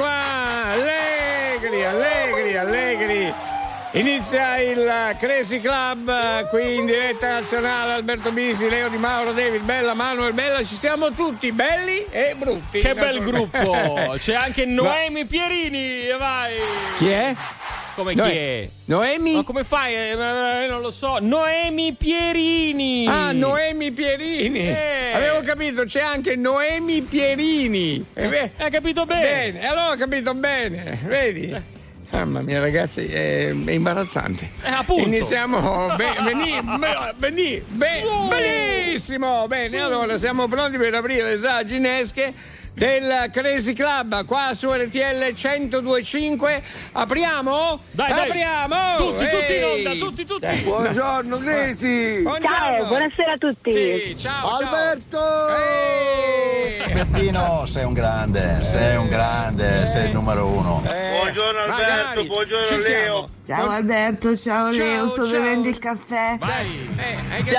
qua! 0.00 0.72
Allegri, 0.72 1.84
allegri, 1.84 2.56
allegri! 2.56 3.34
Inizia 3.92 4.58
il 4.58 5.16
Crazy 5.18 5.60
Club 5.60 6.48
qui 6.48 6.76
in 6.76 6.86
diretta 6.86 7.32
nazionale 7.32 7.92
Alberto 7.92 8.30
Bisi, 8.32 8.68
Leo 8.68 8.88
Di 8.88 8.96
Mauro, 8.96 9.32
David 9.32 9.62
Bella, 9.62 9.94
Manuel 9.94 10.32
Bella, 10.32 10.64
ci 10.64 10.76
siamo 10.76 11.10
tutti 11.10 11.52
belli 11.52 12.06
e 12.08 12.34
brutti. 12.36 12.80
Che 12.80 12.94
bel 12.94 13.20
gruppo! 13.20 14.14
C'è 14.16 14.34
anche 14.34 14.64
Noemi 14.64 15.26
Pierini, 15.26 16.06
vai! 16.16 16.54
Chi 16.98 17.10
è? 17.10 17.34
Come 18.00 18.14
Noe- 18.14 18.30
chi 18.30 18.36
è? 18.36 18.68
Noemi? 18.86 19.34
Ma 19.34 19.42
come 19.42 19.62
fai? 19.62 19.94
Eh, 19.94 20.10
eh, 20.12 20.66
non 20.68 20.80
lo 20.80 20.90
so. 20.90 21.18
Noemi 21.20 21.92
Pierini! 21.92 23.06
Ah, 23.06 23.32
Noemi 23.32 23.92
Pierini. 23.92 24.58
Eh. 24.60 25.12
Avevo 25.12 25.42
capito, 25.42 25.84
c'è 25.84 26.00
anche 26.00 26.34
Noemi 26.34 27.02
Pierini. 27.02 28.02
Eh, 28.14 28.26
beh, 28.28 28.52
Hai 28.56 28.70
capito 28.70 29.04
bene? 29.04 29.52
bene, 29.52 29.68
allora 29.68 29.90
ho 29.90 29.96
capito 29.96 30.34
bene, 30.34 30.98
vedi? 31.04 31.54
Mamma 32.12 32.40
mia, 32.40 32.58
ragazzi, 32.58 33.04
è, 33.04 33.48
è 33.48 33.70
imbarazzante. 33.70 34.50
Eh, 34.64 34.70
appunto. 34.70 35.06
Iniziamo. 35.06 35.94
Be- 35.96 36.16
benissimo. 38.28 39.46
Bene, 39.46 39.78
allora 39.78 40.16
siamo 40.16 40.48
pronti 40.48 40.78
per 40.78 40.94
aprire 40.94 41.32
le 41.32 41.38
sale 41.38 41.66
ginesche 41.66 42.32
del 42.80 43.28
Crazy 43.30 43.74
Club 43.74 44.24
qua 44.24 44.52
su 44.54 44.72
RTL 44.72 45.34
1025. 45.34 46.62
Apriamo? 46.92 47.80
Dai, 47.90 48.08
dai. 48.10 48.26
Apriamo! 48.28 48.96
Tutti, 48.96 49.24
tutti 49.28 49.54
in 49.54 49.62
Ehi. 49.62 49.86
onda, 49.86 50.04
tutti, 50.06 50.24
tutti! 50.24 50.40
Dai. 50.46 50.60
Buongiorno! 50.60 51.36
Buongiorno. 51.36 52.40
Ciao, 52.40 52.86
buonasera 52.86 53.32
a 53.32 53.36
tutti. 53.36 53.72
Sì, 53.74 54.16
ciao, 54.16 54.48
ciao. 54.48 54.56
Alberto! 54.56 55.18
Ehi. 55.58 56.80
Albertino, 56.80 57.66
sei 57.66 57.84
un 57.84 57.92
grande, 57.92 58.64
sei 58.64 58.96
un 58.96 59.08
grande, 59.08 59.84
sei 59.86 60.06
il 60.06 60.12
numero 60.14 60.46
uno. 60.46 60.82
Eh, 60.86 61.18
Buongiorno, 61.20 61.60
Alberto, 61.60 61.82
magari. 61.82 62.26
buongiorno, 62.28 62.66
Ci 62.66 62.76
Leo. 62.76 62.84
siamo. 62.86 63.28
Ciao 63.46 63.68
Alberto, 63.68 64.36
ciao 64.38 64.70
Leo, 64.70 65.06
sto 65.08 65.26
ciao. 65.26 65.38
bevendo 65.38 65.68
il 65.68 65.78
caffè. 65.78 66.36
Vai! 66.38 66.88
Eh, 66.96 67.16
hai 67.30 67.42
capito? 67.42 67.54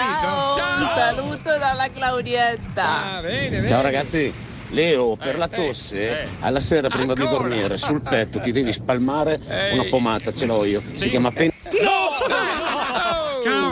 Ciao, 0.57 0.81
un 0.81 0.89
saluto 0.95 1.57
dalla 1.59 1.87
Claudietta. 1.93 3.17
Ah, 3.17 3.21
bene, 3.21 3.49
bene. 3.49 3.67
Ciao 3.67 3.81
ragazzi, 3.83 4.33
Leo, 4.71 5.15
per 5.15 5.35
Eh, 5.35 5.37
la 5.37 5.49
eh, 5.51 5.55
tosse, 5.55 6.21
eh. 6.21 6.27
alla 6.39 6.59
sera 6.59 6.87
prima 6.87 7.13
di 7.13 7.21
Ancora? 7.21 7.47
dormire, 7.47 7.77
sul 7.77 8.01
petto 8.01 8.39
ti 8.39 8.51
devi 8.51 8.71
spalmare 8.73 9.39
Ehi. 9.47 9.73
una 9.73 9.83
pomata, 9.89 10.33
ce 10.33 10.45
l'ho 10.45 10.63
io. 10.65 10.81
Sì. 10.91 10.95
Si 11.03 11.09
chiama 11.09 11.31
pen- 11.31 11.51
Oh! 11.65 13.43
Ciao! 13.43 13.70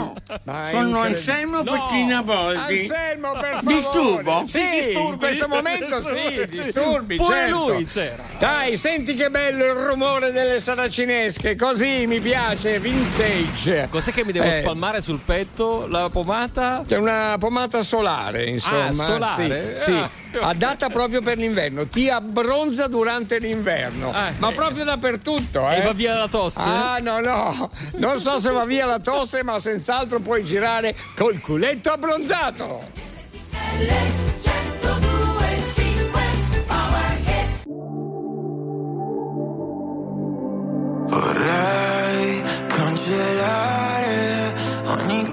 Sono. 0.70 1.00
Anselmo 1.00 1.62
No. 1.62 2.22
Boldi. 2.22 2.80
Anselmo, 2.88 3.32
per 3.32 3.58
favore. 3.62 3.74
Disturbo? 3.76 4.42
Sì, 4.46 4.92
in 4.92 5.16
questo 5.18 5.48
momento 5.48 6.02
sì, 6.02 6.46
disturbi, 6.46 7.16
Pure 7.16 7.36
certo. 7.36 7.68
lui 7.72 7.84
c'era. 7.84 8.22
Dai, 8.38 8.76
senti 8.76 9.14
che 9.14 9.30
bello 9.30 9.64
il 9.64 9.72
rumore 9.72 10.30
delle 10.32 10.60
saracinesche, 10.60 11.56
così 11.56 12.06
mi 12.06 12.20
piace, 12.20 12.78
vintage. 12.80 13.88
Cos'è 13.90 14.12
che 14.12 14.24
mi 14.24 14.32
devo 14.32 14.44
Eh, 14.46 14.60
spalmare 14.60 15.00
sul 15.00 15.20
petto? 15.24 15.86
La 15.88 16.08
pomata? 16.10 16.84
C'è 16.86 16.96
una 16.96 17.36
pomata 17.38 17.82
solare, 17.82 18.44
insomma. 18.46 18.86
Ah, 18.88 18.92
solare? 18.92 19.80
Sì, 19.84 19.92
sì. 19.92 19.98
Ah, 20.38 20.48
adatta 20.50 20.88
proprio 20.90 21.22
per 21.22 21.38
l'inverno. 21.38 21.86
Ti 21.88 22.08
abbronza 22.08 22.86
durante 22.86 23.38
l'inverno, 23.38 24.12
Ah, 24.14 24.30
ma 24.38 24.50
eh. 24.50 24.54
proprio 24.54 24.84
dappertutto. 24.84 25.68
E 25.68 25.78
Eh. 25.78 25.82
va 25.82 25.92
via 25.92 26.16
la 26.16 26.28
tosse? 26.28 26.60
Ah, 26.62 26.98
no, 27.02 27.18
no. 27.20 27.70
Non 27.96 28.20
so 28.20 28.38
se 28.38 28.50
va 28.50 28.64
via 28.64 28.86
la 28.86 29.00
tosse, 29.00 29.42
ma 29.42 29.58
senz'altro 30.00 30.20
puoi 30.20 30.42
girare 30.44 30.94
col 31.14 31.40
culetto 31.40 31.90
abbronzato. 31.90 32.88
Vorrei 41.06 42.42
cancellare 42.66 44.54
ogni 44.84 45.29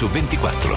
su 0.00 0.08
24. 0.08 0.69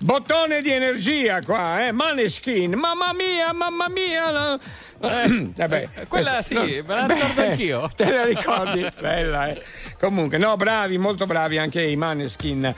Bottone 0.00 0.60
di 0.62 0.70
energia 0.70 1.40
qua, 1.42 1.86
eh? 1.86 1.92
Maneskin, 1.92 2.72
mamma 2.74 3.12
mia, 3.12 3.52
mamma 3.52 3.88
mia. 3.88 4.30
no. 4.30 4.58
Vabbè, 4.98 5.88
quella 6.08 6.40
questa- 6.40 6.42
sì, 6.42 6.54
no, 6.54 6.62
me 6.62 6.82
la 6.86 7.06
ricordo 7.06 7.34
beh, 7.34 7.46
anch'io. 7.50 7.90
Te 7.94 8.10
la 8.10 8.24
ricordi? 8.24 8.86
Bella, 9.00 9.48
eh. 9.48 9.62
Comunque, 9.98 10.38
no, 10.38 10.56
bravi, 10.56 10.96
molto 10.98 11.26
bravi 11.26 11.58
anche 11.58 11.82
i 11.82 11.96
Maneskin. 11.96 12.74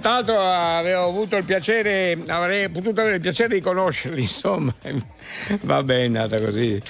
Tra 0.00 0.10
l'altro 0.12 0.40
avevo 0.40 1.04
avuto 1.04 1.36
il 1.36 1.44
piacere, 1.44 2.18
avrei 2.28 2.68
potuto 2.70 3.00
avere 3.02 3.16
il 3.16 3.20
piacere 3.20 3.54
di 3.54 3.60
conoscerli, 3.60 4.22
insomma. 4.22 4.74
Va 5.62 5.82
bene, 5.82 6.18
è 6.18 6.22
andata 6.22 6.42
così. 6.42 6.80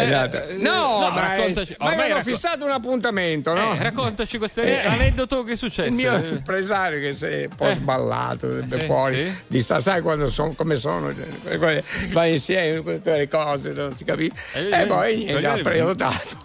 Andata- 0.00 0.46
eh, 0.46 0.54
No, 0.56 1.00
no, 1.00 1.10
ma, 1.10 1.20
raccontaci. 1.20 1.76
ma 1.78 1.90
avevano 1.90 2.22
fissato 2.22 2.64
un 2.64 2.70
appuntamento, 2.70 3.52
no? 3.54 3.74
Eh, 3.74 3.82
raccontaci 3.82 4.38
questo 4.38 4.60
Eh, 4.62 4.78
aneddoto 4.86 5.42
che 5.42 5.50
è 5.50 5.52
il 5.52 5.58
successo. 5.58 5.90
mio 5.94 6.16
impresario 6.16 7.00
che 7.00 7.14
si 7.14 7.26
è 7.26 7.42
un 7.50 7.56
po' 7.56 7.66
Eh. 7.68 7.74
sballato 7.74 8.66
Sì, 8.66 8.80
fuori 8.80 9.14
sì. 9.16 9.32
di 9.46 9.60
sta 9.60 9.80
sai 9.80 10.00
quando 10.00 10.30
sono 10.30 10.52
come 10.54 10.76
sono 10.76 11.12
cioè, 11.14 11.82
va 12.10 12.24
insieme 12.26 12.80
que- 12.82 13.00
quelle 13.00 13.28
cose 13.28 13.70
non 13.72 13.94
si 13.96 14.04
capisce 14.04 14.34
e 14.54 14.86
poi 14.86 15.16
niente 15.24 15.46
ha 15.46 15.56
prenotato 15.56 16.36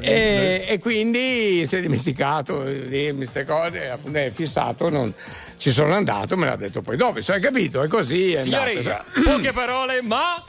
e, 0.00 0.64
e 0.68 0.78
quindi 0.78 1.66
si 1.66 1.76
è 1.76 1.80
dimenticato 1.80 2.64
di 2.64 2.88
dirmi 2.88 3.18
queste 3.18 3.44
cose 3.44 3.88
appunto 3.90 4.18
è 4.18 4.30
fissato 4.30 4.88
non 4.88 5.12
ci 5.56 5.70
sono 5.72 5.94
andato 5.94 6.36
me 6.36 6.46
l'ha 6.46 6.56
detto 6.56 6.82
poi 6.82 6.96
dopo 6.96 7.20
sai 7.20 7.40
capito 7.40 7.82
è 7.82 7.88
così 7.88 8.32
è 8.34 8.42
Signori, 8.42 8.76
andato 8.78 9.04
poche 9.24 9.52
parole, 9.52 10.02
ma 10.02 10.42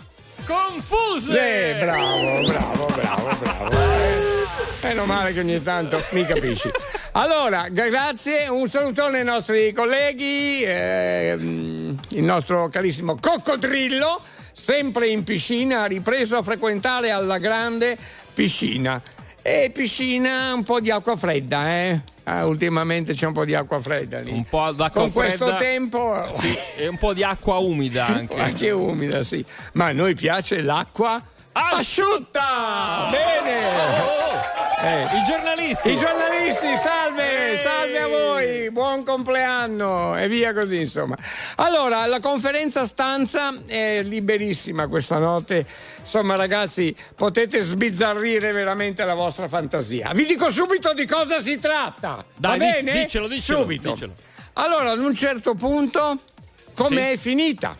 confuse. 0.49 1.75
Eh, 1.75 1.79
bravo, 1.79 2.47
bravo, 2.47 2.85
bravo, 2.85 3.29
bravo. 3.39 3.69
Eh, 3.69 4.17
Meno 4.81 5.05
male 5.05 5.33
che 5.33 5.41
ogni 5.41 5.61
tanto 5.61 6.03
mi 6.11 6.25
capisci. 6.25 6.71
Allora, 7.11 7.67
gra- 7.69 7.87
grazie, 7.87 8.47
un 8.47 8.67
salutone 8.67 9.19
ai 9.19 9.25
nostri 9.25 9.71
colleghi, 9.71 10.63
ehm, 10.65 11.97
il 12.11 12.23
nostro 12.23 12.69
carissimo 12.69 13.17
Coccodrillo, 13.19 14.21
sempre 14.51 15.07
in 15.09 15.23
piscina, 15.23 15.83
ha 15.83 15.85
ripreso 15.85 16.37
a 16.37 16.41
frequentare 16.41 17.11
alla 17.11 17.37
grande 17.37 17.95
piscina. 18.33 18.99
E 19.41 19.69
piscina 19.73 20.53
un 20.53 20.63
po' 20.63 20.79
di 20.79 20.89
acqua 20.91 21.15
fredda, 21.15 21.69
eh? 21.69 22.01
Ah, 22.31 22.45
ultimamente 22.45 23.13
c'è 23.15 23.25
un 23.25 23.33
po' 23.33 23.43
di 23.43 23.55
acqua 23.55 23.79
fredda 23.79 24.19
lì. 24.19 24.31
Un 24.31 24.43
po' 24.45 24.71
d'acqua 24.71 25.01
Con 25.01 25.11
questo 25.11 25.45
fredda. 25.47 25.57
tempo 25.59 26.27
Sì, 26.29 26.55
e 26.77 26.87
un 26.87 26.97
po' 26.97 27.13
di 27.13 27.23
acqua 27.23 27.55
umida 27.57 28.05
anche. 28.07 28.39
anche 28.39 28.69
umida, 28.69 29.23
sì. 29.23 29.43
Ma 29.73 29.85
a 29.85 29.91
noi 29.93 30.13
piace 30.13 30.61
l'acqua 30.61 31.19
asciutta! 31.53 33.07
Bene! 33.09 33.57
Eh. 34.81 35.03
I 35.17 35.23
giornalisti. 35.27 35.89
I 35.89 35.97
giornalisti, 35.97 36.77
salve! 36.77 37.57
salve, 37.57 37.57
salve 37.57 37.99
a 37.99 38.07
voi, 38.07 38.18
buon 38.71 39.03
compleanno 39.03 40.17
e 40.17 40.27
via 40.27 40.53
così 40.53 40.77
insomma. 40.81 41.17
Allora, 41.57 42.05
la 42.05 42.19
conferenza 42.19 42.85
stanza 42.85 43.53
è 43.65 44.01
liberissima 44.03 44.87
questa 44.87 45.17
notte, 45.17 45.65
insomma 45.99 46.35
ragazzi 46.35 46.95
potete 47.15 47.61
sbizzarrire 47.61 48.51
veramente 48.51 49.03
la 49.05 49.13
vostra 49.15 49.47
fantasia. 49.47 50.11
Vi 50.13 50.25
dico 50.25 50.51
subito 50.51 50.93
di 50.93 51.05
cosa 51.05 51.39
si 51.41 51.57
tratta, 51.57 52.23
Dai, 52.35 52.57
va 52.59 52.65
bene? 52.65 53.03
dicelo, 53.03 53.27
dicelo, 53.27 53.61
Subito. 53.61 53.91
dicelo. 53.93 54.13
Allora, 54.53 54.91
ad 54.91 54.99
un 54.99 55.13
certo 55.13 55.55
punto, 55.55 56.17
come 56.73 57.07
Sì. 57.07 57.11
è 57.13 57.17
finita? 57.17 57.75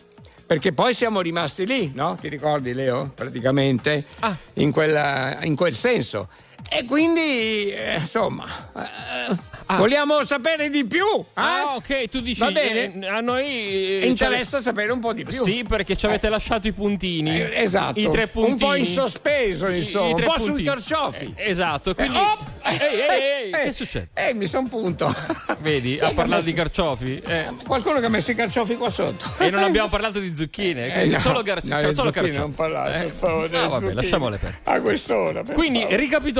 Perché 0.45 0.73
poi 0.73 0.95
siamo 0.95 1.21
rimasti 1.21 1.65
lì, 1.65 1.91
no? 1.93 2.17
Ti 2.19 2.27
ricordi, 2.27 2.73
Leo? 2.73 3.11
Praticamente 3.13 4.03
Ah. 4.21 4.35
in, 4.55 4.71
quella- 4.71 5.37
in 5.43 5.55
quel 5.55 5.75
senso. 5.75 6.27
E 6.71 6.85
quindi, 6.85 7.71
eh, 7.71 7.95
insomma, 7.99 8.45
eh, 8.75 9.75
vogliamo 9.75 10.23
sapere 10.25 10.69
di 10.69 10.85
più. 10.85 11.05
eh? 11.05 11.25
Ah, 11.33 11.75
ok, 11.75 12.09
tu 12.09 12.19
dici 12.19 12.39
Va 12.39 12.51
bene? 12.51 12.93
eh, 12.99 13.07
a 13.07 13.21
noi 13.21 13.45
eh, 13.45 14.05
Interessa 14.05 14.61
sapere 14.61 14.91
un 14.91 14.99
po' 14.99 15.13
di 15.13 15.23
più. 15.23 15.41
Sì, 15.43 15.63
perché 15.67 15.95
ci 15.95 16.05
avete 16.05 16.29
lasciato 16.29 16.67
i 16.67 16.71
puntini. 16.73 17.39
Eh, 17.41 17.61
esatto. 17.63 17.99
I 17.99 18.09
tre 18.09 18.27
puntini. 18.27 18.51
Un 18.53 18.57
po' 18.57 18.75
in 18.75 18.85
sospeso, 18.85 19.67
I- 19.67 19.77
insomma. 19.79 20.07
i 20.07 20.11
Un 20.11 20.15
tre 20.17 20.25
po' 20.25 20.33
sui 20.37 20.45
puntini. 20.47 20.67
carciofi. 20.67 21.33
Eh, 21.35 21.49
esatto, 21.49 21.95
quindi. 21.95 22.17
Eh, 22.17 22.21
oh! 22.21 22.37
Ehi, 22.61 22.77
ehi, 22.77 22.99
ehi, 23.45 23.49
Eh, 23.59 23.63
che 23.63 23.71
succede? 23.71 24.09
Eh, 24.13 24.33
mi 24.33 24.45
son 24.45 24.67
punto. 24.69 25.13
Vedi, 25.59 25.95
parlato 26.13 26.27
messo- 26.29 26.41
di 26.43 26.53
carciofi. 26.53 27.19
eh. 27.25 27.49
Qualcuno 27.65 27.99
che 27.99 28.05
ha 28.05 28.09
messo 28.09 28.29
i 28.31 28.35
carciofi 28.35 28.75
qua 28.75 28.91
sotto. 28.91 29.33
E 29.39 29.49
non 29.49 29.63
abbiamo 29.63 29.87
parlato 29.89 30.19
di 30.19 30.33
zucchine, 30.35 30.93
Eh, 30.93 31.05
no, 31.05 31.19
solo, 31.19 31.41
gar- 31.41 31.63
no, 31.63 31.91
solo 31.93 32.11
carciofi. 32.11 32.37
non 32.37 32.53
parlate, 32.53 32.95
Eh? 32.95 33.03
per 33.03 33.09
favore, 33.11 33.49
No, 33.49 33.69
vabbè, 33.69 33.93
lasciamole 33.93 34.37
per. 34.37 34.59
A 34.65 34.79
quest'ora. 34.81 35.41
per 35.41 35.55
Quindi 35.55 35.79
favore. 35.81 35.95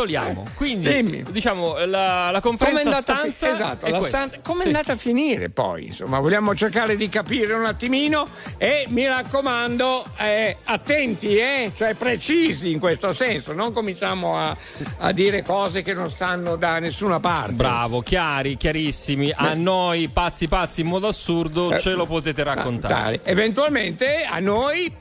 Ricapitoliamo. 0.09 0.45
Quindi, 0.55 0.91
Dimmi. 0.93 1.23
diciamo, 1.31 1.77
la, 1.85 2.29
la 2.31 2.39
Come 2.41 2.57
conferenza 2.57 2.81
andata 2.83 3.13
a 3.13 3.15
fi- 3.23 3.31
stanza. 3.33 3.53
esatto, 3.53 3.85
è 3.85 3.91
la 3.91 4.01
stanza- 4.01 4.39
come 4.41 4.59
è 4.59 4.61
Sì. 4.63 4.67
andata 4.67 4.93
a 4.93 4.95
finire 4.95 5.49
poi? 5.49 5.85
Insomma, 5.87 6.19
vogliamo 6.19 6.55
cercare 6.55 6.95
di 6.95 7.07
capire 7.09 7.53
un 7.53 7.65
attimino 7.65 8.25
e 8.57 8.85
mi 8.89 9.05
raccomando, 9.07 10.05
eh, 10.17 10.57
attenti, 10.65 11.37
eh? 11.37 11.71
cioè 11.75 11.93
precisi 11.95 12.71
in 12.71 12.79
questo 12.79 13.13
senso, 13.13 13.53
non 13.53 13.71
cominciamo 13.71 14.37
a, 14.37 14.55
a 14.99 15.11
dire 15.11 15.43
cose 15.43 15.81
che 15.81 15.93
non 15.93 16.09
stanno 16.09 16.55
da 16.55 16.79
nessuna 16.79 17.19
parte. 17.19 17.53
Bravo, 17.53 18.01
chiari, 18.01 18.57
chiarissimi. 18.57 19.31
A 19.35 19.53
noi, 19.53 20.09
pazzi, 20.09 20.47
pazzi 20.47 20.81
in 20.81 20.87
modo 20.87 21.07
assurdo, 21.07 21.71
Eh, 21.73 21.79
ce 21.79 21.91
lo 21.91 22.05
potete 22.05 22.43
raccontare. 22.43 22.93
Raccontare. 22.93 23.19
Eventualmente 23.23 24.25
a 24.29 24.39
noi 24.39 24.91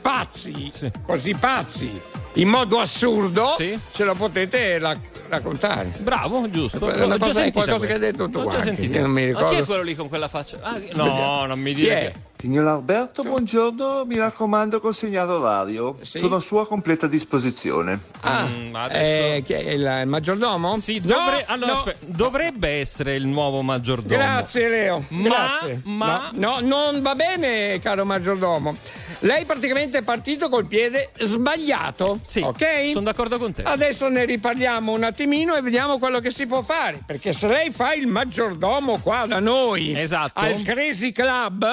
pazzi, 0.00 0.70
così 1.04 1.34
pazzi, 1.34 1.90
in 2.34 2.48
modo 2.48 2.78
assurdo, 2.78 3.54
Sì. 3.56 3.78
ce 3.92 4.04
lo 4.04 4.14
potete 4.14 4.78
ra- 4.78 4.98
raccontare. 5.28 5.92
Bravo, 6.00 6.48
giusto. 6.50 6.88
È 6.90 7.04
una 7.04 7.18
cosa- 7.18 7.40
qualcosa 7.50 7.76
questa. 7.76 7.86
che 7.86 7.92
hai 7.94 7.98
detto 7.98 8.28
tu 8.30 8.42
L'ho 8.42 8.50
già 8.50 8.62
sentita. 8.62 8.92
che 8.92 9.00
non 9.00 9.10
mi 9.10 9.20
Ma 9.26 9.32
chi 9.32 9.34
ricordo. 9.42 9.62
è 9.62 9.64
quello 9.64 9.82
lì 9.82 9.94
con 9.94 10.08
quella 10.08 10.28
faccia? 10.28 10.58
Ah, 10.62 10.78
no, 10.92 11.44
non 11.46 11.58
mi 11.58 11.74
Chi 11.74 11.82
dire 11.82 12.00
è? 12.00 12.12
che. 12.12 12.14
Signor 12.40 12.68
Alberto, 12.68 13.24
buongiorno, 13.24 14.04
mi 14.06 14.16
raccomando 14.16 14.78
consegnato 14.78 15.38
orario. 15.40 15.96
Sì? 16.02 16.18
Sono 16.18 16.36
a 16.36 16.40
sua 16.40 16.68
completa 16.68 17.08
disposizione. 17.08 17.98
Ah, 18.20 18.44
Mm, 18.46 18.74
adesso- 18.76 19.00
eh, 19.00 19.44
è 19.44 19.70
il, 19.72 19.98
il 20.02 20.06
maggiordomo? 20.06 20.78
Sì, 20.78 21.00
No, 21.04 21.14
dovre- 21.16 21.44
allora, 21.48 21.72
no. 21.72 21.78
aspetta, 21.78 21.98
dovrebbe 22.06 22.68
essere 22.78 23.16
il 23.16 23.26
nuovo 23.26 23.62
maggiordomo. 23.62 24.14
Grazie 24.14 24.68
Leo. 24.68 25.04
Ma- 25.08 25.22
Grazie. 25.28 25.80
ma- 25.82 26.30
No, 26.34 26.58
no, 26.60 26.60
non 26.90 27.02
va 27.02 27.16
bene, 27.16 27.80
caro 27.80 28.04
maggiordomo. 28.04 28.76
Lei 29.22 29.44
praticamente 29.44 29.98
è 29.98 30.02
partito 30.02 30.48
col 30.48 30.66
piede 30.68 31.10
sbagliato. 31.18 32.20
Sì, 32.24 32.38
ok? 32.40 32.90
sono 32.92 33.04
d'accordo 33.06 33.38
con 33.38 33.52
te. 33.52 33.64
Adesso 33.64 34.06
ne 34.08 34.24
riparliamo 34.24 34.92
un 34.92 35.02
attimino 35.02 35.56
e 35.56 35.60
vediamo 35.60 35.98
quello 35.98 36.20
che 36.20 36.30
si 36.30 36.46
può 36.46 36.62
fare. 36.62 37.02
Perché 37.04 37.32
se 37.32 37.48
lei 37.48 37.72
fa 37.72 37.94
il 37.94 38.06
maggiordomo 38.06 38.98
qua 39.00 39.26
da 39.26 39.40
noi, 39.40 39.92
Esatto. 39.98 40.38
al 40.38 40.62
Crazy 40.62 41.10
Club. 41.10 41.66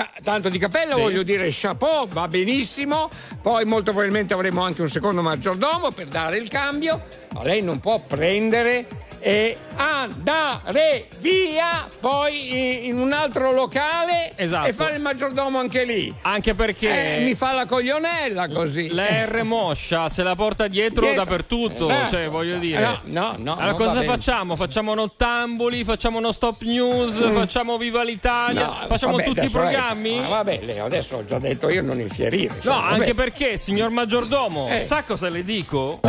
Ta- 0.00 0.08
Tanto 0.22 0.48
di 0.48 0.58
cappello 0.58 0.94
Sì. 0.94 1.00
voglio 1.00 1.22
dire 1.22 1.48
chapeau, 1.50 2.06
va 2.08 2.26
benissimo. 2.28 3.08
Poi 3.42 3.64
molto 3.64 3.90
probabilmente 3.90 4.32
avremo 4.34 4.62
anche 4.62 4.80
un 4.82 4.88
secondo 4.88 5.22
maggiordomo 5.22 5.90
per 5.90 6.06
dare 6.06 6.36
il 6.38 6.48
cambio. 6.48 7.02
Ma 7.32 7.42
lei 7.42 7.62
non 7.62 7.80
può 7.80 7.98
prendere 8.00 8.86
e 9.22 9.56
andare 9.76 11.08
via 11.20 11.86
poi 12.00 12.86
in 12.86 12.98
un 12.98 13.12
altro 13.12 13.52
locale 13.52 14.32
Esatto. 14.36 14.66
e 14.68 14.72
fare 14.72 14.94
il 14.94 15.00
maggiordomo 15.00 15.58
anche 15.58 15.84
lì. 15.84 16.12
Anche 16.22 16.54
perché 16.54 17.16
Eh, 17.18 17.20
mi 17.20 17.34
fa 17.34 17.52
la 17.52 17.66
coglionella 17.66 18.48
così. 18.48 18.88
la 18.92 19.24
R 19.26 19.42
moscia 19.44 20.08
se 20.08 20.22
la 20.22 20.34
porta 20.34 20.66
dietro, 20.68 21.02
Dietro. 21.02 21.24
dappertutto. 21.24 21.88
Eh, 21.90 22.08
cioè, 22.08 22.28
voglio 22.28 22.58
dire. 22.58 22.80
no, 22.80 23.00
no, 23.04 23.34
no, 23.38 23.56
Allora, 23.56 23.74
cosa 23.74 24.02
facciamo? 24.02 24.56
Facciamo 24.56 24.94
nottamboli, 24.94 25.84
facciamo 25.84 26.18
uno 26.18 26.32
stop 26.32 26.62
news, 26.62 27.18
facciamo 27.32 27.76
Viva 27.78 28.02
l'Italia, 28.02 28.66
No, 28.66 28.76
facciamo 28.86 29.12
vabbè, 29.16 29.24
tutti 29.24 29.38
i 29.38 29.42
lei 29.42 29.50
programmi? 29.50 29.89
Fa- 29.94 30.24
ah, 30.24 30.28
vabbè, 30.28 30.60
Leo, 30.62 30.84
adesso 30.84 31.16
ho 31.16 31.24
già 31.24 31.38
detto 31.38 31.68
io 31.68 31.82
non 31.82 32.00
infierire. 32.00 32.54
No, 32.62 32.72
anche 32.80 32.98
vabbè. 32.98 33.14
perché, 33.14 33.56
signor 33.58 33.90
maggiordomo, 33.90 34.68
Eh. 34.70 34.80
sa 34.80 35.02
cosa 35.02 35.28
le 35.28 35.44
dico? 35.44 36.00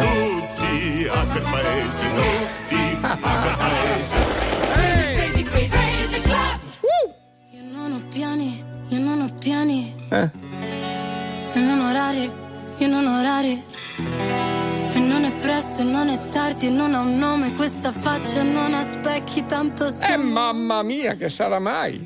Crazy, 4.12 5.44
crazy, 5.44 5.70
crazy 5.70 6.22
club. 6.22 6.60
Io 7.52 7.64
non 7.72 7.94
ho 7.94 8.02
piani, 8.10 8.64
io 8.90 9.00
non 9.00 9.22
ho 9.22 9.30
piani, 9.40 9.96
Eh, 10.10 10.30
e 11.54 11.60
non 11.60 11.80
orari, 11.80 12.30
io 12.78 12.88
non 12.88 13.06
ho 13.08 13.20
orari. 13.20 13.64
E 14.94 15.00
non 15.00 15.24
è 15.24 15.32
presto, 15.40 15.82
e 15.82 15.86
non 15.86 16.10
è 16.10 16.22
tardi, 16.30 16.68
e 16.68 16.70
non 16.70 16.94
ha 16.96 17.00
un 17.00 17.18
nome, 17.18 17.54
questa 17.54 17.92
faccia 17.94 18.44
non 18.44 18.74
ha 18.74 18.84
specchi, 18.84 19.46
tanto 19.46 19.86
eh, 19.88 19.92
siamo. 19.92 20.30
mamma 20.32 20.84
mia, 20.84 21.14
che 21.16 21.30
sarà 21.30 21.60
mai? 21.60 22.06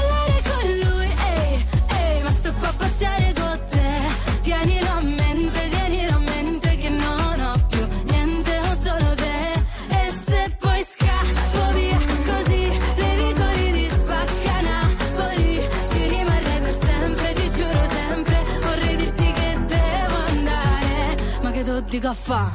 dico 22.01 22.13
fa'? 22.13 22.51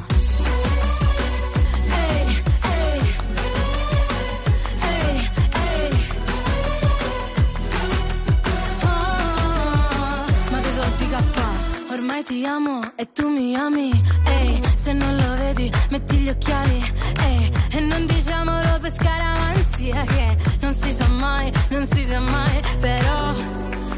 Oh, 8.83 10.25
ma 10.51 10.59
che 10.59 10.69
so 10.75 10.83
di 10.97 11.07
caffè? 11.09 11.93
Ormai 11.93 12.23
ti 12.23 12.45
amo 12.45 12.81
e 12.97 13.07
tu 13.13 13.29
mi 13.29 13.55
ami. 13.55 13.89
Ehi, 14.25 14.61
se 14.75 14.91
non 14.91 15.15
lo 15.15 15.35
vedi, 15.35 15.71
metti 15.91 16.17
gli 16.17 16.29
occhiali. 16.29 16.83
Ehi, 17.23 17.51
e 17.71 17.79
non 17.79 18.05
diciamolo 18.05 18.79
per 18.81 18.91
scaramanzia 18.91 20.03
che 20.03 20.37
non 20.59 20.73
si 20.73 20.91
sa 20.91 21.07
mai, 21.07 21.51
non 21.69 21.87
si 21.87 22.03
sa 22.03 22.19
mai. 22.19 22.61
Però 22.79 23.33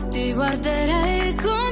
ti 0.10 0.32
guarderei 0.32 1.34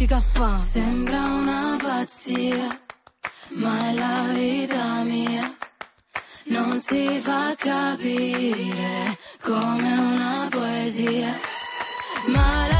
tutti 0.00 0.06
caffè. 0.06 0.58
Sembra 0.58 1.18
una 1.24 1.76
pazzia, 1.78 2.80
ma 3.50 3.88
è 3.88 3.92
la 3.92 4.32
vita 4.32 5.02
mia. 5.02 5.54
Non 6.44 6.80
si 6.80 7.18
fa 7.20 7.54
capire 7.56 9.18
come 9.42 9.98
una 9.98 10.48
poesia, 10.50 11.38
ma 12.28 12.66
la 12.68 12.79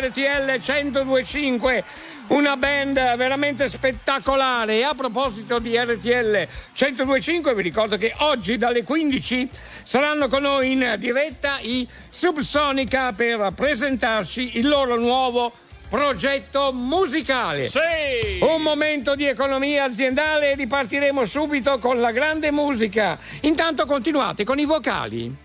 RTL 0.00 0.60
1025 0.60 1.84
una 2.28 2.56
band 2.56 2.94
veramente 3.16 3.68
spettacolare. 3.68 4.78
E 4.78 4.82
a 4.82 4.94
proposito 4.94 5.58
di 5.58 5.76
RTL 5.76 6.48
1025, 6.72 7.54
vi 7.54 7.62
ricordo 7.62 7.96
che 7.96 8.14
oggi 8.18 8.56
dalle 8.56 8.82
15 8.82 9.48
saranno 9.82 10.28
con 10.28 10.42
noi 10.42 10.72
in 10.72 10.96
diretta 10.98 11.58
i 11.60 11.86
Subsonica 12.08 13.12
per 13.12 13.52
presentarci 13.54 14.58
il 14.58 14.68
loro 14.68 14.96
nuovo 14.96 15.52
progetto 15.88 16.72
musicale. 16.72 17.68
Sì! 17.68 18.40
Un 18.40 18.62
momento 18.62 19.14
di 19.14 19.26
economia 19.26 19.84
aziendale 19.84 20.52
e 20.52 20.54
ripartiremo 20.54 21.24
subito 21.26 21.78
con 21.78 22.00
la 22.00 22.10
grande 22.10 22.50
musica. 22.50 23.18
Intanto 23.42 23.84
continuate 23.86 24.44
con 24.44 24.58
i 24.58 24.64
vocali. 24.64 25.43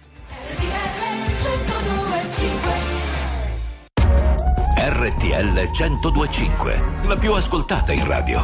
RTL 4.91 5.69
1025, 5.71 6.83
la 7.03 7.15
più 7.15 7.33
ascoltata 7.33 7.93
in 7.93 8.07
radio. 8.07 8.41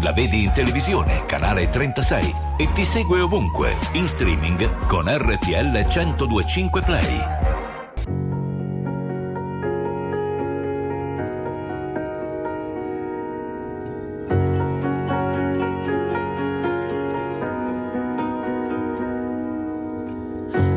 La 0.00 0.12
vedi 0.12 0.44
in 0.44 0.52
televisione, 0.52 1.26
canale 1.26 1.68
36 1.68 2.34
e 2.56 2.70
ti 2.70 2.84
segue 2.84 3.20
ovunque, 3.20 3.76
in 3.94 4.06
streaming 4.06 4.86
con 4.86 5.06
RTL 5.08 5.72
1025 5.72 6.82
Play. 6.82 7.20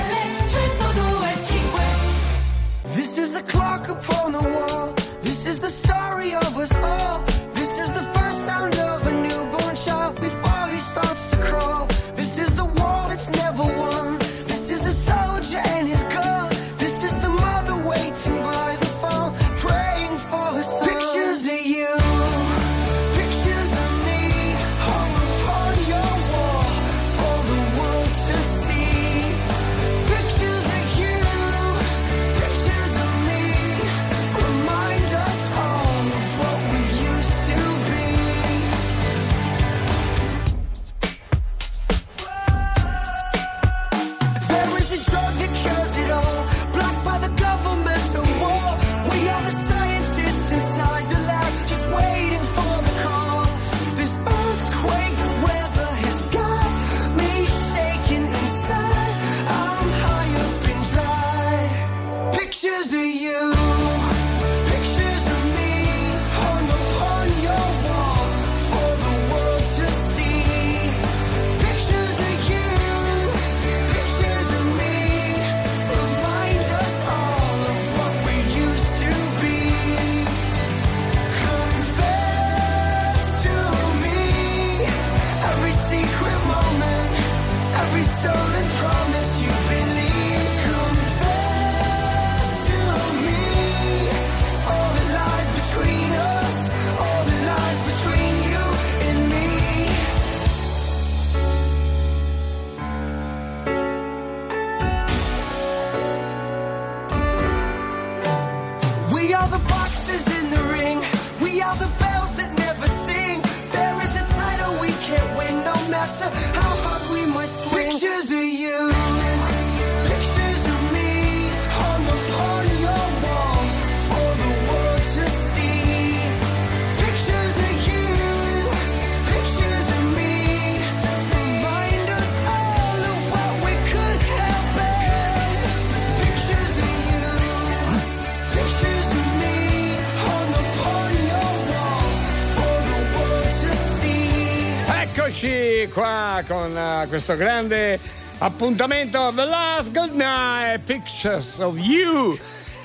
con 146.51 146.77
eh, 146.77 147.05
questo 147.07 147.37
grande 147.37 147.97
appuntamento 148.39 149.31
The 149.33 149.45
Last 149.45 149.91
Good 149.93 150.13
Night 150.15 150.81
Pictures 150.83 151.57
of 151.59 151.77
You 151.77 152.37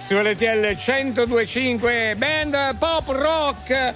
su 0.07 0.15
LTL 0.15 0.77
1025 0.77 2.15
band 2.17 2.77
pop 2.79 3.09
rock 3.09 3.95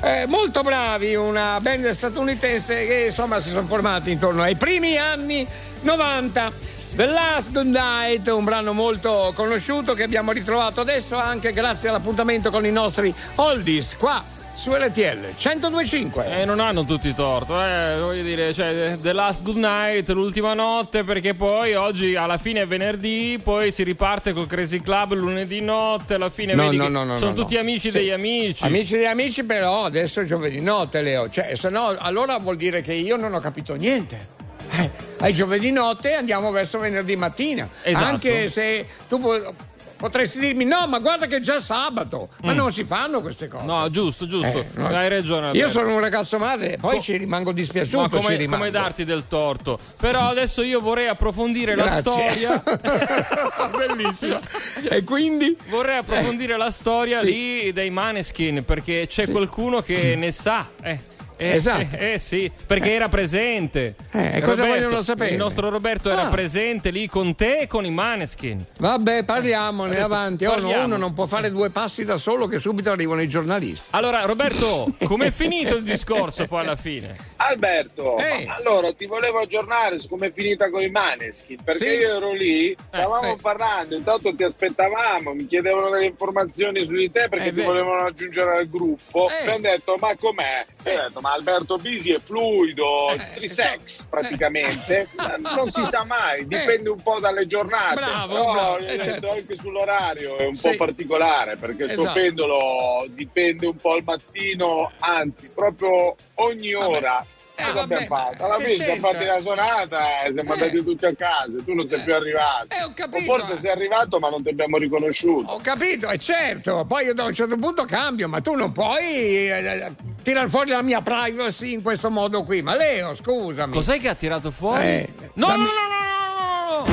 eh, 0.00 0.26
molto 0.26 0.62
bravi 0.62 1.14
una 1.14 1.58
band 1.62 1.88
statunitense 1.90 2.84
che 2.84 3.04
insomma 3.06 3.40
si 3.40 3.50
sono 3.50 3.68
formati 3.68 4.10
intorno 4.10 4.42
ai 4.42 4.56
primi 4.56 4.96
anni 4.96 5.46
90 5.82 6.52
The 6.96 7.06
Last 7.06 7.52
Good 7.52 7.66
Night, 7.66 8.26
un 8.26 8.42
brano 8.42 8.72
molto 8.72 9.32
conosciuto 9.36 9.94
che 9.94 10.02
abbiamo 10.02 10.32
ritrovato 10.32 10.80
adesso 10.80 11.16
anche 11.16 11.52
grazie 11.52 11.88
all'appuntamento 11.88 12.50
con 12.50 12.66
i 12.66 12.72
nostri 12.72 13.14
oldies 13.36 13.94
qua 13.96 14.31
su 14.54 14.70
LTL 14.70 15.34
1025. 15.36 16.40
E 16.40 16.44
non 16.44 16.60
hanno 16.60 16.84
tutti 16.84 17.12
torto, 17.14 17.60
eh, 17.62 17.96
voglio 17.98 18.22
dire, 18.22 18.52
cioè, 18.52 18.96
The 19.00 19.12
Last 19.12 19.42
Good 19.42 19.56
Night, 19.56 20.08
l'ultima 20.10 20.54
notte, 20.54 21.04
perché 21.04 21.34
poi 21.34 21.74
oggi 21.74 22.14
alla 22.14 22.38
fine 22.38 22.62
è 22.62 22.66
venerdì, 22.66 23.38
poi 23.42 23.72
si 23.72 23.82
riparte 23.82 24.32
col 24.32 24.46
Crazy 24.46 24.80
Club 24.80 25.14
lunedì 25.14 25.60
notte, 25.60 26.14
alla 26.14 26.30
fine 26.30 26.54
No, 26.54 26.64
vedi 26.64 26.76
no, 26.76 26.88
no, 26.88 27.04
no, 27.04 27.16
sono 27.16 27.30
no, 27.30 27.36
tutti 27.36 27.56
amici 27.56 27.90
Sì. 27.90 27.98
degli 27.98 28.10
amici. 28.10 28.64
Amici 28.64 28.94
degli 28.94 29.04
amici, 29.06 29.44
però 29.44 29.84
adesso 29.84 30.20
è 30.20 30.24
giovedì 30.24 30.60
notte, 30.60 31.02
Leo. 31.02 31.28
Cioè, 31.28 31.54
se 31.56 31.68
no, 31.68 31.94
allora 31.98 32.38
vuol 32.38 32.56
dire 32.56 32.82
che 32.82 32.92
io 32.92 33.16
non 33.16 33.34
ho 33.34 33.40
capito 33.40 33.74
niente. 33.74 34.40
Eh, 34.74 34.90
ai 35.18 35.32
giovedì 35.34 35.70
notte 35.70 36.14
andiamo 36.14 36.50
verso 36.50 36.78
venerdì 36.78 37.14
mattina. 37.16 37.68
Esatto. 37.82 38.04
Anche 38.04 38.48
se 38.48 38.86
tu 39.08 39.18
pu- 39.20 39.54
potresti 40.02 40.40
dirmi 40.40 40.64
no, 40.64 40.88
ma 40.88 40.98
guarda 40.98 41.26
che 41.26 41.36
è 41.36 41.40
già 41.40 41.60
sabato. 41.60 42.30
Ma 42.42 42.52
Mm. 42.52 42.56
non 42.56 42.72
si 42.72 42.82
fanno 42.84 43.20
queste 43.20 43.46
cose. 43.46 43.64
No, 43.64 43.88
giusto, 43.88 44.26
giusto. 44.26 44.58
Eh, 44.58 44.66
no. 44.74 44.88
Hai 44.88 45.08
ragione. 45.08 45.46
Io 45.52 45.66
Alberto. 45.66 45.70
sono 45.78 45.94
un 45.94 46.00
ragazzo 46.00 46.38
madre, 46.38 46.76
poi 46.80 46.96
Co- 46.96 47.02
ci 47.02 47.16
rimango 47.16 47.52
dispiaciuto. 47.52 48.00
Ma 48.00 48.08
come, 48.08 48.34
rimango. 48.36 48.56
come 48.64 48.70
darti 48.72 49.04
del 49.04 49.24
torto? 49.28 49.78
Però 49.98 50.26
adesso 50.28 50.62
io 50.62 50.80
vorrei 50.80 51.06
approfondire 51.06 51.76
la 51.76 51.98
storia. 51.98 52.60
Bellissima. 53.76 54.40
E 54.88 55.04
quindi? 55.04 55.56
Vorrei 55.68 55.98
approfondire 55.98 56.56
la 56.56 56.70
storia 56.70 57.20
Sì. 57.20 57.24
lì 57.26 57.72
dei 57.72 57.90
Maneskin 57.90 58.64
perché 58.64 59.06
c'è 59.08 59.28
qualcuno 59.30 59.80
che 59.82 60.16
ne 60.16 60.32
sa. 60.32 60.66
Eh. 60.82 60.98
Eh, 61.36 61.54
Esatto. 61.54 61.96
eh, 61.96 62.12
eh, 62.12 62.18
sì, 62.18 62.50
perché 62.66 62.92
era 62.92 63.08
presente. 63.08 63.94
Eh, 64.12 64.36
e 64.36 64.40
cosa 64.40 64.62
Roberto, 64.62 64.84
vogliono 64.84 65.02
sapere? 65.02 65.30
Il 65.30 65.36
nostro 65.36 65.68
Roberto 65.68 66.10
era 66.10 66.26
Ah. 66.26 66.28
presente 66.28 66.90
lì 66.90 67.06
con 67.08 67.34
te 67.34 67.60
e 67.60 67.66
con 67.66 67.84
i 67.84 67.90
Maneskin. 67.90 68.64
Vabbè, 68.78 69.24
parliamone 69.24 69.90
Adesso 69.90 70.04
avanti. 70.04 70.44
Oh, 70.44 70.50
parliamo. 70.50 70.84
uno 70.84 70.96
non 70.96 71.12
può 71.14 71.26
fare 71.26 71.50
due 71.50 71.70
passi 71.70 72.04
da 72.04 72.16
solo 72.16 72.46
che 72.46 72.58
subito 72.58 72.90
arrivano 72.90 73.20
i 73.22 73.28
giornalisti. 73.28 73.88
Allora, 73.90 74.22
Roberto, 74.24 74.92
com'è 75.04 75.30
finito 75.30 75.76
il 75.76 75.82
discorso 75.82 76.46
poi 76.46 76.60
alla 76.60 76.76
fine? 76.76 77.16
Alberto, 77.36 78.14
ma 78.46 78.54
allora 78.54 78.92
ti 78.92 79.06
volevo 79.06 79.40
aggiornare 79.40 79.98
su 79.98 80.08
come 80.08 80.28
è 80.28 80.30
finita 80.32 80.70
con 80.70 80.80
i 80.80 80.88
Maneskin, 80.90 81.58
perché 81.62 81.90
Sì. 81.94 82.00
io 82.00 82.16
ero 82.16 82.32
lì, 82.32 82.74
stavamo 82.88 83.32
eh. 83.32 83.36
parlando, 83.40 83.96
intanto 83.96 84.34
ti 84.34 84.44
aspettavamo, 84.44 85.34
mi 85.34 85.46
chiedevano 85.46 85.90
delle 85.90 86.06
informazioni 86.06 86.84
su 86.84 86.94
di 86.94 87.10
te 87.10 87.28
perché 87.28 87.52
ti 87.52 87.62
volevano 87.62 88.04
aggiungere 88.06 88.58
al 88.58 88.68
gruppo. 88.68 89.28
Eh. 89.28 89.44
Mi 89.44 89.50
hanno 89.50 89.58
detto, 89.60 89.96
ma 89.98 90.14
com'è? 90.16 90.64
E 90.84 90.98
ho 90.98 91.02
detto, 91.08 91.20
ma 91.20 91.31
Alberto 91.32 91.76
Bisi 91.78 92.12
è 92.12 92.18
fluido, 92.18 93.10
Eh, 93.10 93.18
trisex 93.34 94.04
praticamente. 94.04 95.08
Ma 95.16 95.36
Non 95.54 95.70
si 95.70 95.82
sa 95.84 96.04
mai, 96.04 96.46
dipende 96.46 96.88
un 96.90 97.00
po' 97.02 97.18
dalle 97.20 97.46
giornate. 97.46 97.94
Bravo, 97.94 98.32
Però 98.34 98.52
bravo, 98.52 98.76
eh, 98.78 98.98
certo. 98.98 99.30
anche 99.30 99.56
sull'orario 99.56 100.36
è 100.36 100.46
un 100.46 100.54
Sì. 100.56 100.70
po' 100.70 100.76
particolare 100.76 101.56
perché 101.56 101.84
il 101.84 101.90
suo 101.92 102.02
Esatto. 102.02 102.18
pendolo 102.20 103.04
dipende 103.08 103.66
un 103.66 103.76
po' 103.76 103.92
al 103.92 104.02
mattino, 104.04 104.90
anzi 104.98 105.50
proprio 105.54 106.14
ogni 106.34 106.74
ora. 106.74 107.24
Eh, 107.62 107.72
Cosa 107.72 107.80
vabbè, 107.80 107.94
abbiamo 107.94 108.16
fatto? 108.16 108.44
Alla 108.44 108.58
fine 108.58 108.74
siamo 108.74 109.08
fatti 109.08 109.24
la 109.24 109.40
sonata 109.40 110.22
e 110.22 110.32
siamo 110.32 110.50
Eh. 110.50 110.52
andati 110.52 110.82
tutti 110.84 111.06
a 111.06 111.14
casa, 111.14 111.52
tu 111.64 111.74
non 111.74 111.88
sei 111.88 112.00
più 112.00 112.14
arrivato. 112.14 112.66
Eh, 112.68 112.82
ho 112.82 112.86
o 112.86 112.92
capito, 112.94 113.24
forse 113.24 113.52
eh. 113.54 113.58
sei 113.58 113.70
arrivato 113.70 114.18
ma 114.18 114.28
non 114.28 114.42
ti 114.42 114.48
abbiamo 114.50 114.76
riconosciuto. 114.78 115.52
Ho 115.52 115.60
capito, 115.62 116.08
è 116.08 116.18
certo. 116.18 116.84
Poi 116.86 117.04
io 117.06 117.14
da 117.14 117.24
un 117.24 117.32
certo 117.32 117.56
punto 117.56 117.84
cambio, 117.84 118.28
ma 118.28 118.40
tu 118.40 118.54
non 118.54 118.72
puoi 118.72 119.48
eh, 119.48 119.92
tirare 120.22 120.48
fuori 120.48 120.70
la 120.70 120.82
mia 120.82 121.00
privacy 121.00 121.72
in 121.72 121.82
questo 121.82 122.10
modo 122.10 122.42
qui. 122.42 122.62
Ma 122.62 122.74
Leo, 122.76 123.14
scusami. 123.14 123.72
Cos'è 123.72 123.98
che 124.00 124.08
ha 124.08 124.14
tirato 124.14 124.50
fuori? 124.50 124.82
Eh, 124.84 125.08
no, 125.34 125.46
no, 125.46 125.52
dammi- 125.52 125.64
no, 125.64 125.70
no, 125.70 125.86
no, 125.88 126.78
no, 126.78 126.84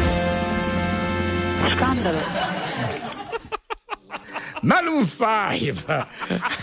no. 1.62 1.70
Scandalo. 1.76 2.99
Maroon 4.62 5.06
5 5.06 6.08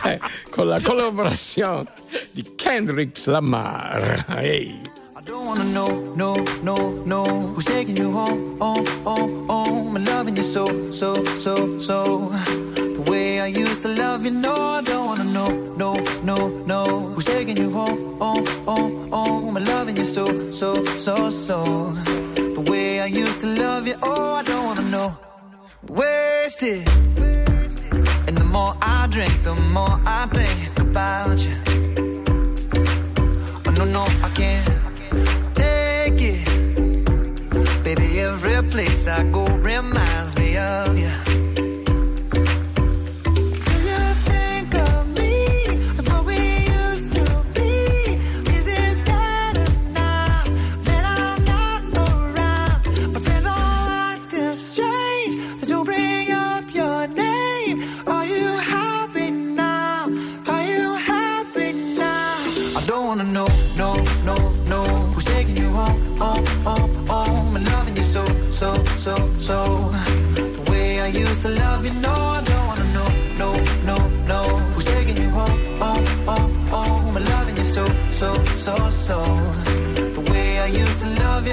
eh, 0.05 0.21
con 0.51 0.69
la 0.69 0.81
collaborazione 0.81 1.91
di 2.31 2.55
Kendrick 2.55 3.25
Lamar. 3.27 4.27
Ehi. 4.39 4.81
I 5.17 5.23
don't 5.23 5.47
wanna 5.47 5.65
know, 5.65 6.15
no, 6.15 6.35
no, 6.63 7.03
no. 7.05 7.25
Who's 7.25 7.65
taking 7.65 7.97
you 7.97 8.13
home, 8.13 8.59
home, 8.59 8.87
home, 9.03 9.49
home? 9.49 9.97
And 9.97 10.07
loving 10.07 10.37
you 10.37 10.43
so, 10.43 10.67
so, 10.91 11.15
so, 11.39 11.79
so. 11.79 12.29
The 12.75 13.11
way 13.11 13.41
I 13.41 13.47
used 13.47 13.83
to 13.83 13.89
love 13.89 14.25
you, 14.25 14.31
no 14.31 14.55
I 14.55 14.83
don't 14.83 15.07
wanna 15.07 15.25
know, 15.33 15.49
no, 15.77 15.95
no, 16.23 16.49
no. 16.67 17.13
Who's 17.15 17.25
taking 17.25 17.57
you 17.57 17.71
home, 17.71 18.19
home, 18.19 18.47
home, 18.67 19.11
home? 19.11 19.57
And 19.57 19.67
loving 19.69 19.97
you 19.97 20.05
so, 20.05 20.51
so, 20.51 20.75
so, 20.97 21.31
so. 21.31 21.65
The 22.35 22.65
way 22.71 23.01
I 23.01 23.07
used 23.07 23.41
to 23.41 23.47
love 23.47 23.87
you, 23.87 23.95
oh 24.03 24.35
I 24.35 24.43
don't 24.43 24.67
wanna 24.67 24.91
know 24.91 25.26
Wasted 25.89 26.89
And 28.27 28.37
the 28.37 28.45
more 28.45 28.77
I 28.81 29.07
drink, 29.11 29.43
the 29.43 29.55
more 29.73 30.01
I 30.05 30.27
think 30.27 30.79
about 30.79 31.39
you 31.39 31.57
Oh 33.67 33.73
no, 33.79 33.85
no, 33.85 34.03
I 34.23 34.29
can't 34.35 35.55
take 35.55 36.21
it. 36.21 37.85
Baby, 37.85 38.21
every 38.21 38.63
place 38.71 39.09
I 39.09 39.23
go 39.33 39.47
reminds 39.47 40.37
me 40.37 40.57
of 40.57 40.99
you. 40.99 41.26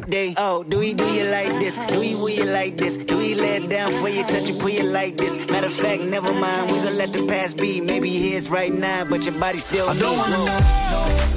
Birthday. 0.00 0.34
Oh, 0.36 0.62
do 0.62 0.78
we 0.78 0.94
do 0.94 1.04
you 1.06 1.24
like 1.24 1.48
this? 1.60 1.78
Do 1.78 2.00
we 2.00 2.14
will 2.14 2.30
you 2.30 2.44
like 2.44 2.76
this? 2.76 2.96
Do 2.96 3.16
we 3.18 3.34
lay 3.34 3.56
it 3.56 3.68
down 3.68 3.92
for 4.00 4.08
you, 4.08 4.24
touch 4.24 4.48
you, 4.48 4.54
pull 4.54 4.70
you 4.70 4.84
like 4.84 5.16
this? 5.16 5.34
Matter 5.50 5.66
of 5.66 5.72
fact, 5.72 6.02
never 6.02 6.32
mind. 6.32 6.70
We 6.70 6.78
gonna 6.78 6.90
let 6.90 7.12
the 7.12 7.26
past 7.26 7.56
be. 7.56 7.80
Maybe 7.80 8.10
you're 8.10 8.40
right 8.50 8.72
now, 8.72 9.04
but 9.04 9.24
your 9.24 9.34
body 9.38 9.58
still 9.58 9.88
I 9.88 9.98
don't 9.98 10.16
wanna 10.16 10.36
know, 10.36 11.27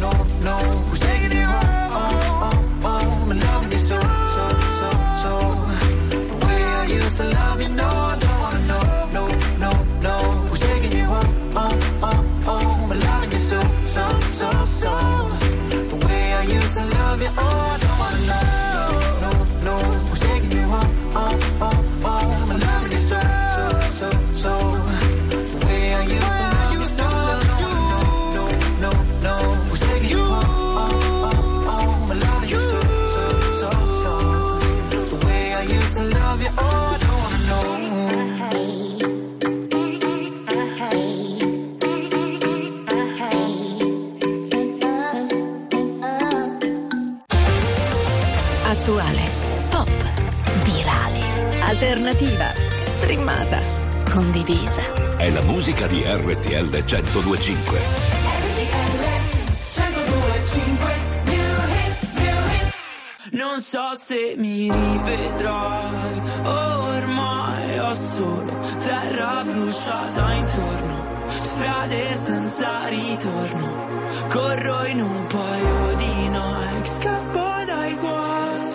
senza 72.21 72.86
ritorno, 72.88 74.27
corro 74.29 74.86
in 74.86 75.01
un 75.01 75.25
paio 75.25 75.95
di 75.95 76.29
Nike, 76.29 76.86
scappo 76.86 77.39
dai 77.65 77.95
guai, 77.95 78.71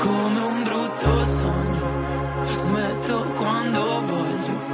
come 0.00 0.40
un 0.40 0.62
brutto 0.64 1.24
sogno, 1.26 2.56
smetto 2.56 3.18
quando 3.36 4.00
voglio. 4.06 4.64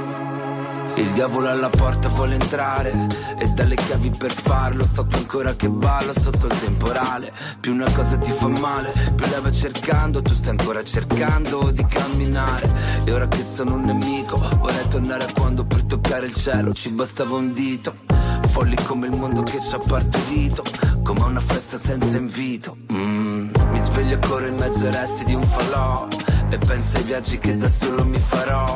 Il 0.95 1.11
diavolo 1.11 1.49
alla 1.49 1.69
porta 1.69 2.07
vuole 2.07 2.35
entrare 2.35 3.07
dalle 3.53 3.75
chiavi 3.75 4.09
per 4.11 4.31
farlo 4.31 4.85
sto 4.85 5.05
qui 5.05 5.15
ancora 5.15 5.55
che 5.55 5.69
ballo 5.69 6.11
sotto 6.13 6.47
il 6.47 6.59
temporale. 6.59 7.31
Più 7.59 7.73
una 7.73 7.89
cosa 7.91 8.17
ti 8.17 8.31
fa 8.31 8.47
male 8.47 8.91
più 9.15 9.25
lei 9.27 9.41
va 9.41 9.51
cercando 9.51 10.21
tu 10.21 10.33
stai 10.33 10.49
ancora 10.49 10.83
cercando 10.83 11.71
di 11.71 11.85
camminare. 11.85 12.69
E 13.03 13.11
ora 13.11 13.27
che 13.27 13.43
sono 13.43 13.75
un 13.75 13.83
nemico 13.83 14.37
vorrei 14.37 14.87
tornare 14.89 15.25
a 15.25 15.31
quando 15.33 15.65
per 15.65 15.83
toccare 15.83 16.25
il 16.25 16.33
cielo 16.33 16.73
ci 16.73 16.89
bastava 16.89 17.35
un 17.35 17.53
dito. 17.53 17.95
Folli 18.47 18.75
come 18.85 19.07
il 19.07 19.15
mondo 19.15 19.41
che 19.41 19.59
ci 19.59 19.73
ha 19.73 19.79
partorito 19.79 20.63
come 21.03 21.23
una 21.23 21.39
festa 21.39 21.77
senza 21.77 22.17
invito. 22.17 22.77
Mm, 22.91 23.49
mi 23.71 23.79
sveglio 23.79 24.15
ancora 24.15 24.47
in 24.47 24.55
mezzo 24.55 24.85
ai 24.85 24.91
resti 24.91 25.25
di 25.25 25.33
un 25.33 25.43
falò 25.43 26.07
e 26.49 26.57
penso 26.57 26.97
ai 26.97 27.03
viaggi 27.03 27.39
che 27.39 27.57
da 27.57 27.67
solo 27.67 28.03
mi 28.05 28.19
farò 28.19 28.75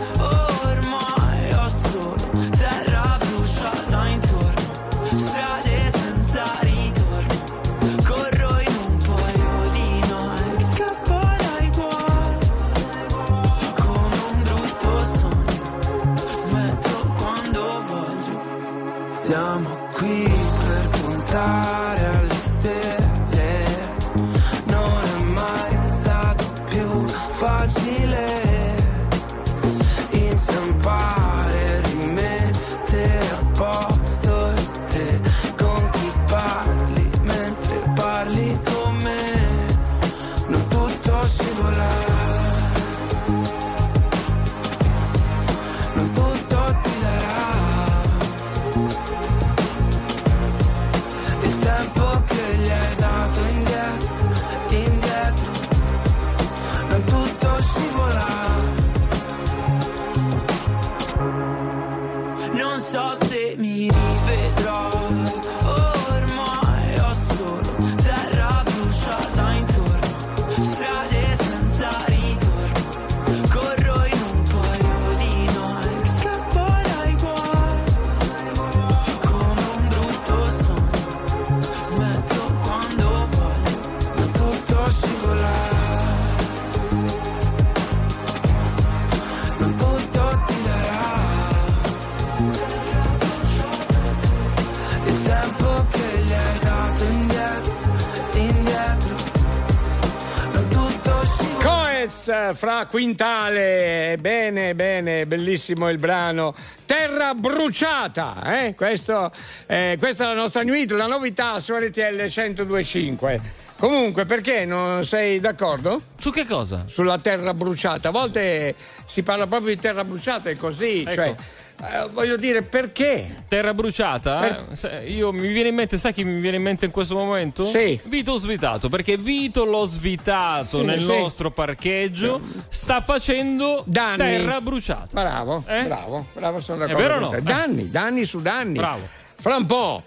fra 102.53 102.85
Quintale, 102.85 104.17
bene, 104.19 104.75
bene, 104.75 105.25
bellissimo 105.25 105.89
il 105.89 105.97
brano. 105.97 106.55
Terra 106.85 107.33
bruciata, 107.33 108.63
eh? 108.63 108.75
Questo, 108.75 109.31
eh, 109.67 109.95
questa 109.99 110.25
è 110.25 110.27
la 110.27 110.33
nostra 110.33 110.61
new 110.63 110.73
hit, 110.73 110.91
la 110.91 111.07
novità 111.07 111.59
su 111.59 111.73
RTL 111.73 112.15
1025. 112.15 113.41
Comunque, 113.77 114.25
perché 114.25 114.65
non 114.65 115.03
sei 115.05 115.39
d'accordo? 115.39 115.99
Su 116.17 116.31
che 116.31 116.45
cosa? 116.45 116.85
Sulla 116.87 117.17
terra 117.17 117.53
bruciata. 117.53 118.09
A 118.09 118.11
volte 118.11 118.75
si 119.05 119.23
parla 119.23 119.47
proprio 119.47 119.73
di 119.73 119.81
terra 119.81 120.03
bruciata, 120.03 120.49
è 120.49 120.55
così. 120.55 121.01
Ecco. 121.01 121.13
Cioè, 121.13 121.35
eh, 121.81 122.09
voglio 122.11 122.35
dire, 122.37 122.61
perché? 122.61 123.43
Terra 123.47 123.73
bruciata? 123.73 124.39
Per- 124.39 125.01
eh? 125.03 125.09
Io 125.11 125.31
mi 125.31 125.47
viene 125.47 125.69
in 125.69 125.75
mente, 125.75 125.97
sai 125.97 126.13
chi 126.13 126.23
mi 126.23 126.39
viene 126.39 126.57
in 126.57 126.63
mente 126.63 126.85
in 126.85 126.91
questo 126.91 127.15
momento? 127.15 127.65
Sì. 127.65 127.99
Vito 128.05 128.37
Svitato, 128.37 128.87
perché 128.89 129.17
Vito 129.17 129.65
l'ho 129.65 129.85
svitato 129.85 130.79
Sì, 130.79 130.85
nel 130.85 131.01
sì. 131.01 131.07
nostro 131.07 131.51
parcheggio, 131.51 132.39
sta 132.69 133.01
facendo 133.01 133.83
Danni. 133.85 134.17
terra 134.17 134.61
bruciata. 134.61 135.07
Bravo, 135.11 135.63
Eh? 135.67 135.83
bravo, 135.83 136.25
bravo, 136.33 136.61
sono 136.61 136.77
d'accordo. 136.79 137.01
vero 137.01 137.15
o 137.15 137.19
no? 137.19 137.33
Eh. 137.33 137.41
Danni, 137.41 137.89
danni 137.89 138.23
su 138.25 138.39
danni. 138.41 138.77
Bravo. 138.77 139.07
Fra 139.39 139.55
un 139.55 139.65
po'. 139.65 140.03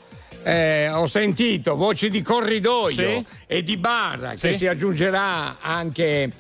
eh, 0.47 0.91
ho 0.91 1.07
sentito 1.07 1.75
voci 1.75 2.11
di 2.11 2.21
corridoio 2.21 2.95
Sì. 2.95 3.25
e 3.47 3.63
di 3.63 3.79
barra 3.79 4.33
che 4.33 4.53
Sì. 4.53 4.59
si 4.59 4.67
aggiungerà 4.67 5.57
anche 5.63 6.31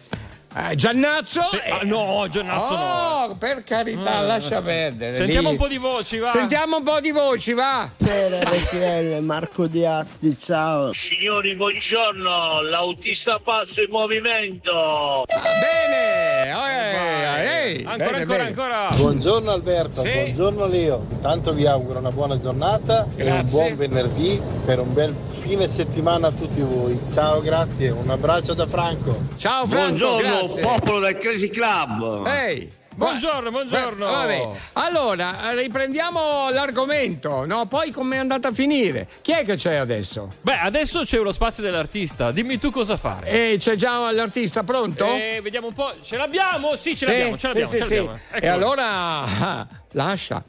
eh, 0.57 0.74
Giannazzo. 0.76 1.42
Sì. 1.42 1.57
e- 1.57 1.70
Ah, 1.70 1.80
no, 1.84 2.26
Giannazzo 2.30 2.74
Oh, 2.74 3.26
no. 3.28 3.36
per 3.36 3.64
carità, 3.64 4.16
Ah, 4.18 4.20
lascia 4.22 4.62
perdere. 4.62 5.16
Sentiamo 5.16 5.48
lì. 5.48 5.55
un 5.55 5.61
po' 5.61 5.68
di 5.68 5.78
voci, 5.78 6.18
va. 6.18 6.28
Sentiamo 6.28 6.76
un 6.78 6.82
po' 6.82 7.00
di 7.00 7.11
voci, 7.11 7.52
va. 7.52 7.88
RTL, 7.98 9.20
Marco 9.22 9.66
Diasti, 9.66 10.36
ciao. 10.42 10.92
Signori, 10.92 11.55
buongiorno, 11.57 12.62
l'autista 12.62 13.38
pazzo 13.42 13.80
in 13.82 13.88
movimento. 13.90 15.24
Bene, 15.26 16.46
eh, 16.46 17.72
ehi, 17.74 17.84
Ancora, 17.84 17.96
bene, 17.96 18.16
ancora, 18.20 18.36
bene. 18.36 18.48
ancora. 18.48 18.88
Buongiorno 18.94 19.50
Alberto, 19.50 20.02
Sì. 20.02 20.11
buongiorno 20.12 20.66
Leo. 20.66 21.07
Intanto 21.11 21.52
vi 21.52 21.66
auguro 21.66 21.98
una 21.98 22.11
buona 22.11 22.38
giornata 22.38 23.07
e 23.16 23.24
Grazie. 23.24 23.40
un 23.42 23.48
buon 23.50 23.76
venerdì 23.76 24.40
per 24.64 24.78
un 24.80 24.92
bel 24.92 25.14
fine 25.28 25.66
settimana 25.68 26.28
a 26.28 26.30
tutti 26.30 26.61
voi. 26.61 26.98
Ciao, 27.12 27.40
grazie, 27.40 27.90
un 27.90 28.09
abbraccio 28.11 28.55
da 28.55 28.66
Franco. 28.66 29.18
Ciao 29.36 29.66
Franco, 29.66 30.16
grazie. 30.16 30.43
Popolo 30.49 30.99
del 31.01 31.16
Crazy 31.16 31.49
Club. 31.49 32.26
Ehi. 32.26 32.68
Buongiorno, 32.97 33.51
buongiorno. 33.51 34.07
Vabbè, 34.07 34.49
allora 34.74 35.51
riprendiamo 35.53 36.49
l'argomento, 36.51 37.45
no? 37.45 37.66
Poi 37.66 37.90
com'è 37.90 38.18
andata 38.18 38.49
a 38.49 38.53
finire? 38.53 39.09
Chi 39.20 39.32
è 39.32 39.45
che 39.45 39.57
c'è 39.57 39.74
adesso? 39.74 40.28
Beh, 40.42 40.61
adesso 40.61 41.03
c'è 41.03 41.18
lo 41.18 41.32
spazio 41.32 41.61
dell'artista. 41.64 42.30
Dimmi 42.30 42.57
tu 42.61 42.70
cosa 42.70 42.97
fare. 42.97 43.26
E 43.26 43.57
c'è 43.59 43.74
già 43.74 44.12
l'artista 44.12 44.62
pronto? 44.62 45.07
Eh, 45.07 45.40
vediamo 45.42 45.66
un 45.66 45.72
po'. 45.72 45.92
Ce 46.03 46.16
l'abbiamo? 46.16 46.76
Sì, 46.76 46.90
ce 46.97 47.07
Sì, 47.07 47.07
l'abbiamo, 47.07 47.36
ce 47.36 47.47
l'abbiamo, 47.49 47.70
sì, 47.70 47.78
ce 47.78 47.84
sì, 47.84 47.95
l'abbiamo. 47.97 48.18
sì. 48.32 48.36
E 48.38 48.47
allora 48.49 49.66
lascia. 49.92 50.45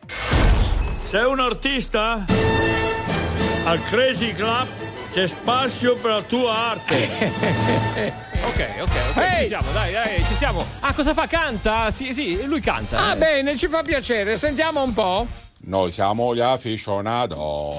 Sei 1.04 1.24
un 1.26 1.40
artista? 1.40 2.26
Al 3.64 3.82
Crazy 3.90 4.34
Club 4.34 4.68
c'è 5.16 5.28
spazio 5.28 5.96
per 5.96 6.12
la 6.12 6.22
tua 6.24 6.54
arte. 6.72 8.24
Ok, 8.46 8.68
ok, 8.80 8.92
ok, 9.10 9.18
Ehi! 9.18 9.40
ci 9.40 9.46
siamo, 9.48 9.72
dai, 9.72 9.92
dai, 9.92 10.24
ci 10.28 10.36
siamo. 10.36 10.64
Ah, 10.82 10.94
cosa 10.94 11.16
fa? 11.16 11.26
Canta? 11.26 11.90
Sì, 11.90 12.14
sì, 12.14 12.46
lui 12.46 12.60
canta. 12.60 13.08
Ah, 13.08 13.14
eh. 13.14 13.18
bene, 13.18 13.58
ci 13.58 13.68
fa 13.68 13.82
piacere. 13.82 14.38
Sentiamo 14.38 14.84
un 14.84 14.94
po'. 14.94 15.45
Noi 15.68 15.92
siamo 15.92 16.36
gli 16.36 16.42
aficionados, 16.42 17.76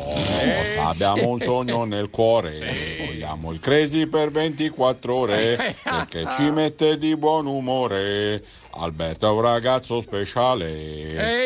abbiamo 0.77 1.29
un 1.29 1.39
sogno 1.39 1.85
nel 1.85 2.11
cuore, 2.11 2.75
vogliamo 2.99 3.53
il 3.53 3.61
crazy 3.61 4.07
per 4.07 4.33
24 4.33 5.15
ore, 5.15 5.77
perché 5.85 6.27
ci 6.33 6.51
mette 6.51 6.99
di 6.99 7.15
buon 7.17 7.47
umore. 7.47 8.43
Alberto 8.71 9.29
è 9.29 9.31
un 9.31 9.41
ragazzo 9.41 10.03
speciale, 10.03 10.67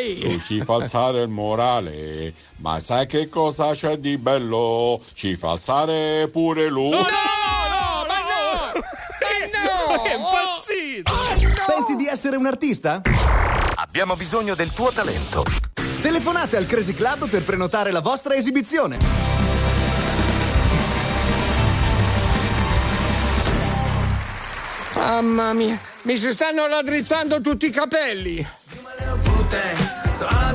Ehi. 0.01 0.23
lui 0.23 0.41
ci 0.41 0.63
fa 0.63 0.77
alzare 0.77 1.21
il 1.21 1.29
morale, 1.29 2.33
ma 2.57 2.81
sai 2.81 3.07
che 3.07 3.29
cosa 3.29 3.73
c'è 3.73 3.99
di 3.99 4.17
bello? 4.17 4.99
Ci 5.13 5.37
fa 5.37 5.51
alzare 5.51 6.29
pure 6.33 6.69
lui. 6.71 6.89
No, 6.89 6.97
no, 6.97 7.05
ma 8.09 8.19
no! 8.19 8.81
Ma 8.81 9.95
no! 9.95 10.01
Che 10.03 10.15
impazzito! 10.15 11.67
Pensi 11.67 11.97
di 11.97 12.07
essere 12.07 12.37
un 12.37 12.47
artista? 12.47 13.03
Abbiamo 13.75 14.17
bisogno 14.17 14.55
del 14.55 14.73
tuo 14.73 14.91
talento. 14.91 15.70
Telefonate 16.01 16.57
al 16.57 16.65
Crazy 16.67 16.95
Club 16.95 17.29
per 17.29 17.43
prenotare 17.43 17.93
la 17.93 18.01
vostra 18.01 18.35
esibizione. 18.35 18.97
Mamma 24.95 25.53
mia, 25.53 25.79
mi 26.03 26.17
si 26.17 26.33
stanno 26.33 26.67
raddrizzando 26.67 27.43
tutti 27.43 27.67
i 27.67 27.71
capelli. 27.71 28.47
So 30.17 30.27
I'll 30.27 30.55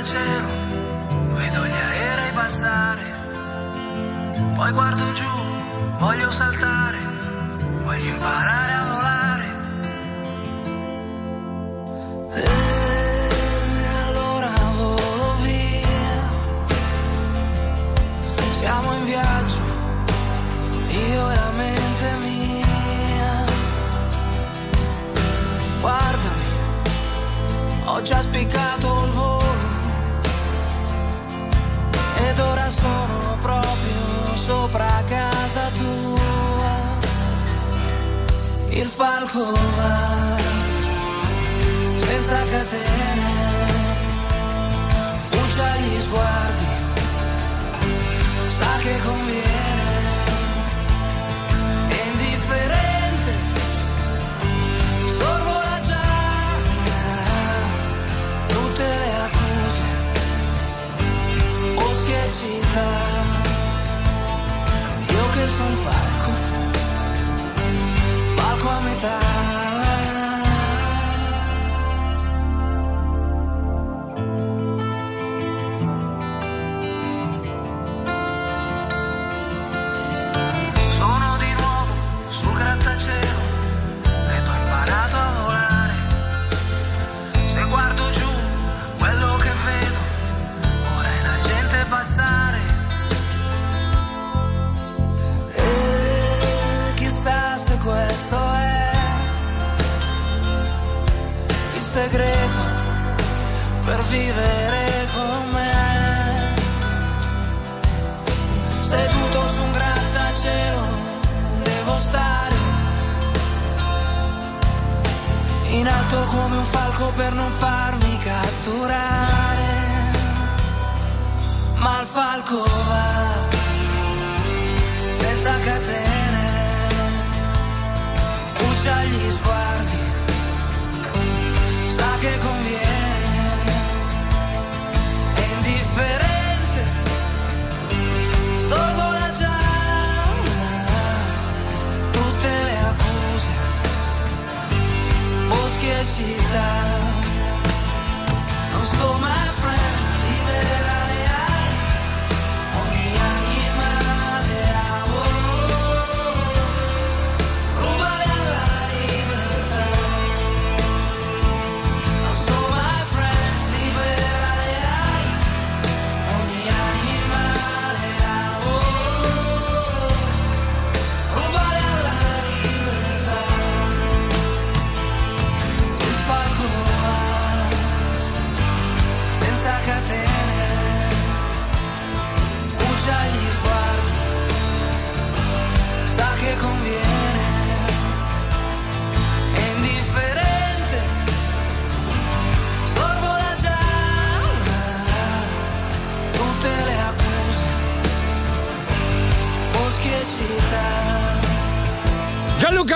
grattacielo, 0.00 0.48
vedo 1.34 1.66
gli 1.66 1.72
aerei 1.72 2.32
passare, 2.32 3.02
poi 4.56 4.72
guardo 4.72 5.12
giù, 5.12 5.28
voglio 5.98 6.30
saltare, 6.30 6.98
voglio 7.84 8.08
imparare 8.08 8.72
a 8.72 8.84
volare. 8.94 9.58
E 12.34 12.48
allora 14.06 14.52
volo 14.76 15.34
via, 15.42 16.22
siamo 18.52 18.94
in 18.94 19.04
viaggio, 19.04 19.60
io 20.88 21.30
e 21.30 21.34
la 21.34 21.50
mente 21.56 22.16
mia. 22.22 23.44
Guardami. 25.80 26.38
Ho 27.84 28.02
già 28.02 28.22
spiccato 28.22 28.99
sono 32.80 33.36
proprio 33.42 34.36
sopra 34.36 35.02
casa 35.08 35.70
tua. 35.78 36.98
Il 38.70 38.88
falco 38.88 39.44
va 39.76 40.38
senza 41.96 42.38
catene, 42.52 43.28
fugge 45.30 45.60
agli 45.60 46.00
sguardi, 46.00 46.66
sa 48.58 48.76
che 48.82 48.98
conviene, 49.00 49.49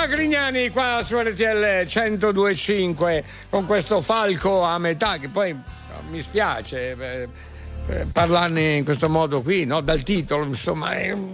Grignani 0.06 0.70
qua 0.70 1.02
su 1.04 1.18
RTL 1.18 1.86
1025 1.86 3.24
con 3.50 3.66
questo 3.66 4.00
falco 4.00 4.62
a 4.62 4.78
metà 4.78 5.16
che 5.18 5.28
poi 5.28 5.56
mi 6.10 6.22
spiace 6.22 6.96
eh, 7.88 8.06
parlarne 8.12 8.76
in 8.76 8.84
questo 8.84 9.08
modo 9.10 9.42
qui, 9.42 9.64
no? 9.66 9.80
dal 9.82 10.02
titolo, 10.02 10.44
insomma, 10.44 10.92
è 10.92 11.10
un, 11.12 11.32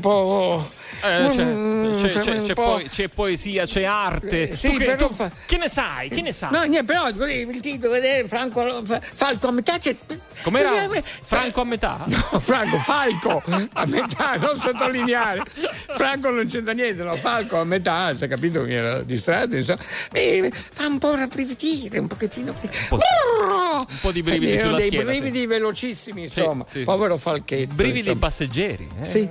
po'. 0.00 0.68
Eh, 1.02 1.30
c'è, 1.34 2.08
c'è- 2.08 2.20
c'è- 2.20 2.42
c'è 2.42 2.52
po'- 2.52 2.62
poi- 2.62 2.84
c'è 2.84 3.08
poesia, 3.08 3.64
c'è 3.64 3.84
arte. 3.84 4.50
Eh, 4.50 4.56
sì, 4.56 4.72
Tu 4.72 4.76
che, 4.76 4.96
tu- 4.96 5.12
fa- 5.14 5.30
che 5.46 5.56
ne 5.56 5.68
sai? 5.70 6.10
Che 6.10 6.20
ne 6.20 6.32
sai? 6.32 6.50
No, 6.52 6.60
niente, 6.64 6.84
però 6.84 7.08
il 7.08 7.60
titolo, 7.60 7.92
vedere 7.92 8.28
Franco 8.28 8.82
Fa- 8.84 9.00
Falco 9.00 9.48
a 9.48 9.52
metà 9.52 9.78
c'è. 9.78 9.96
Com'era? 10.42 10.84
Eh, 10.92 11.02
Franco 11.22 11.60
a 11.60 11.64
metà? 11.64 12.04
No, 12.10 12.38
Franco, 12.40 12.78
Falco 12.78 13.42
a 13.72 13.86
metà, 13.86 14.36
non 14.36 14.58
sottolineare. 14.60 15.42
Franco 15.88 16.30
non 16.30 16.46
c'entra 16.46 16.72
niente, 16.72 17.02
no, 17.02 17.14
Falco 17.16 17.58
a 17.60 17.64
metà, 17.64 18.14
si 18.14 18.24
è 18.24 18.28
capito 18.28 18.60
che 18.60 18.66
mi 18.66 18.74
ero 18.74 19.02
distratto, 19.02 19.56
insomma. 19.56 19.80
Eh, 20.12 20.50
fa 20.52 20.86
un 20.86 20.98
po' 20.98 21.14
rabbrividire, 21.14 21.98
un 21.98 22.06
pochettino. 22.06 22.52
Un 22.60 22.68
po', 22.88 22.96
un 22.96 23.84
po' 24.00 24.12
di 24.12 24.22
brividi 24.22 24.58
sulla 24.58 24.76
dei 24.76 24.86
schiena, 24.88 25.12
sì. 25.12 25.20
brividi 25.20 25.46
velocissimi, 25.46 26.28
Sì, 26.28 26.40
insomma. 26.40 26.64
sì. 26.68 26.82
Povero 26.84 27.16
Falchetto. 27.16 27.74
Brividi 27.74 27.98
insomma. 28.00 28.18
passeggeri. 28.18 28.88
eh. 29.00 29.04
Sì. 29.04 29.28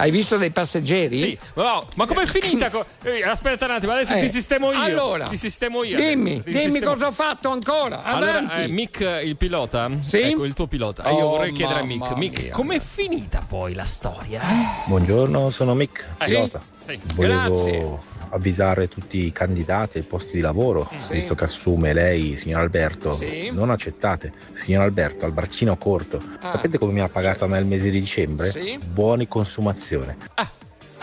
Hai 0.00 0.10
visto 0.10 0.38
dei 0.38 0.50
passeggeri? 0.50 1.18
Sì, 1.18 1.38
no, 1.56 1.86
ma 1.96 2.06
com'è 2.06 2.24
finita? 2.24 2.70
co- 2.70 2.86
eh, 3.02 3.22
aspetta 3.22 3.66
un 3.66 3.72
attimo, 3.72 3.92
adesso 3.92 4.14
Eh, 4.14 4.20
ti 4.20 4.30
sistemo 4.30 4.72
io. 4.72 4.80
allora, 4.80 5.26
ti 5.26 5.36
sistemo 5.36 5.84
io. 5.84 5.96
Dimmi, 5.98 6.30
adesso, 6.30 6.44
ti 6.44 6.50
dimmi 6.52 6.64
sistemo- 6.72 6.90
cosa 6.92 7.06
ho 7.08 7.12
fatto 7.12 7.50
ancora. 7.50 8.02
Allora, 8.02 8.62
eh, 8.62 8.68
Mick, 8.68 9.00
il 9.22 9.36
pilota, 9.36 9.90
Sì? 10.00 10.16
ecco 10.22 10.46
il 10.46 10.54
tuo 10.54 10.66
pilota. 10.66 11.06
Oh, 11.12 11.18
io 11.18 11.28
vorrei 11.28 11.52
chiedere 11.52 11.80
a 11.80 11.84
Mick, 11.84 12.12
Mick, 12.16 12.40
mia. 12.44 12.52
com'è 12.52 12.80
finita 12.80 13.44
poi 13.46 13.74
la 13.74 13.84
storia? 13.84 14.40
Buongiorno, 14.86 15.50
sono 15.50 15.74
Mick, 15.74 16.02
Eh, 16.18 16.24
pilota. 16.24 16.60
sì, 16.86 16.92
sì. 16.92 17.14
Volevo 17.16 17.62
Grazie. 17.62 17.98
Avvisare 18.30 18.88
tutti 18.88 19.24
i 19.26 19.32
candidati 19.32 19.98
ai 19.98 20.04
posti 20.04 20.36
di 20.36 20.40
lavoro, 20.40 20.88
Sì. 21.06 21.12
visto 21.14 21.34
che 21.34 21.44
assume 21.44 21.92
lei, 21.92 22.36
signor 22.36 22.60
Alberto. 22.60 23.14
Sì. 23.14 23.50
Non 23.52 23.70
accettate. 23.70 24.32
Signor 24.54 24.82
Alberto, 24.82 25.24
al 25.26 25.32
braccino 25.32 25.76
corto. 25.76 26.22
Ah. 26.40 26.48
Sapete 26.48 26.78
come 26.78 26.92
mi 26.92 27.00
ha 27.00 27.08
pagato 27.08 27.44
a 27.44 27.48
me 27.48 27.58
il 27.58 27.66
mese 27.66 27.90
di 27.90 28.00
dicembre? 28.00 28.50
Sì. 28.50 28.78
Buoni 28.84 29.28
consumazione. 29.28 30.16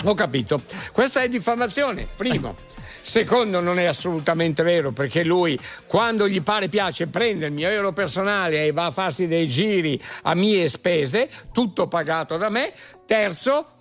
Ho 0.03 0.13
capito. 0.13 0.61
Questa 0.91 1.21
è 1.21 1.27
diffamazione, 1.27 2.07
primo. 2.15 2.55
Secondo, 3.01 3.61
non 3.61 3.79
è 3.79 3.85
assolutamente 3.85 4.63
vero 4.63 4.91
perché 4.91 5.23
lui, 5.23 5.57
quando 5.87 6.27
gli 6.27 6.41
pare 6.41 6.67
piace, 6.67 7.07
prende 7.07 7.45
il 7.45 7.53
mio 7.53 7.69
euro 7.69 7.93
personale 7.93 8.65
e 8.65 8.71
va 8.73 8.85
a 8.87 8.91
farsi 8.91 9.27
dei 9.27 9.47
giri 9.47 9.99
a 10.23 10.35
mie 10.35 10.67
spese, 10.67 11.29
tutto 11.53 11.87
pagato 11.87 12.35
da 12.35 12.49
me. 12.49 12.73
Terzo, 13.05 13.77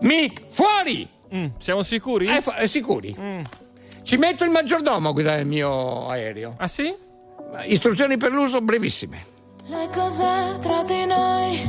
Mick, 0.00 0.42
fuori! 0.46 1.08
Mm, 1.36 1.46
siamo 1.58 1.82
sicuri? 1.82 2.26
Eh, 2.28 2.40
fa- 2.40 2.56
eh, 2.56 2.66
sicuri. 2.68 3.16
Ci 4.02 4.16
metto 4.16 4.44
il 4.44 4.50
maggiordomo 4.50 5.08
a 5.08 5.12
guidare 5.12 5.40
il 5.40 5.46
mio 5.46 6.06
aereo. 6.06 6.54
Ah 6.58 6.68
sì? 6.68 6.94
Istruzioni 7.66 8.16
per 8.16 8.30
l'uso 8.32 8.60
brevissime. 8.60 9.26
Le 9.66 9.88
cose 9.92 10.58
tra 10.60 10.82
di 10.84 11.04
noi 11.06 11.62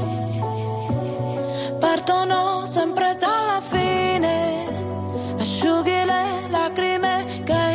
partono 1.79 2.65
sempre 2.65 3.15
dalla 3.19 3.61
fine. 3.61 4.53
Asciughi 5.39 5.89
le 6.03 6.49
lacrime 6.49 7.25
che 7.43 7.53
io 7.53 7.74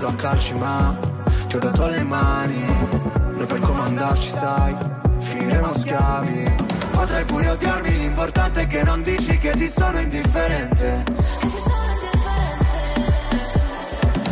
preso 0.00 0.06
a 0.06 0.14
calci, 0.14 0.54
ma 0.54 0.96
ti 1.46 1.56
ho 1.56 1.58
dato 1.58 1.86
le 1.86 2.02
mani. 2.02 2.64
Noi 3.34 3.46
per 3.46 3.60
comandarci, 3.60 4.30
sai, 4.30 4.74
finiremo 5.18 5.72
schiavi. 5.72 6.56
Potrai 6.90 7.24
pure 7.24 7.50
odiarmi, 7.50 7.98
l'importante 7.98 8.62
è 8.62 8.66
che 8.66 8.82
non 8.82 9.02
dici 9.02 9.36
che 9.38 9.52
ti 9.52 9.68
sono 9.68 9.98
indifferente. 9.98 11.04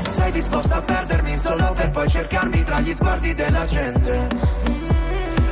Sei 0.09 0.33
disposta 0.33 0.77
a 0.77 0.83
perdermi 0.83 1.37
solo 1.37 1.73
per 1.75 1.91
poi 1.91 2.09
cercarmi 2.09 2.63
tra 2.65 2.81
gli 2.81 2.93
sguardi 2.93 3.35
della 3.35 3.65
gente. 3.65 4.29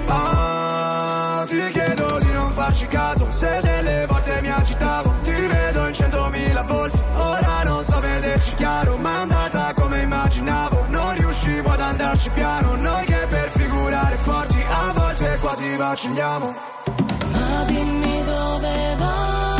Ah, 0.08 1.44
ti 1.46 1.68
chiedo 1.70 2.18
di 2.20 2.32
non 2.32 2.52
farci 2.52 2.86
caso 2.86 3.28
Se 3.32 3.58
delle 3.60 4.06
volte 4.06 4.40
mi 4.40 4.50
agitavo 4.50 5.14
Ti 5.20 5.32
rivedo 5.32 5.88
in 5.88 5.94
centomila 5.94 6.62
volti 6.62 7.00
Ora 7.16 7.62
non 7.64 7.82
so 7.82 7.98
vedere 7.98 8.38
marci 11.94 12.30
piano, 12.30 12.74
noi 12.76 13.04
che 13.04 13.26
per 13.28 13.50
figurare 13.50 14.16
forti 14.16 14.64
a 14.68 14.92
volte 14.92 15.38
quasi 15.40 15.76
vacilliamo. 15.76 16.54
Ma 17.32 17.64
dimmi 17.66 18.24
dove 18.24 18.94
vai 18.98 19.55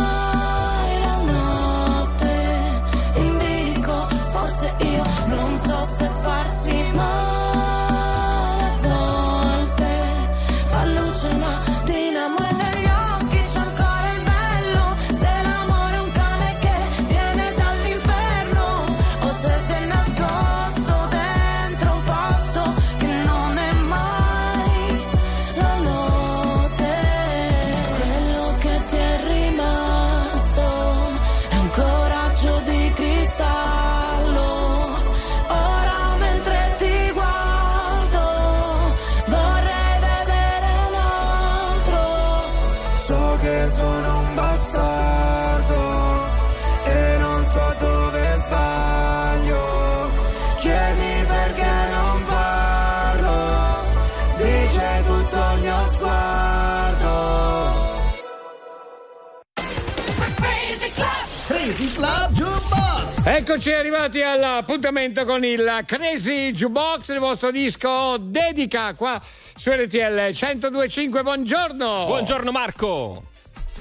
Eccoci 63.57 63.73
arrivati 63.73 64.21
all'appuntamento 64.21 65.25
con 65.25 65.43
il 65.43 65.83
Crazy 65.87 66.53
Jukebox, 66.53 67.09
il 67.09 67.19
vostro 67.19 67.51
disco 67.51 68.19
dedica 68.19 68.93
qua 68.93 69.19
su 69.57 69.71
RTL 69.71 70.31
1025. 70.35 71.23
Buongiorno. 71.23 72.05
Buongiorno 72.05 72.51
Marco. 72.51 73.23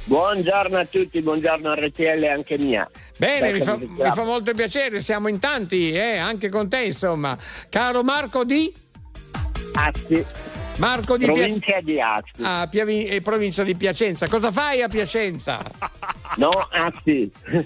Buongiorno 0.05 0.77
a 0.77 0.85
tutti, 0.85 1.21
buongiorno 1.21 1.71
a 1.71 1.75
RTL 1.75 2.23
anche 2.23 2.57
mia. 2.57 2.89
Bene, 3.17 3.51
mi 3.51 3.59
fa, 3.59 3.75
mi 3.75 4.11
fa 4.13 4.23
molto 4.23 4.53
piacere, 4.53 5.01
siamo 5.01 5.27
in 5.27 5.39
tanti, 5.39 5.91
eh, 5.91 6.15
anche 6.15 6.47
con 6.47 6.69
te, 6.69 6.83
insomma. 6.83 7.37
Caro 7.69 8.01
Marco 8.01 8.45
di 8.45 8.73
Asti. 9.73 10.54
Marco 10.77 11.17
di 11.17 11.25
Provincia 11.25 11.79
di 11.81 11.99
Asti. 12.01 12.41
Ah, 12.43 12.67
Piavi- 12.69 13.05
eh, 13.05 13.21
provincia 13.21 13.63
di 13.63 13.75
Piacenza. 13.75 14.27
Cosa 14.27 14.51
fai 14.51 14.81
a 14.81 14.87
Piacenza? 14.87 15.59
No, 16.37 16.49
Asti. 16.71 17.31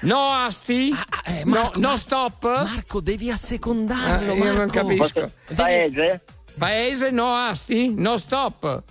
No, 0.00 0.30
Asti? 0.32 0.94
no, 1.44 1.72
no 1.74 1.96
stop? 1.96 2.44
Marco, 2.44 3.00
devi 3.00 3.30
assecondarlo. 3.30 4.32
Ah, 4.32 4.34
io 4.34 4.44
non 4.44 4.54
Marco. 4.54 4.72
capisco. 4.72 5.30
Paese? 5.54 6.20
Paese 6.56 7.10
no 7.10 7.34
Asti? 7.34 7.92
No 7.94 8.16
stop. 8.16 8.82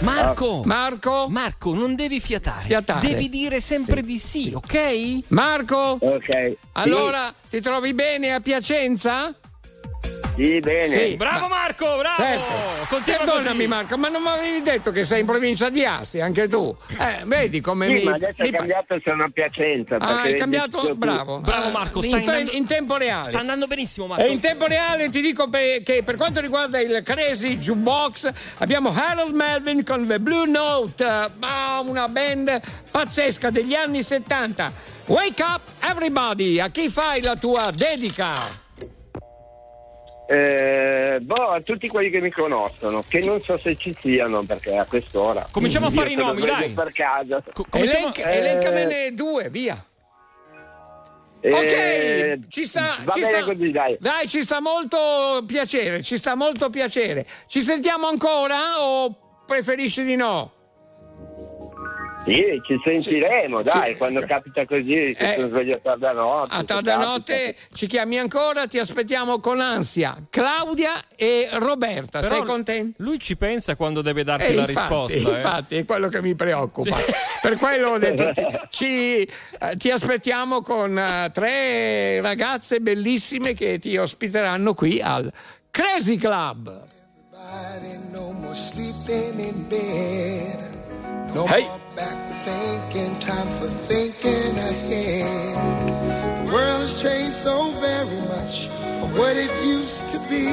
Marco. 0.00 0.62
Marco? 0.64 1.28
Marco, 1.30 1.72
non 1.72 1.94
devi 1.94 2.20
fiatare. 2.20 2.62
Fiatare. 2.66 3.06
Devi 3.08 3.28
dire 3.28 3.60
sempre 3.60 4.02
di 4.02 4.18
sì, 4.18 4.52
ok? 4.54 5.20
Marco? 5.28 5.96
Ok. 6.00 6.56
Allora, 6.72 7.32
ti 7.48 7.60
trovi 7.60 7.94
bene 7.94 8.34
a 8.34 8.40
Piacenza? 8.40 9.34
Sì, 10.36 10.58
bene. 10.58 10.98
Sì. 10.98 11.16
Bravo 11.16 11.46
Marco, 11.46 11.96
bravo! 11.96 12.22
Certo. 12.22 12.86
Continua 12.88 13.18
Perdonami 13.18 13.54
così. 13.54 13.66
Marco, 13.68 13.96
ma 13.96 14.08
non 14.08 14.22
mi 14.22 14.28
avevi 14.28 14.62
detto 14.62 14.90
che 14.90 15.04
sei 15.04 15.20
in 15.20 15.26
provincia 15.26 15.70
di 15.70 15.84
Asti, 15.84 16.20
anche 16.20 16.48
tu? 16.48 16.76
Eh, 16.98 17.22
vedi 17.24 17.60
come 17.60 17.86
Sì, 17.86 17.92
mi... 17.92 18.02
ma 18.02 18.14
adesso 18.14 18.34
mi 18.38 18.48
è 18.48 18.52
cambiato, 18.52 19.00
sono 19.04 19.24
a 19.24 19.28
Piacenza. 19.32 19.96
Ah, 19.96 20.22
hai 20.22 20.34
cambiato? 20.34 20.94
Bravo. 20.96 21.38
Bravo 21.38 21.68
Marco, 21.70 22.02
in, 22.02 22.14
andando- 22.14 22.50
in 22.50 22.66
tempo 22.66 22.96
reale. 22.96 23.28
Sta 23.28 23.38
andando 23.38 23.68
benissimo 23.68 24.06
Marco. 24.08 24.24
E 24.24 24.30
in 24.32 24.40
tempo 24.40 24.66
reale 24.66 25.08
ti 25.08 25.20
dico 25.20 25.48
pe- 25.48 25.82
che 25.84 26.02
per 26.02 26.16
quanto 26.16 26.40
riguarda 26.40 26.80
il 26.80 27.02
Crazy 27.04 27.56
Jukebox 27.56 28.32
abbiamo 28.58 28.92
Harold 28.92 29.34
Melvin 29.34 29.84
con 29.84 30.04
The 30.04 30.18
Blue 30.18 30.48
Note, 30.48 31.30
ma 31.38 31.78
una 31.78 32.08
band 32.08 32.60
pazzesca 32.90 33.50
degli 33.50 33.74
anni 33.74 34.02
70. 34.02 34.72
Wake 35.06 35.42
up 35.42 35.60
everybody! 35.80 36.58
A 36.58 36.70
chi 36.70 36.88
fai 36.88 37.20
la 37.22 37.36
tua 37.36 37.70
dedica? 37.72 38.62
Eh, 40.26 41.18
boh, 41.20 41.50
a 41.50 41.60
tutti 41.60 41.86
quelli 41.86 42.08
che 42.08 42.20
mi 42.20 42.30
conoscono, 42.30 43.04
che 43.06 43.20
non 43.20 43.42
so 43.42 43.58
se 43.58 43.76
ci 43.76 43.94
siano 44.00 44.42
perché 44.42 44.74
a 44.74 44.86
quest'ora. 44.86 45.46
Cominciamo 45.50 45.86
a 45.88 45.90
fare 45.90 46.12
i 46.12 46.14
nomi, 46.14 46.40
dai. 46.46 46.70
Per 46.70 46.92
caso. 46.92 47.42
Elenc- 47.72 48.18
Eh, 48.18 48.36
elencamene 48.38 49.12
due, 49.12 49.50
via. 49.50 49.84
eh, 51.40 51.50
ok, 51.52 52.48
ci 52.48 52.64
sta. 52.64 52.96
Va 53.04 53.12
ci 53.12 53.20
bene 53.20 53.42
sta- 53.42 53.52
così, 53.52 53.70
dai. 53.70 53.96
Dai, 54.00 54.26
ci 54.26 54.42
sta 54.42 54.60
molto 54.62 55.44
piacere, 55.46 56.02
ci 56.02 56.16
sta 56.16 56.34
molto 56.34 56.70
piacere. 56.70 57.26
Ci 57.46 57.60
sentiamo 57.60 58.06
ancora 58.06 58.80
o 58.82 59.42
preferisci 59.46 60.04
di 60.04 60.16
no? 60.16 60.52
Sì, 62.24 62.58
ci 62.64 62.80
sentiremo, 62.82 63.60
dai, 63.60 63.92
Sì. 63.92 63.96
quando 63.98 64.22
capita 64.22 64.64
così, 64.64 65.14
che 65.14 65.32
Eh, 65.32 65.34
sono 65.34 65.48
sveglio 65.48 65.74
a 65.74 65.78
tarda 65.82 66.12
notte. 66.12 66.54
A 66.54 66.58
se 66.60 66.64
tarda 66.64 66.96
notte 66.96 67.56
ci 67.74 67.86
chiami 67.86 68.18
ancora, 68.18 68.66
ti 68.66 68.78
aspettiamo 68.78 69.40
con 69.40 69.60
ansia. 69.60 70.16
Claudia 70.30 70.92
e 71.16 71.48
Roberta, 71.52 72.20
Però 72.20 72.36
sei 72.36 72.44
contento? 72.44 73.02
Lui 73.02 73.18
ci 73.18 73.36
pensa 73.36 73.76
quando 73.76 74.00
deve 74.00 74.24
darti 74.24 74.46
Eh, 74.46 74.54
la 74.54 74.60
infatti, 74.66 74.78
risposta. 75.12 75.14
eh. 75.30 75.32
infatti, 75.34 75.76
è 75.76 75.84
quello 75.84 76.08
che 76.08 76.22
mi 76.22 76.34
preoccupa. 76.34 76.96
Per 77.42 77.56
quello 77.58 77.90
ho 77.90 77.98
detto, 77.98 78.30
ti, 78.32 78.42
ci, 78.70 79.20
eh, 79.22 79.76
ti 79.76 79.90
aspettiamo 79.90 80.62
con 80.62 80.98
eh, 80.98 81.30
tre 81.30 82.22
ragazze 82.22 82.80
bellissime 82.80 83.52
che 83.52 83.78
ti 83.78 83.98
ospiteranno 83.98 84.72
qui 84.72 84.98
al 85.02 85.30
Crazy 85.70 86.16
Club. 86.16 86.86
No 88.12 88.32
more 88.32 88.54
sleeping 88.54 89.38
in 89.44 89.68
bed. 89.68 90.63
No 91.34 91.46
Hey. 91.48 91.66
more 91.66 91.80
back 91.96 92.16
thinking, 92.44 93.18
time 93.18 93.48
for 93.58 93.66
thinking 93.66 94.56
ahead. 94.56 96.46
The 96.46 96.52
world 96.52 96.82
has 96.82 97.02
changed 97.02 97.34
so 97.34 97.72
very 97.80 98.20
much 98.28 98.68
from 99.00 99.16
what 99.18 99.36
it 99.36 99.50
used 99.64 100.08
to 100.10 100.18
be. 100.30 100.44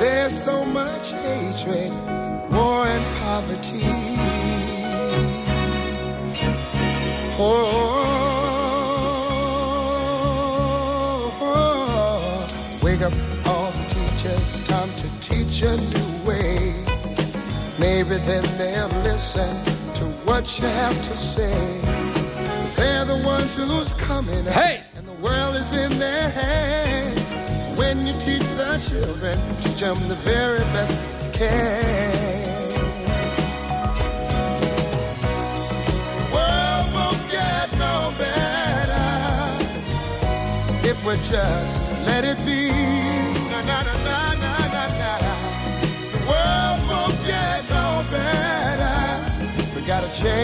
There's 0.00 0.32
so 0.32 0.64
much 0.64 1.12
hatred, 1.12 1.92
war 2.50 2.86
and 2.86 3.04
poverty. 3.20 3.82
Oh, 7.38 7.48
oh. 11.40 12.46
wake 12.82 13.02
up 13.02 13.12
all 13.46 13.70
the 13.72 13.84
teachers, 13.94 14.60
time 14.66 14.90
to 14.96 15.08
teach 15.20 15.62
a 15.62 15.76
new. 15.76 16.01
Maybe 18.02 18.16
then 18.24 18.42
they'll 18.58 19.02
listen 19.04 19.46
to 19.94 20.04
what 20.26 20.58
you 20.58 20.66
have 20.66 21.02
to 21.04 21.16
say. 21.16 21.80
They're 22.74 23.04
the 23.04 23.22
ones 23.24 23.54
who's 23.54 23.94
coming 23.94 24.44
up, 24.48 24.54
Hey! 24.54 24.82
and 24.96 25.06
the 25.06 25.12
world 25.22 25.54
is 25.54 25.72
in 25.72 26.00
their 26.00 26.28
hands. 26.30 27.78
When 27.78 28.04
you 28.04 28.12
teach 28.14 28.42
the 28.58 28.76
children, 28.90 29.38
teach 29.60 29.78
them 29.78 29.94
the 30.08 30.16
very 30.16 30.64
best 30.74 31.00
you 31.22 31.30
can. 31.30 32.12
The 36.18 36.24
world 36.34 36.86
won't 36.96 37.30
get 37.30 37.70
no 37.78 38.12
better 38.18 39.06
if 40.88 41.06
we 41.06 41.14
just 41.18 41.92
let 42.04 42.24
it 42.24 42.44
be. 42.44 42.71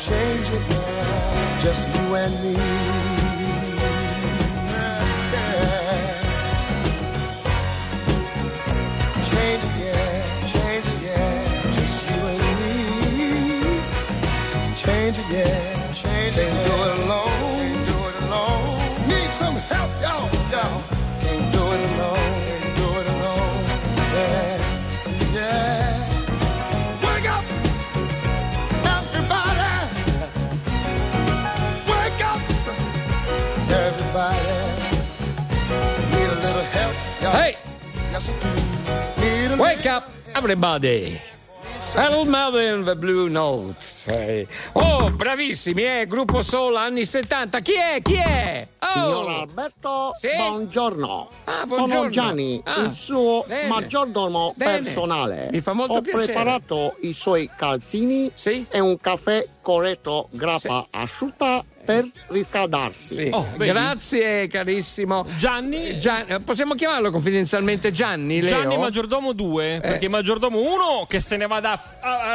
change 0.00 0.48
it, 0.48 0.62
yeah. 0.70 1.60
just 1.60 1.88
you 1.88 2.14
and 2.14 2.34
me. 2.42 2.52
Yeah. 2.52 2.90
Change 9.28 9.64
it, 9.68 9.74
yeah, 9.84 10.46
change 10.52 10.86
it, 10.86 11.00
yeah, 11.04 11.72
just 11.76 11.96
you 12.08 12.18
and 12.32 12.42
me. 12.60 12.74
Change 14.74 15.18
it, 15.18 15.28
yeah, 15.30 15.92
change 15.92 16.36
it. 16.38 16.50
Can't 16.66 16.79
Wake 39.56 39.86
up, 39.86 40.04
everybody! 40.34 41.18
Harold 41.94 42.28
Melvin, 42.28 42.84
The 42.84 42.94
Blue 42.94 43.30
Notes. 43.30 44.06
Oh, 44.74 45.10
bravissimi, 45.10 45.82
eh? 45.84 46.06
Gruppo 46.06 46.42
Soul 46.42 46.76
anni 46.76 47.06
70. 47.06 47.60
Chi 47.60 47.72
è? 47.72 48.02
Chi 48.02 48.16
è? 48.16 48.68
Oh! 48.78 48.86
Signor 48.92 49.28
Alberto, 49.30 50.10
Sì? 50.20 50.28
buongiorno. 50.36 51.28
Ah, 51.44 51.52
Sono 51.66 51.86
buongiorno. 51.86 52.10
Gianni, 52.10 52.60
Ah, 52.64 52.80
il 52.82 52.92
suo 52.92 53.42
bene. 53.46 53.68
maggiordomo 53.68 54.52
Bene. 54.54 54.80
personale. 54.82 55.48
Mi 55.50 55.60
fa 55.62 55.72
molto 55.72 55.94
Ho 55.94 56.00
piacere. 56.02 56.24
preparato 56.26 56.96
i 57.00 57.14
suoi 57.14 57.48
calzini 57.56 58.30
e 58.68 58.80
un 58.80 58.98
caffè 59.00 59.42
corretto 59.62 60.28
grappa 60.32 60.86
asciutta 60.90 61.64
per 61.90 62.08
riscaldarsi. 62.28 63.14
Sì. 63.14 63.32
Grazie 63.56 64.46
carissimo 64.46 65.26
Gianni. 65.36 65.98
possiamo 66.44 66.74
chiamarlo 66.74 67.10
confidenzialmente 67.10 67.90
Gianni? 67.92 68.40
Leo? 68.40 68.48
Gianni 68.60 68.78
Maggiordomo 68.78 69.32
2, 69.32 69.80
perché 69.82 70.08
Maggiordomo 70.08 70.58
1 70.60 71.06
che 71.08 71.20
se 71.20 71.36
ne 71.36 71.46
va 71.46 71.60
da, 71.60 71.80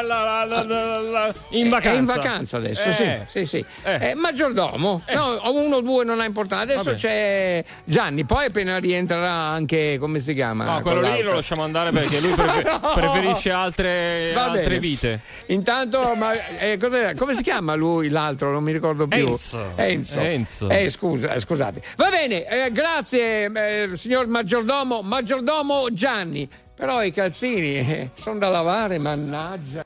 la- 0.04 1.34
in 1.50 1.70
vacanza. 1.70 1.92
È 1.92 1.98
in 1.98 2.06
vacanza 2.06 2.58
adesso, 2.58 2.84
Eh. 2.90 3.26
sì, 3.30 3.40
sì, 3.40 3.46
sì. 3.46 3.66
Eh, 3.84 4.14
maggiordomo, 4.16 5.04
no, 5.14 5.40
uno 5.52 5.76
o 5.78 5.82
due 5.82 6.04
non 6.04 6.20
ha 6.20 6.26
importanza. 6.26 6.64
Adesso 6.66 6.84
Vabbè. 6.84 6.96
c'è 6.98 7.64
Gianni, 7.84 8.26
poi 8.26 8.46
appena 8.46 8.78
rientrerà 8.78 9.32
anche, 9.32 9.98
come 10.00 10.20
si 10.20 10.34
chiama? 10.34 10.66
No, 10.66 10.82
quello 10.82 11.02
lì 11.02 11.22
lo 11.22 11.34
lasciamo 11.34 11.64
andare 11.64 11.92
perché 11.92 12.20
lui 12.20 12.34
prefe- 12.34 12.64
No. 12.86 12.92
preferisce 12.94 13.52
altre, 13.52 14.34
altre 14.36 14.80
vite. 14.80 15.22
Intanto, 15.48 16.14
ma, 16.16 16.32
eh, 16.58 16.78
come 17.18 17.34
si 17.34 17.42
chiama 17.44 17.76
lui 17.76 18.10
l'altro? 18.10 18.52
Non 18.52 18.64
mi 18.64 18.72
ricordo 18.72 19.08
più. 19.08 19.20
Enzo. 19.28 19.45
Enzo. 19.76 20.20
Enzo. 20.20 20.70
Eh, 20.70 20.90
scusa, 20.90 21.34
eh, 21.34 21.40
scusate. 21.40 21.82
Va 21.96 22.10
bene, 22.10 22.46
eh, 22.48 22.72
grazie 22.72 23.52
eh, 23.52 23.90
signor 23.96 24.28
maggiordomo, 24.28 25.02
maggiordomo 25.02 25.92
Gianni. 25.92 26.50
Però 26.76 27.02
i 27.04 27.12
calzini 27.12 27.78
eh, 27.78 28.10
sono 28.16 28.40
da 28.40 28.50
lavare, 28.50 28.98
mannaggia. 28.98 29.84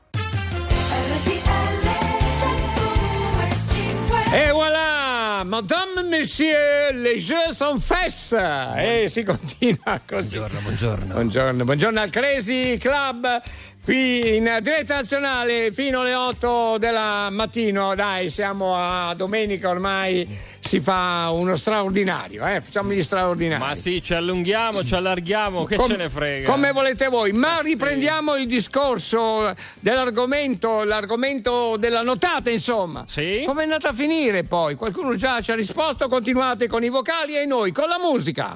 E 4.32 4.52
voilà, 4.52 5.44
madame, 5.44 6.04
monsieur, 6.04 6.92
les 6.94 7.18
jeux 7.18 7.52
sont 7.54 7.80
faits. 7.80 8.34
E 8.78 9.08
si 9.10 9.24
continua 9.24 10.00
così. 10.06 10.38
Buongiorno, 10.38 10.60
buongiorno. 10.62 11.14
Buongiorno, 11.14 11.64
buongiorno 11.64 12.00
al 12.00 12.10
Crazy 12.12 12.78
Club. 12.78 13.42
Qui 13.90 14.36
in 14.36 14.60
diretta 14.62 14.98
nazionale 14.98 15.72
fino 15.72 16.02
alle 16.02 16.14
8 16.14 16.78
della 16.78 17.32
mattino, 17.32 17.96
dai, 17.96 18.30
siamo 18.30 18.76
a 18.78 19.16
domenica 19.16 19.68
ormai, 19.70 20.28
si 20.60 20.80
fa 20.80 21.32
uno 21.32 21.56
straordinario, 21.56 22.46
eh? 22.46 22.62
facciamo 22.62 22.92
gli 22.92 23.02
straordinari. 23.02 23.60
Ma 23.60 23.74
sì, 23.74 24.00
ci 24.04 24.14
allunghiamo, 24.14 24.84
ci 24.84 24.94
allarghiamo, 24.94 25.64
che 25.64 25.78
Com- 25.78 25.88
ce 25.88 25.96
ne 25.96 26.08
frega. 26.08 26.52
Come 26.52 26.72
volete 26.72 27.08
voi, 27.08 27.32
ma 27.32 27.62
riprendiamo 27.62 28.36
il 28.36 28.46
discorso 28.46 29.56
dell'argomento, 29.80 30.84
l'argomento 30.84 31.76
della 31.78 32.04
notata, 32.04 32.52
insomma. 32.52 33.06
Sì. 33.08 33.42
Come 33.48 33.62
è 33.62 33.64
andata 33.64 33.90
a 33.90 33.94
finire 33.94 34.44
poi? 34.44 34.76
Qualcuno 34.76 35.16
già 35.16 35.42
ci 35.42 35.50
ha 35.50 35.56
risposto, 35.56 36.08
continuate 36.08 36.68
con 36.68 36.84
i 36.84 36.90
vocali 36.90 37.36
e 37.40 37.48
noi 37.48 37.72
con 37.72 37.88
la 37.88 37.98
musica. 38.00 38.56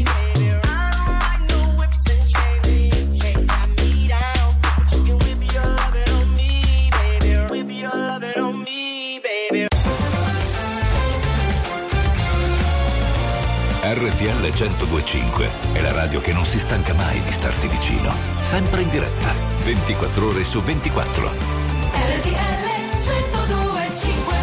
RTL 14.01 14.41
1025 14.41 15.47
è 15.73 15.81
la 15.81 15.91
radio 15.91 16.19
che 16.21 16.33
non 16.33 16.43
si 16.43 16.57
stanca 16.57 16.91
mai 16.95 17.21
di 17.21 17.31
starti 17.31 17.67
vicino. 17.67 18.11
Sempre 18.41 18.81
in 18.81 18.89
diretta, 18.89 19.31
24 19.63 20.27
ore 20.27 20.43
su 20.43 20.59
24. 20.59 21.27
RTL 21.27 22.61
1025 22.97 24.39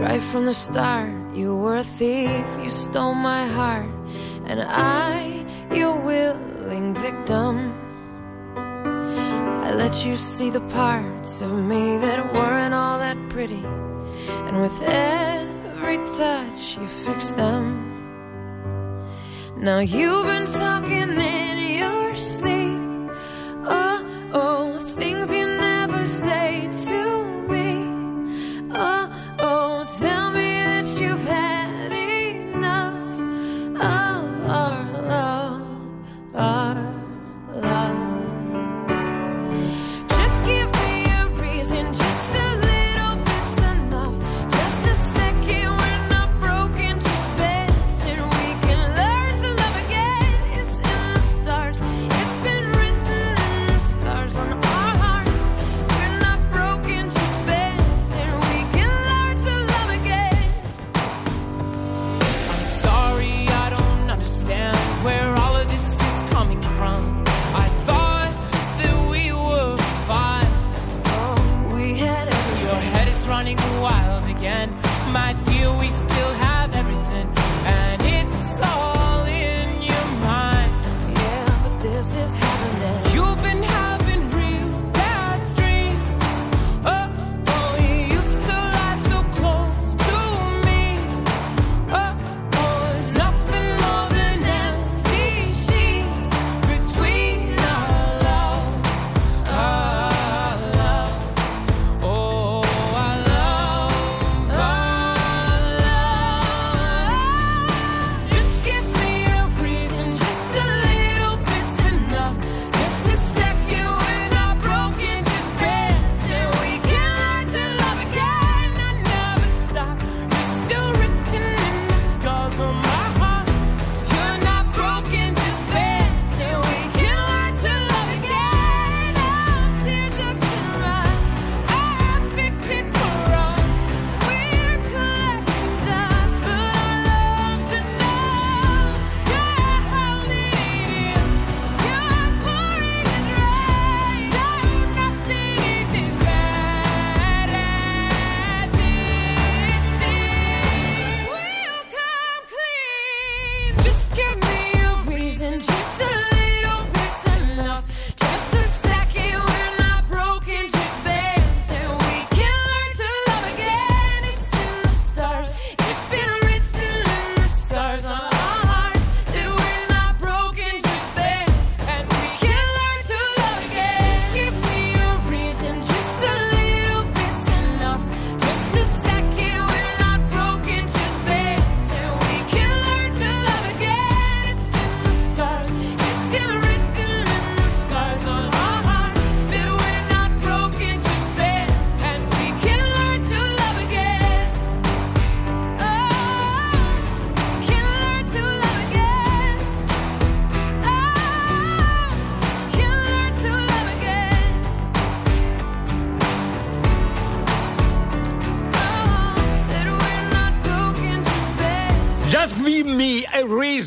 Right 0.00 0.20
from 0.20 0.46
the 0.46 0.52
start, 0.52 1.12
you 1.32 1.56
were 1.56 1.76
a 1.76 1.84
thief, 1.84 2.44
you 2.60 2.70
stole 2.70 3.14
my 3.14 3.46
heart, 3.46 3.86
and 4.46 4.60
I, 4.60 5.46
your 5.70 6.02
willing 6.02 6.92
victim. 6.92 7.88
I 9.70 9.74
let 9.74 10.04
you 10.04 10.16
see 10.16 10.50
the 10.50 10.66
parts 10.72 11.40
of 11.40 11.52
me 11.52 11.96
that 11.98 12.34
weren't 12.34 12.74
all 12.74 12.98
that 12.98 13.16
pretty. 13.28 13.62
And 14.46 14.60
with 14.60 14.82
every 14.82 15.98
touch, 16.18 16.76
you 16.76 16.88
fix 16.88 17.28
them. 17.28 17.62
Now 19.56 19.78
you've 19.78 20.26
been 20.26 20.46
talking 20.46 21.10
in 21.10 21.78
your 21.78 22.16
sleep. 22.16 22.80
Oh, 23.62 24.30
oh, 24.32 24.76
things 24.98 25.32
you 25.32 25.46
never 25.46 26.04
say 26.04 26.68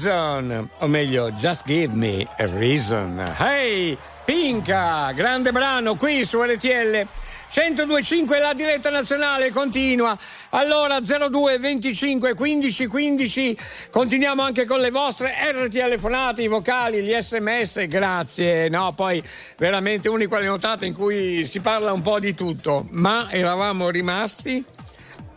Reason, 0.04 0.70
o 0.80 0.88
meglio, 0.88 1.32
Just 1.32 1.64
Give 1.66 1.94
Me 1.96 2.28
a 2.38 2.46
Reason. 2.46 3.24
Hey, 3.38 3.98
Pinca, 4.26 5.14
grande 5.14 5.54
brano 5.54 5.96
qui 5.96 6.26
su 6.26 6.42
RTL. 6.42 7.08
1025 7.56 8.40
la 8.40 8.54
diretta 8.54 8.90
nazionale 8.90 9.50
continua. 9.52 10.18
Allora 10.50 11.00
02 11.00 11.58
25 11.58 12.34
15 12.34 12.88
15 12.88 13.58
continuiamo 13.92 14.42
anche 14.42 14.66
con 14.66 14.82
le 14.82 14.92
vostre 14.92 15.36
R 15.54 15.70
telefonate, 15.70 16.42
i 16.42 16.48
vocali, 16.48 17.02
gli 17.02 17.14
SMS, 17.14 17.88
grazie. 17.88 18.68
No, 18.68 18.92
poi 18.94 19.24
veramente 19.58 20.10
unico 20.10 20.36
alle 20.36 20.48
notate 20.48 20.86
in 20.86 20.94
cui 20.94 21.46
si 21.46 21.62
parla 21.62 21.94
un 21.94 22.02
po' 22.02 22.20
di 22.20 22.34
tutto, 22.34 22.88
ma 22.90 23.32
eravamo 23.32 23.90
rimasti 23.90 24.62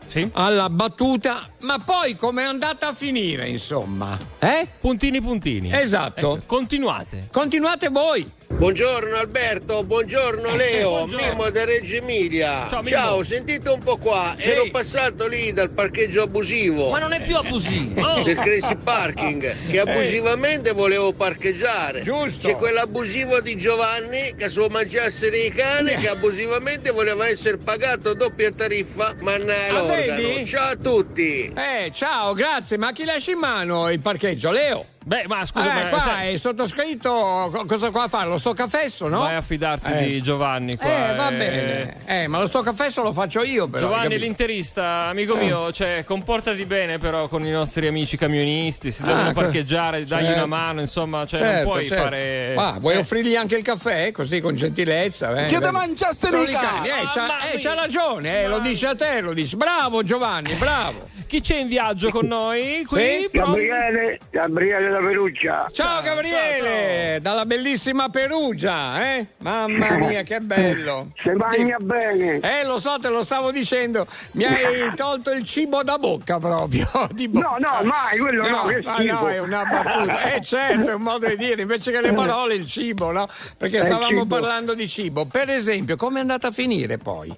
sì. 0.07 0.29
alla 0.33 0.69
battuta 0.69 1.51
ma 1.67 1.79
poi 1.85 2.14
come 2.14 2.43
è 2.43 2.47
andata 2.47 2.87
a 2.89 2.93
finire, 2.95 3.49
insomma? 3.49 4.17
Eh? 4.39 4.69
Puntini 4.81 5.21
puntini. 5.21 5.73
Esatto. 5.75 6.37
Ecco, 6.37 6.39
continuate. 6.47 7.27
Continuate 7.33 7.89
voi. 7.89 8.31
Buongiorno 8.49 9.17
Alberto, 9.17 9.83
buongiorno 9.83 10.55
Leo, 10.55 10.89
Buongiorno. 10.91 11.27
Mimmo 11.27 11.51
da 11.51 11.64
Reggio 11.64 11.97
Emilia. 11.97 12.69
Ciao, 12.71 12.81
Mimmo. 12.81 13.25
sentite 13.25 13.69
un 13.71 13.81
po' 13.81 13.97
qua, 13.97 14.37
Sì. 14.39 14.51
ero 14.51 14.69
passato 14.71 15.27
lì 15.27 15.53
dal 15.53 15.71
parcheggio 15.71 16.23
abusivo. 16.23 16.91
Ma 16.91 17.01
non 17.01 17.12
è 17.12 17.21
più 17.21 17.35
abusivo. 17.37 18.01
Oh. 18.01 18.23
Del 18.23 18.37
Crazy 18.37 18.77
Parking, 18.77 19.53
che 19.69 19.81
abusivamente 19.81 20.71
volevo 20.71 21.12
parcheggiare. 21.12 22.03
Giusto. 22.03 22.47
C'è 22.47 22.55
quell'abusivo 22.57 23.41
di 23.41 23.57
Giovanni 23.57 24.35
che 24.39 24.49
su 24.49 24.64
mangiassero 24.71 25.35
i 25.35 25.51
cani 25.51 25.97
che 25.97 26.09
abusivamente 26.09 26.93
voleva 26.93 27.27
essere 27.27 27.57
pagato 27.57 28.14
doppia 28.14 28.53
tariffa, 28.53 29.12
manna 29.23 29.55
Ah, 29.55 29.73
l'organo. 29.73 29.95
vedi? 30.23 30.47
Ciao 30.47 30.71
a 30.71 30.77
tutti. 30.77 31.53
Eh, 31.59 31.91
ciao, 31.91 32.35
grazie. 32.35 32.77
Ma 32.77 32.93
chi 32.93 33.05
lascia 33.05 33.33
in 33.33 33.39
mano 33.39 33.91
il 33.91 33.99
parcheggio? 33.99 34.51
Leo? 34.51 34.96
Beh, 35.09 35.23
ma 35.29 35.45
scusa, 35.45 35.71
Eh, 35.71 35.83
ma 35.85 35.89
qua 35.91 35.99
sai- 36.01 36.35
è 36.35 36.37
sottoscritto. 36.37 37.49
co- 37.53 37.65
Cosa 37.65 37.91
qua 37.91 38.03
a 38.03 38.09
fare? 38.09 38.29
Lo 38.29 38.39
sto 38.39 38.53
caffesso, 38.55 39.07
no? 39.07 39.21
vai 39.21 39.37
a 39.37 39.41
fidarti 39.41 39.93
Eh. 39.93 40.07
di 40.09 40.21
Giovanni 40.21 40.75
qua. 40.77 41.13
Eh, 41.13 41.15
va 41.15 41.29
eh. 41.31 41.37
bene. 41.37 41.97
Eh, 42.07 42.27
ma 42.27 42.41
lo 42.41 42.49
sto 42.49 42.61
caffesso 42.63 43.03
lo 43.03 43.13
faccio 43.13 43.45
io, 43.45 43.69
però. 43.69 43.87
Giovanni 43.87 44.19
l'interista, 44.19 45.05
amico 45.07 45.39
Eh. 45.39 45.45
mio, 45.45 45.71
cioè, 45.71 46.03
comportati 46.05 46.65
bene 46.67 46.99
però 46.99 47.29
con 47.29 47.47
i 47.47 47.53
nostri 47.53 47.87
amici 47.87 48.17
camionisti, 48.17 48.91
si 48.91 49.03
Ah, 49.03 49.07
devono 49.07 49.33
parcheggiare, 49.33 50.05
dagli 50.05 50.25
certo. 50.25 50.39
una 50.39 50.47
mano, 50.47 50.81
insomma, 50.81 51.25
cioè 51.25 51.39
Certo, 51.41 51.55
non 51.55 51.63
puoi 51.71 51.87
certo. 51.87 52.03
fare... 52.03 52.55
Ah, 52.57 52.77
vuoi 52.81 52.95
Eh. 52.95 52.99
offrirgli 52.99 53.37
anche 53.37 53.55
il 53.57 53.63
caffè 53.63 54.11
così 54.11 54.41
con 54.41 54.57
gentilezza? 54.57 55.45
Eh, 55.45 55.47
Che 55.47 55.61
te 55.61 55.71
mangiaste 55.71 56.31
cani? 56.31 56.51
cani, 56.51 56.89
Eh, 56.89 56.91
c'ha, 57.15 57.21
Mamma 57.21 57.51
eh, 57.53 57.59
c'ha 57.61 57.75
ragione, 57.75 58.43
eh, 58.43 58.49
lo 58.49 58.59
dice 58.59 58.87
a 58.89 58.97
te, 58.97 59.21
lo 59.21 59.33
dice. 59.33 59.57
Bravo 59.57 60.03
Giovanni, 60.03 60.53
bravo. 60.55 61.15
Chi 61.29 61.41
c'è 61.41 61.59
in 61.59 61.69
viaggio 61.69 62.11
con 62.11 62.27
noi? 62.27 62.85
Qui? 62.85 63.01
Sì? 63.01 63.29
Gabriele, 63.33 64.19
Gabriele 64.31 64.96
da 64.99 65.07
Perugia. 65.07 65.69
Ciao 65.73 66.01
Gabriele, 66.03 67.19
dalla 67.21 67.45
bellissima 67.45 68.09
Perugia, 68.09 69.17
eh? 69.17 69.27
Mamma 69.39 69.91
mia, 69.97 70.23
che 70.23 70.41
bello. 70.41 71.09
Si 71.19 71.31
mangia 71.31 71.77
bene. 71.79 72.41
Eh, 72.41 72.65
lo 72.65 72.79
so, 72.79 72.97
te 72.99 73.09
lo 73.09 73.23
stavo 73.23 73.51
dicendo. 73.51 74.07
Mi 74.33 74.45
hai 74.45 74.93
tolto 74.97 75.31
il 75.33 75.45
cibo 75.45 75.83
da 75.83 75.99
bocca 75.99 76.39
proprio. 76.39 76.87
Di 77.13 77.29
bocca. 77.29 77.57
No, 77.59 77.79
no, 77.79 77.85
mai, 77.85 78.19
quello 78.19 78.49
no, 78.49 78.63
che 78.65 78.81
ma 78.83 78.99
no, 78.99 79.29
è 79.29 79.39
una 79.39 79.65
battuta. 79.65 80.35
Eh, 80.35 80.43
certo, 80.43 80.91
è 80.91 80.95
un 80.95 81.03
modo 81.03 81.27
di 81.27 81.37
dire, 81.37 81.63
invece 81.63 81.93
che 81.93 82.01
le 82.01 82.13
parole, 82.13 82.55
il 82.55 82.67
cibo, 82.67 83.11
no? 83.13 83.29
Perché 83.57 83.79
Eh, 83.79 83.83
stavamo 83.85 84.21
cibo. 84.21 84.27
parlando 84.27 84.75
di 84.75 84.89
cibo. 84.89 85.27
Per 85.27 85.51
esempio, 85.51 85.97
come 85.97 86.19
è 86.19 86.21
andata 86.21 86.49
a 86.49 86.51
finire 86.51 86.99
poi? 86.99 87.35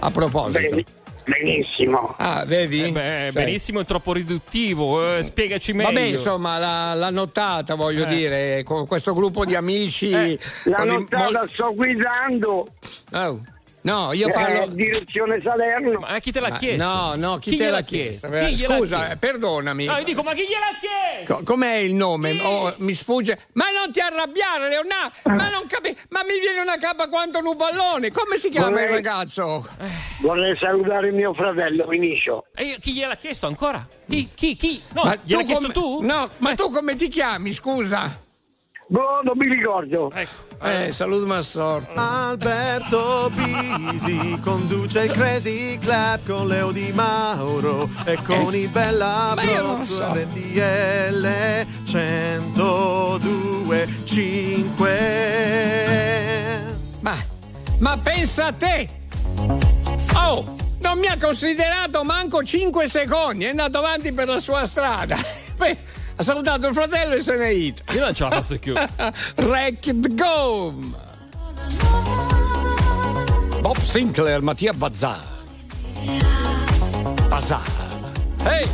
A 0.00 0.10
proposito. 0.10 0.58
Bene, 0.58 0.84
benissimo. 1.24 2.14
Ah, 2.18 2.44
vedi? 2.46 2.82
Eh 2.84 2.92
beh, 2.92 3.30
benissimo, 3.32 3.80
è 3.80 3.84
troppo 3.84 4.12
riduttivo, 4.12 5.16
eh, 5.16 5.22
spiegaci 5.22 5.72
meglio. 5.72 5.92
Vabbè, 5.92 6.00
insomma, 6.06 6.58
la, 6.58 6.94
la 6.94 7.10
nottata, 7.10 7.74
voglio 7.74 8.04
Eh. 8.04 8.08
dire, 8.08 8.62
con 8.64 8.86
questo 8.86 9.12
gruppo 9.14 9.44
di 9.44 9.54
amici. 9.54 10.10
La 10.10 10.76
così 10.76 10.88
nottata 10.88 11.46
sto 11.52 11.72
guidando. 11.74 12.68
Oh, 13.12 13.40
No, 13.84 14.12
io 14.12 14.28
Eh, 14.28 14.30
parlo. 14.30 14.66
direzione 14.68 15.40
Salerno. 15.44 15.98
Ma 16.00 16.18
chi 16.20 16.30
te 16.30 16.38
l'ha 16.38 16.50
Ma- 16.50 16.56
chiesto? 16.56 16.84
No, 16.84 17.14
no, 17.16 17.38
chi, 17.38 17.50
te 17.50 17.56
gliel'ha 17.56 17.70
l'ha 17.70 17.80
chiesto? 17.82 18.28
Chi 18.28 18.54
gliel'ha 18.54 18.76
Scusa, 18.76 18.96
chiesto? 18.96 19.12
eh, 19.12 19.16
perdonami. 19.16 19.84
No, 19.86 19.96
io 19.98 20.04
dico, 20.04 20.22
ma 20.22 20.32
chi 20.34 20.42
gliel'ha 20.42 20.78
chiesto? 20.80 21.34
Co- 21.34 21.42
com'è 21.42 21.74
il 21.78 21.92
nome? 21.94 22.40
Oh, 22.42 22.74
mi 22.78 22.94
sfugge. 22.94 23.38
Ma 23.54 23.64
non 23.70 23.92
ti 23.92 23.98
arrabbiare, 24.00 24.68
Leonardo! 24.68 25.14
Ma 25.24 25.50
non 25.50 25.66
capi. 25.66 25.96
Ma 26.10 26.22
mi 26.22 26.38
viene 26.38 26.60
una 26.60 26.76
capa 26.76 27.08
quanto 27.08 27.38
un 27.40 27.56
pallone! 27.56 28.12
Come 28.12 28.36
si 28.36 28.50
chiama 28.50 28.68
Vorrei- 28.68 28.84
il 28.84 28.90
ragazzo? 28.92 29.68
Vorrei 30.20 30.56
salutare 30.58 31.10
mio 31.12 31.34
fratello 31.34 31.86
Vinicio. 31.88 32.44
E 32.54 32.64
io- 32.64 32.76
chi 32.78 32.92
gliel'ha 32.92 33.16
chiesto 33.16 33.46
ancora? 33.48 33.84
Chi? 34.08 34.28
Chi? 34.32 34.54
Chi? 34.54 34.80
No, 34.92 35.02
Ma 35.02 35.16
gliel'ha 35.24 35.40
tu 35.40 35.46
chiesto 35.46 35.72
come- 35.72 35.72
tu? 35.72 36.02
No, 36.02 36.28
ma 36.38 36.54
tu 36.54 36.70
come 36.70 36.94
ti 36.94 37.08
chiami, 37.08 37.52
scusa? 37.52 38.16
Boh, 38.92 39.22
non 39.22 39.38
mi 39.38 39.48
ricordo. 39.48 40.10
Ecco. 40.12 40.32
Eh, 40.62 40.92
salutami 40.92 41.32
a 41.32 41.40
sorte. 41.40 41.94
Alberto 41.94 43.30
Bisi 43.32 44.38
conduce 44.42 45.04
il 45.04 45.12
Crazy 45.12 45.78
Club 45.78 46.26
con 46.26 46.46
Leo 46.46 46.72
Di 46.72 46.92
Mauro 46.92 47.88
e 48.04 48.18
con 48.22 48.54
i 48.54 48.66
Bella 48.66 49.34
Bros 49.34 49.86
so. 49.86 50.12
RTL 50.12 51.26
102 51.84 53.88
5 54.04 56.60
Ma, 57.00 57.16
ma 57.78 57.96
pensa 57.96 58.48
a 58.48 58.52
te! 58.52 58.86
Oh, 60.16 60.54
non 60.80 60.98
mi 60.98 61.06
ha 61.06 61.16
considerato 61.18 62.04
manco 62.04 62.44
5 62.44 62.86
secondi, 62.88 63.46
è 63.46 63.48
andato 63.48 63.78
avanti 63.78 64.12
per 64.12 64.28
la 64.28 64.38
sua 64.38 64.66
strada. 64.66 65.16
Beh, 65.56 65.78
ha 66.16 66.22
salutato 66.22 66.66
il 66.66 66.74
fratello 66.74 67.14
e 67.14 67.22
se 67.22 67.36
n'è 67.36 67.48
ito. 67.48 67.82
Io 67.92 68.00
non 68.00 68.14
ce 68.14 68.24
la 68.24 68.30
faccio 68.30 68.58
più. 68.58 68.74
Wrecked 69.36 70.14
Gome. 70.14 71.10
Bob 73.60 73.78
Sinclair, 73.78 74.40
Mattia 74.42 74.72
Bazzar. 74.72 75.20
Bazzar. 77.28 77.62
Ehi! 78.44 78.68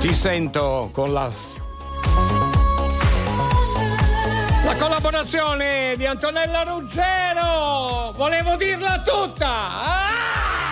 Ti 0.00 0.14
sento 0.14 0.90
con 0.92 1.12
la 1.12 1.30
la 4.64 4.76
collaborazione 4.76 5.94
di 5.96 6.06
Antonella 6.06 6.62
Ruggero! 6.62 8.12
Volevo 8.16 8.56
dirla 8.56 9.02
tutta! 9.02 9.48
Ah! 9.48 10.71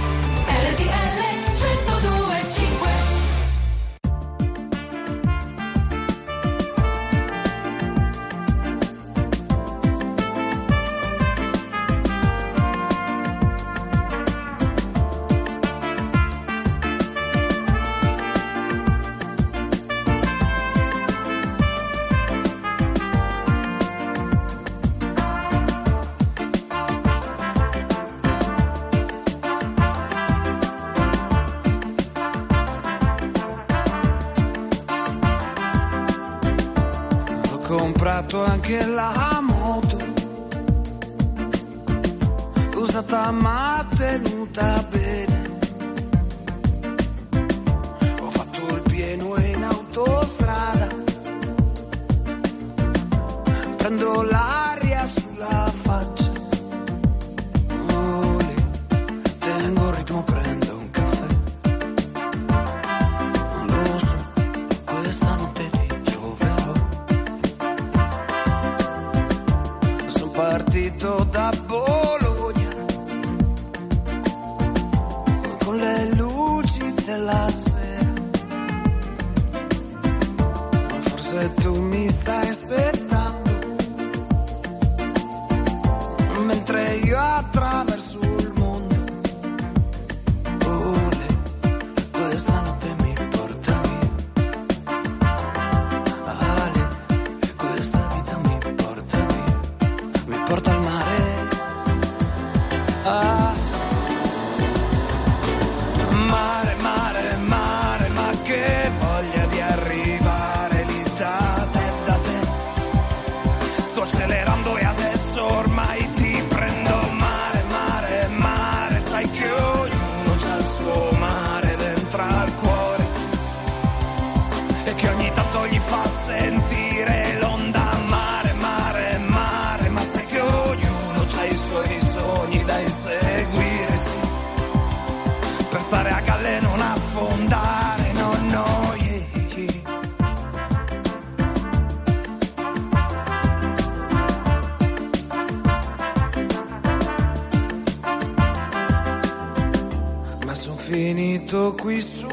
Finito 151.51 151.75
qui 151.75 152.01
sul 152.01 152.30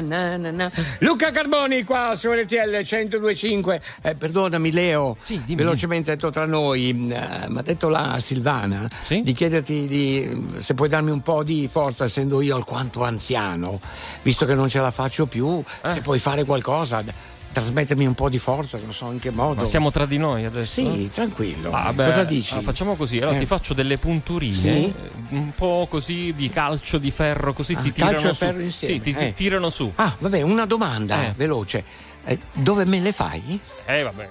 na, 0.00 0.36
na, 0.36 0.50
na. 0.50 0.70
Luca 1.00 1.30
Carboni 1.30 1.84
qua 1.84 2.14
su 2.16 2.30
RTL 2.30 2.82
1025 2.82 3.82
eh, 4.02 4.14
perdonami 4.14 4.72
Leo 4.72 5.16
velocemente 5.48 6.10
detto 6.12 6.30
tra 6.30 6.46
noi 6.46 6.92
mi 6.92 7.12
ha 7.14 7.62
detto 7.62 7.88
la 7.88 8.18
Silvana 8.18 8.88
di 9.22 9.32
chiederti 9.32 9.86
di, 9.86 10.46
se 10.58 10.74
puoi 10.74 10.88
darmi 10.88 11.10
un 11.10 11.20
po' 11.22 11.42
di 11.42 11.68
forza 11.70 12.04
essendo 12.04 12.40
io 12.40 12.56
alquanto 12.56 13.02
anziano 13.04 13.80
visto 14.22 14.46
che 14.46 14.54
non 14.54 14.68
ce 14.68 14.80
la 14.80 14.90
faccio 14.90 15.26
più 15.26 15.62
Eh. 15.82 15.92
se 15.92 16.00
puoi 16.00 16.18
fare 16.18 16.44
qualcosa 16.44 17.02
trasmettermi 17.50 18.04
un 18.06 18.14
po' 18.14 18.28
di 18.28 18.38
forza 18.38 18.78
non 18.78 18.92
so 18.92 19.10
in 19.10 19.18
che 19.18 19.30
modo 19.30 19.62
Ma 19.62 19.66
siamo 19.66 19.90
tra 19.90 20.04
di 20.06 20.18
noi 20.18 20.44
adesso? 20.44 20.80
Sì, 20.82 21.10
tranquillo. 21.12 21.70
Ah, 21.72 21.92
beh, 21.92 22.04
Cosa 22.04 22.24
dici? 22.24 22.54
ah, 22.54 22.60
facciamo 22.60 22.94
così, 22.94 23.18
allora 23.18 23.36
Eh. 23.36 23.38
ti 23.38 23.46
faccio 23.46 23.72
delle 23.74 23.96
punturine, 23.96 24.52
Sì? 24.54 24.92
Un 25.30 25.52
po' 25.54 25.86
così 25.90 26.32
di 26.34 26.48
calcio 26.50 26.98
di 26.98 27.10
ferro, 27.10 27.52
così 27.52 27.74
Ah, 27.74 27.80
ti 27.80 27.92
tirano 27.92 28.28
su. 28.32 28.34
ferro 28.34 28.60
insieme, 28.60 28.94
Sì, 28.94 29.00
ti, 29.00 29.12
ti 29.14 29.24
eh. 29.26 29.34
tirano 29.34 29.70
su. 29.70 29.90
ah 29.96 30.14
vabbè 30.18 30.42
una 30.42 30.64
domanda 30.66 31.24
Eh. 31.26 31.32
veloce 31.36 31.84
Eh, 32.24 32.38
dove 32.52 32.84
me 32.84 33.00
le 33.00 33.12
fai? 33.12 33.58
Eh, 33.86 34.02
vabbè. 34.02 34.28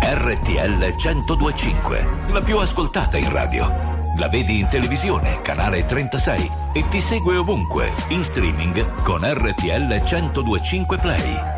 RTL 0.00 0.94
1025, 0.96 2.08
la 2.32 2.40
più 2.40 2.56
ascoltata 2.58 3.18
in 3.18 3.30
radio. 3.30 3.96
La 4.18 4.28
vedi 4.28 4.58
in 4.60 4.68
televisione, 4.68 5.42
canale 5.42 5.84
36 5.84 6.50
e 6.72 6.88
ti 6.88 7.00
segue 7.00 7.36
ovunque, 7.36 7.92
in 8.08 8.24
streaming 8.24 9.02
con 9.02 9.20
RTL 9.22 10.02
1025 10.02 10.96
Play. 10.96 11.57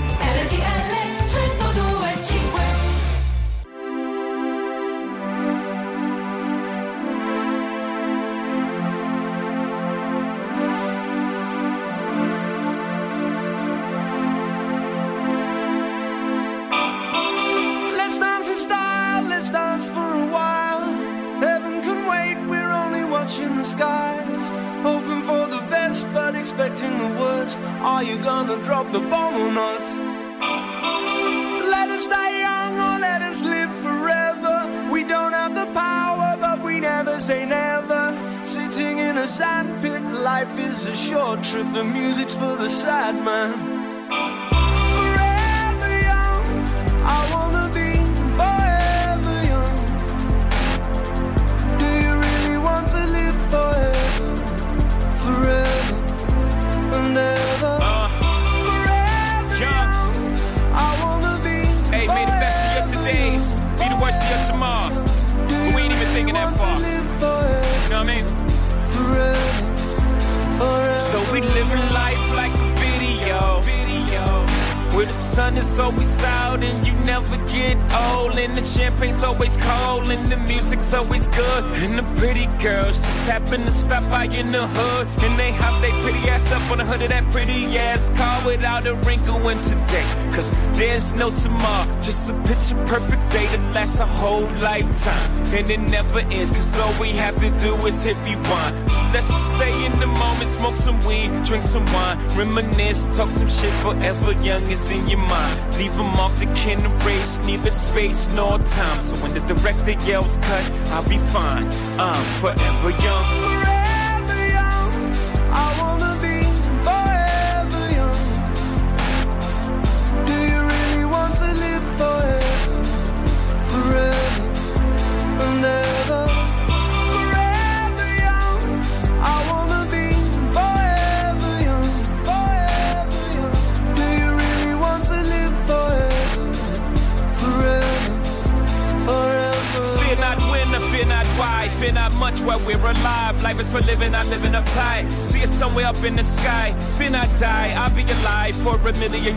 Space 108.13 108.33
nor 108.35 108.57
time. 108.59 109.01
So 109.01 109.15
when 109.17 109.33
the 109.33 109.41
director 109.41 109.91
yells 110.05 110.37
cut, 110.37 110.71
I'll 110.91 111.07
be 111.07 111.17
fine. 111.17 111.67
I'm 111.99 112.23
forever 112.39 112.91
young. 113.03 113.70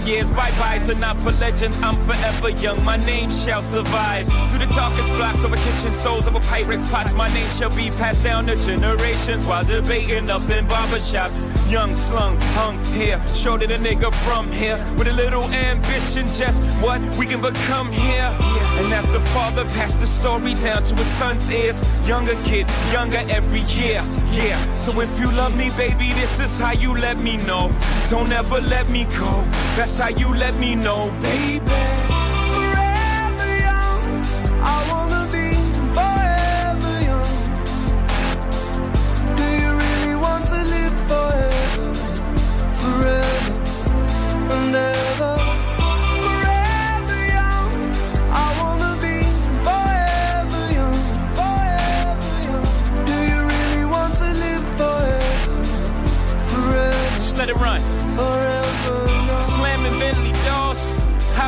Years. 0.06 0.28
Bye 0.30 0.50
bye, 0.58 0.78
so 0.78 0.92
not 0.94 1.16
for 1.18 1.32
legends, 1.32 1.80
I'm 1.82 1.94
forever 2.06 2.50
young. 2.50 2.82
My 2.84 2.96
name 2.96 3.30
shall 3.30 3.62
survive. 3.62 4.26
Through 4.50 4.66
the 4.66 4.72
darkest 4.74 5.12
blocks 5.12 5.44
over 5.44 5.56
kitchen 5.56 5.92
stoves, 5.92 6.26
over 6.26 6.40
Pyrex 6.40 6.90
pots, 6.90 7.12
my 7.14 7.28
name 7.34 7.48
shall 7.50 7.74
be 7.74 7.90
passed 7.90 8.22
down 8.22 8.46
to 8.46 8.56
generations 8.56 9.46
while 9.46 9.64
debating 9.64 10.30
up 10.30 10.42
in 10.50 10.66
barbershops. 10.66 11.36
Young, 11.70 11.96
slung, 11.96 12.38
hung 12.56 12.82
here, 12.92 13.20
shorter 13.28 13.66
the 13.66 13.76
nigga 13.76 14.12
from 14.24 14.50
here. 14.52 14.76
With 14.96 15.08
a 15.08 15.12
little 15.12 15.44
ambition, 15.52 16.26
just 16.26 16.60
what 16.82 17.00
we 17.16 17.26
can 17.26 17.40
become 17.40 17.90
here. 17.90 18.30
And 18.78 18.92
as 18.92 19.10
the 19.10 19.20
father 19.32 19.64
passed 19.76 20.00
the 20.00 20.06
story 20.06 20.54
down 20.54 20.82
to 20.84 20.94
his 20.94 21.06
son's 21.18 21.50
ears, 21.50 21.78
younger 22.06 22.34
kid, 22.44 22.66
younger 22.92 23.22
every 23.30 23.60
year. 23.80 24.02
Yeah, 24.32 24.58
so 24.76 25.00
if 25.00 25.18
you 25.18 25.30
love 25.32 25.56
me, 25.56 25.70
baby, 25.76 26.12
this 26.12 26.40
is 26.40 26.58
how 26.58 26.72
you 26.72 26.94
let 26.94 27.18
me 27.18 27.38
know. 27.46 27.70
Don't 28.10 28.30
ever 28.32 28.60
let 28.60 28.88
me 28.90 29.04
go. 29.04 29.63
That's 29.76 29.98
how 29.98 30.08
you 30.08 30.32
let 30.32 30.54
me 30.60 30.76
know, 30.76 31.10
baby. 31.20 32.03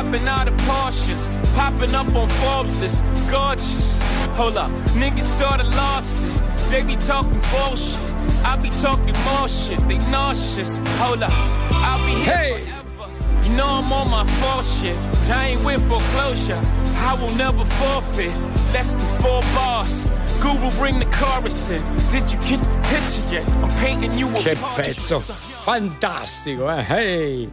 Hopping 0.07 0.27
out 0.27 0.47
of 0.47 0.53
Porsches, 0.61 1.27
popping 1.55 1.93
up 1.93 2.07
on 2.15 2.27
Forbes 2.29 2.79
list, 2.79 3.03
gorgeous. 3.29 4.01
Hold 4.35 4.57
up, 4.57 4.69
niggas 4.95 5.29
I 5.41 5.61
lost 5.63 6.15
it. 6.23 6.71
They 6.71 6.83
be 6.83 6.95
talking 6.95 7.41
bullshit. 7.51 7.99
I 8.45 8.57
be 8.61 8.69
talking 8.81 9.15
more 9.25 9.47
shit. 9.47 9.79
They 9.87 9.97
nauseous. 10.09 10.79
Hold 10.99 11.23
up, 11.23 11.31
I'll 11.33 12.05
be 12.05 12.13
here 12.13 12.33
Hey! 12.33 12.57
forever. 12.57 13.43
You 13.43 13.57
know 13.57 13.67
I'm 13.67 13.91
on 13.91 14.09
my 14.09 14.25
fall 14.39 14.61
shit. 14.61 14.95
I 15.29 15.49
ain't 15.49 15.65
with 15.65 15.85
foreclosure. 15.87 16.61
I 17.09 17.17
will 17.19 17.35
never 17.35 17.65
forfeit. 17.65 18.31
Less 18.73 18.95
than 18.95 19.21
four 19.21 19.41
bars. 19.55 20.09
Google 20.41 20.71
bring 20.79 20.99
the 20.99 21.05
chorus 21.19 21.69
in. 21.69 21.81
Did 22.11 22.31
you 22.31 22.39
get 22.47 22.61
the 22.61 22.79
picture 22.87 23.33
yet? 23.33 23.49
I'm 23.61 23.69
painting 23.81 24.13
you 24.17 24.29
a 24.29 24.39
Che 24.39 24.55
pezzo 24.75 25.19
fantastico, 25.19 26.69
eh? 26.69 26.83
Hey, 26.83 27.49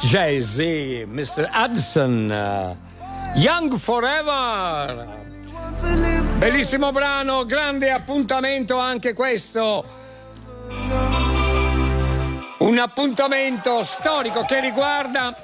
Jay-Z, 0.00 1.06
Mr. 1.06 1.48
Hudson, 1.52 2.30
eh, 2.30 2.76
Young 3.38 3.74
Forever. 3.76 5.16
Bellissimo 6.38 6.90
brano, 6.92 7.44
grande 7.44 7.90
appuntamento 7.90 8.78
anche 8.78 9.12
questo. 9.12 9.84
Un 12.58 12.78
appuntamento 12.78 13.82
storico 13.82 14.44
che 14.44 14.60
riguarda 14.60 15.34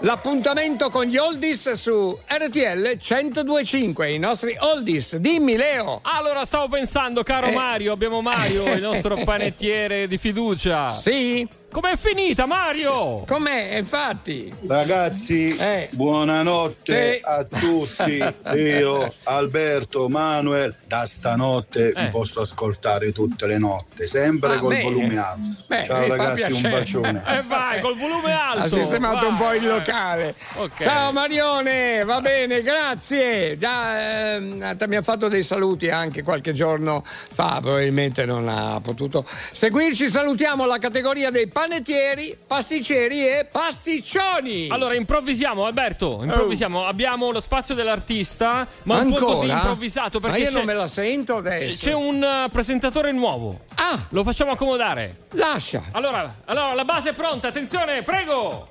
l'appuntamento 0.00 0.88
con 0.90 1.04
gli 1.04 1.16
oldies 1.16 1.72
su 1.72 2.18
RTL 2.26 2.98
1025, 3.00 4.10
i 4.10 4.18
nostri 4.18 4.56
oldies. 4.60 5.16
Dimmi 5.16 5.56
Leo. 5.56 6.00
Allora, 6.02 6.44
stavo 6.44 6.68
pensando, 6.68 7.22
caro 7.22 7.46
Eh. 7.46 7.52
Mario, 7.52 7.92
abbiamo 7.92 8.20
Mario, 8.20 8.72
il 8.72 8.80
nostro 8.82 9.16
panettiere 9.24 10.06
di 10.06 10.18
fiducia. 10.18 10.90
Sì? 10.90 11.46
Com'è 11.72 11.96
finita, 11.96 12.44
Mario? 12.44 13.24
Com'è, 13.26 13.76
infatti? 13.78 14.52
Ragazzi, 14.66 15.56
buonanotte 15.92 17.20
a 17.22 17.44
tutti. 17.44 18.22
Io, 18.56 19.10
Alberto, 19.22 20.10
Manuel, 20.10 20.76
da 20.86 21.06
stanotte 21.06 21.94
vi 21.96 22.08
posso 22.10 22.42
ascoltare 22.42 23.10
tutte 23.12 23.46
le 23.46 23.56
notte, 23.56 24.06
sempre 24.06 24.56
Ah, 24.56 24.58
col 24.58 24.68
bene. 24.68 24.82
volume 24.82 25.16
alto. 25.16 25.62
Beh, 25.66 25.84
Ciao 25.84 26.06
ragazzi, 26.08 26.52
un 26.52 26.60
bacione. 26.60 27.22
E 27.26 27.42
vai, 27.46 27.80
col 27.80 27.96
volume 27.96 28.32
alto. 28.32 28.64
Ha 28.64 28.68
sistemato 28.68 29.26
un 29.28 29.36
po' 29.36 29.54
il 29.54 29.66
locale. 29.66 30.34
Ok. 30.56 30.82
Ciao 30.82 31.10
Marione, 31.10 32.04
va 32.04 32.20
bene, 32.20 32.60
grazie. 32.60 33.56
Già, 33.56 34.34
ehm, 34.34 34.76
mi 34.88 34.96
ha 34.96 35.02
fatto 35.02 35.28
dei 35.28 35.42
saluti 35.42 35.88
anche 35.88 36.22
qualche 36.22 36.52
giorno 36.52 37.02
fa, 37.04 37.60
probabilmente 37.62 38.26
non 38.26 38.46
ha 38.46 38.78
potuto 38.82 39.24
seguirci. 39.52 40.10
Salutiamo 40.10 40.66
la 40.66 40.76
categoria 40.76 41.30
dei 41.30 41.48
panettieri, 41.66 42.36
pasticceri 42.44 43.24
e 43.24 43.46
pasticcioni. 43.50 44.66
Allora, 44.68 44.94
improvvisiamo, 44.94 45.64
Alberto. 45.64 46.18
Improvvisiamo. 46.22 46.84
Abbiamo 46.86 47.30
lo 47.30 47.38
spazio 47.38 47.76
dell'artista, 47.76 48.66
ma 48.84 48.96
un 48.98 49.10
po' 49.10 49.14
Ancora? 49.16 49.34
così 49.34 49.48
improvvisato. 49.48 50.18
Ma 50.18 50.26
Perché 50.26 50.42
io 50.42 50.48
c'è, 50.48 50.56
non 50.56 50.64
me 50.64 50.74
la 50.74 50.88
sento 50.88 51.36
adesso. 51.36 51.76
c'è- 51.78 51.94
un 51.94 52.20
eh, 52.22 52.48
presentatore 52.50 53.12
nuovo. 53.12 53.60
Ah! 53.76 53.96
Lo 54.08 54.24
facciamo 54.24 54.50
accomodare. 54.50 55.26
Lascia. 55.32 55.82
Allora, 55.92 56.34
allora, 56.46 56.74
la 56.74 56.84
base 56.84 57.10
è 57.10 57.12
pronta. 57.12 57.46
Attenzione, 57.48 58.02
prego. 58.02 58.66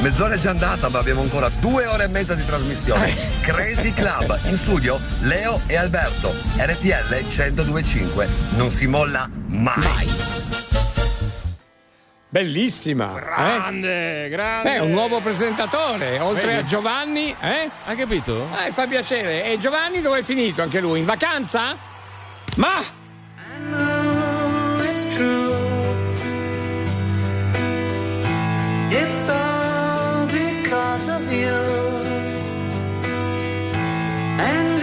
Mezz'ora 0.00 0.34
è 0.34 0.38
già 0.38 0.50
andata, 0.50 0.88
ma 0.88 0.98
abbiamo 0.98 1.20
ancora 1.20 1.48
due 1.60 1.86
ore 1.86 2.04
e 2.04 2.08
mezza 2.08 2.34
di 2.34 2.44
trasmissione. 2.44 3.14
Crazy 3.42 3.92
Club, 3.94 4.36
in 4.46 4.56
studio 4.56 4.98
Leo 5.20 5.60
e 5.68 5.76
Alberto. 5.76 6.34
RTL 6.56 7.24
1025, 7.30 8.28
non 8.56 8.68
si 8.70 8.86
molla 8.88 9.28
mai. 9.46 10.61
Bellissima. 12.32 13.12
Grande, 13.20 14.24
eh? 14.24 14.28
grande. 14.30 14.70
Beh, 14.70 14.78
un 14.78 14.90
nuovo 14.90 15.20
presentatore, 15.20 16.18
oltre 16.18 16.46
Vedi? 16.46 16.58
a 16.60 16.64
Giovanni, 16.64 17.36
eh? 17.38 17.70
Hai 17.84 17.94
capito? 17.94 18.48
Eh, 18.66 18.72
fa 18.72 18.86
piacere. 18.86 19.44
E 19.44 19.58
Giovanni 19.58 20.00
dove 20.00 20.20
è 20.20 20.22
finito 20.22 20.62
anche 20.62 20.80
lui? 20.80 21.00
In 21.00 21.04
vacanza? 21.04 21.76
Ma 22.56 22.82
it's 24.80 25.14
true. 25.14 25.52
It's 28.88 29.28
all 29.28 30.26
because 30.28 31.10
of 31.12 31.30
you. 31.30 31.52
And 34.38 34.82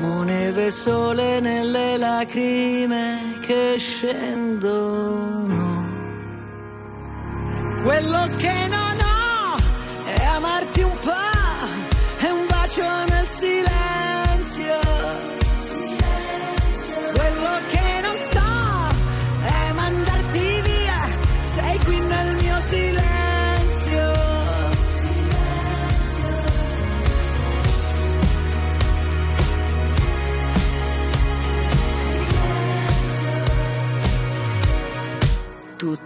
Siamo 0.00 0.22
neve 0.22 0.70
sole 0.70 1.40
nelle 1.40 1.98
lacrime 1.98 3.36
che 3.42 3.76
scendono. 3.78 4.39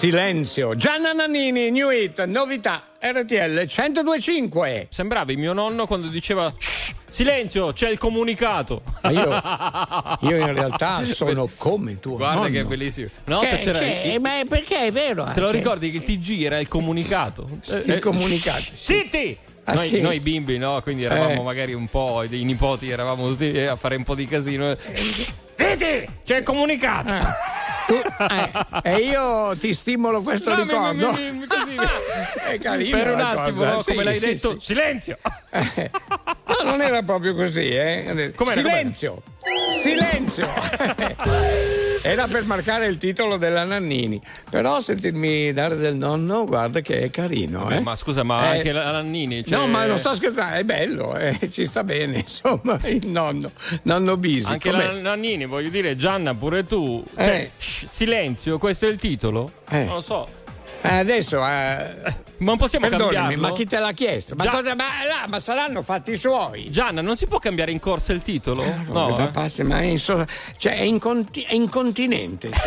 Silenzio. 0.00 0.74
Gianna 0.74 1.12
Nannini, 1.12 1.70
New 1.70 1.90
Hit, 1.90 2.22
novità, 2.26 2.82
RTL 3.00 3.64
1025. 3.66 4.88
Sembravi 4.90 5.36
mio 5.36 5.54
nonno 5.54 5.86
quando 5.86 6.08
diceva 6.08 6.52
"Shh, 6.56 6.92
silenzio, 7.08 7.72
c'è 7.72 7.88
il 7.88 7.96
comunicato. 7.96 8.82
Ma 9.02 9.10
io, 9.10 10.28
io 10.28 10.36
in 10.36 10.52
realtà 10.52 11.02
sono 11.06 11.48
come 11.56 11.98
tuo 11.98 12.16
Guarda 12.16 12.40
nonno. 12.42 12.50
che 12.50 12.64
bellissimo. 12.64 13.08
Volta 13.24 13.46
Che- 13.48 13.56
c'era 13.58 13.78
che- 13.78 14.12
il- 14.14 14.20
ma 14.20 14.42
perché 14.46 14.80
è 14.86 14.92
vero? 14.92 15.30
Te 15.32 15.40
lo 15.40 15.50
ricordi 15.50 15.90
che 15.90 15.96
il 15.96 16.02
TG 16.04 16.42
era 16.42 16.58
il 16.60 16.68
comunicato? 16.68 17.46
Il 17.84 17.98
comunicato, 18.00 18.64
sì. 18.74 19.38
Ah, 19.64 19.72
noi, 19.72 19.88
sì? 19.88 20.00
noi 20.00 20.20
bimbi, 20.20 20.58
no? 20.58 20.80
Quindi 20.82 21.04
eravamo 21.04 21.40
Eh. 21.40 21.42
magari 21.42 21.72
un 21.72 21.88
po', 21.88 22.22
i 22.22 22.44
nipoti 22.44 22.90
eravamo 22.90 23.26
tutti 23.28 23.58
a 23.60 23.74
fare 23.76 23.96
un 23.96 24.04
po' 24.04 24.14
di 24.14 24.26
casino. 24.26 24.76
Zitti! 25.56 26.06
C'è 26.24 26.36
il 26.36 26.42
comunicato! 26.44 27.14
Tu- 27.86 27.94
eh, 27.94 28.80
e 28.82 28.96
io 29.04 29.56
ti 29.56 29.72
stimolo 29.72 30.20
questo 30.22 30.50
No, 30.50 30.56
mi- 30.56 30.62
ricordo. 30.70 31.12
mi- 31.12 31.30
mi- 31.32 31.46
così- 31.46 31.76
È 32.46 32.58
carina 32.58 32.96
per 32.96 33.12
un 33.14 33.20
attimo, 33.20 33.64
no, 33.64 33.82
sì, 33.82 33.90
come 33.92 34.04
l'hai 34.04 34.18
sì, 34.18 34.26
detto, 34.26 34.50
sì. 34.52 34.66
silenzio! 34.66 35.18
No, 35.52 36.62
non 36.64 36.80
era 36.80 37.02
proprio 37.02 37.34
così, 37.34 37.68
eh. 37.68 38.32
Com'era, 38.34 38.60
Silenzio! 38.60 39.22
Silenzio! 39.82 40.46
Era 42.02 42.26
per 42.28 42.44
marcare 42.44 42.86
il 42.86 42.98
titolo 42.98 43.36
della 43.36 43.64
Nannini. 43.64 44.20
Però 44.48 44.80
sentirmi 44.80 45.52
dare 45.52 45.76
del 45.76 45.96
nonno, 45.96 46.44
guarda 46.44 46.80
che 46.80 47.00
è 47.00 47.10
carino, 47.10 47.68
eh. 47.70 47.80
Ma 47.82 47.96
scusa, 47.96 48.22
ma 48.22 48.52
Eh, 48.52 48.56
anche 48.58 48.72
la 48.72 48.92
Nannini. 48.92 49.44
Cioè... 49.44 49.58
No, 49.58 49.66
ma 49.66 49.86
non 49.86 49.98
sto 49.98 50.14
scherzando, 50.14 50.54
è 50.56 50.64
bello, 50.64 51.16
eh, 51.16 51.36
ci 51.50 51.66
sta 51.66 51.82
bene, 51.84 52.18
insomma, 52.18 52.78
il 52.84 53.06
nonno, 53.08 53.50
nonno 53.82 54.16
Bisi. 54.16 54.52
Anche 54.52 54.70
com'è? 54.70 54.84
la 54.84 54.92
Nannini, 55.00 55.46
voglio 55.46 55.68
dire, 55.68 55.96
Gianna, 55.96 56.34
pure 56.34 56.62
tu. 56.64 57.02
Cioè, 57.14 57.26
Eh. 57.26 57.50
shh, 57.56 57.86
silenzio, 57.90 58.58
questo 58.58 58.86
è 58.86 58.88
il 58.90 58.98
titolo? 58.98 59.50
Eh. 59.70 59.84
Non 59.84 59.94
lo 59.96 60.00
so. 60.00 60.26
Eh, 60.88 60.98
adesso, 60.98 61.36
eh, 61.38 61.40
Ma 62.38 62.50
non 62.50 62.56
possiamo 62.56 62.88
cambiarlo? 62.88 63.40
ma 63.40 63.52
chi 63.52 63.64
te 63.66 63.78
l'ha 63.78 63.92
chiesto? 63.92 64.34
Ma, 64.36 64.46
cosa- 64.48 64.74
ma, 64.74 64.84
là, 65.06 65.26
ma 65.28 65.40
saranno 65.40 65.82
fatti 65.82 66.12
i 66.12 66.16
suoi. 66.16 66.70
Gianna, 66.70 67.00
non 67.00 67.16
si 67.16 67.26
può 67.26 67.38
cambiare 67.38 67.70
in 67.72 67.78
corsa 67.80 68.12
il 68.12 68.22
titolo? 68.22 68.62
No, 68.88 69.08
No, 69.08 69.16
da 69.16 69.24
eh? 69.24 69.28
passe, 69.30 69.62
ma 69.62 69.78
è, 69.80 69.84
inso- 69.84 70.24
cioè, 70.56 70.76
è, 70.78 70.82
inconti- 70.82 71.42
è 71.42 71.54
incontinente. 71.54 72.50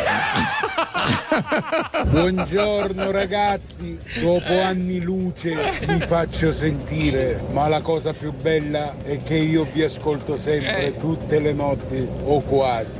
Buongiorno 2.05 3.11
ragazzi, 3.11 3.97
dopo 4.21 4.59
anni 4.61 4.99
luce 5.01 5.55
mi 5.87 5.99
faccio 6.01 6.51
sentire, 6.53 7.41
ma 7.51 7.67
la 7.67 7.81
cosa 7.81 8.13
più 8.13 8.31
bella 8.31 8.95
è 9.03 9.17
che 9.17 9.35
io 9.35 9.67
vi 9.71 9.83
ascolto 9.83 10.35
sempre 10.35 10.95
tutte 10.97 11.39
le 11.39 11.53
notti 11.53 12.07
o 12.23 12.41
quasi. 12.41 12.97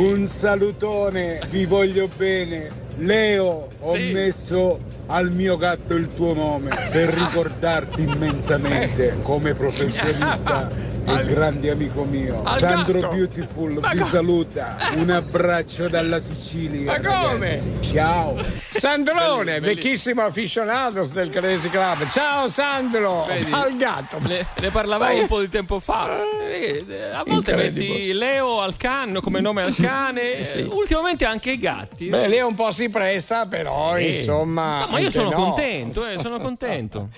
Un 0.00 0.28
salutone, 0.28 1.40
vi 1.50 1.66
voglio 1.66 2.08
bene. 2.16 2.70
Leo, 3.00 3.68
ho 3.80 3.96
messo 3.96 4.78
al 5.08 5.30
mio 5.30 5.58
gatto 5.58 5.94
il 5.94 6.08
tuo 6.08 6.32
nome 6.32 6.70
per 6.90 7.10
ricordarti 7.10 8.04
immensamente 8.04 9.18
come 9.20 9.52
professionista 9.52 10.70
e 11.06 11.24
grande 11.24 11.70
amico 11.70 12.04
mio. 12.04 12.42
al 12.44 12.58
Sandro 12.58 12.98
gatto? 13.00 13.14
Beautiful 13.14 13.72
Ma 13.80 13.90
vi 13.92 13.98
co- 13.98 14.06
saluta. 14.06 14.76
Un 14.96 15.10
abbraccio 15.10 15.88
dalla 15.88 16.20
Sicilia. 16.20 16.98
Ma 16.98 17.00
come? 17.00 17.48
ragazzi. 17.48 17.70
Ciao. 17.92 18.36
Sandrone, 18.44 19.60
vecchissimo 19.60 20.22
aficionados 20.22 21.12
del 21.12 21.28
Crazy 21.30 21.68
Club. 21.68 22.08
Ciao 22.10 22.48
Sandro! 22.48 23.24
Vedi? 23.26 23.52
Al 23.52 23.76
gatto. 23.76 24.18
Ne, 24.26 24.46
ne 24.60 24.70
parlavamo 24.70 25.12
Vai. 25.12 25.20
un 25.20 25.26
po' 25.26 25.40
di 25.40 25.48
tempo 25.48 25.80
fa. 25.80 26.08
Eh, 26.50 26.84
A 27.12 27.24
volte 27.26 27.54
metti 27.54 28.12
Leo 28.12 28.60
al 28.60 28.76
cane 28.76 29.20
come 29.20 29.40
nome 29.40 29.62
al 29.62 29.74
cane, 29.74 30.44
Sì. 30.44 30.58
eh, 30.58 30.62
ultimamente 30.70 31.24
anche 31.24 31.52
i 31.52 31.58
gatti. 31.58 32.06
Beh, 32.08 32.28
lì 32.28 32.40
un 32.40 32.54
po' 32.54 32.70
si 32.72 32.88
presta, 32.88 33.46
però 33.46 33.96
Sì. 33.96 34.06
insomma. 34.18 34.80
No, 34.80 34.86
ma 34.92 34.98
io 34.98 35.10
sono 35.10 35.30
no. 35.30 35.36
contento, 35.36 36.06
eh, 36.06 36.18
sono 36.18 36.40
contento. 36.40 37.08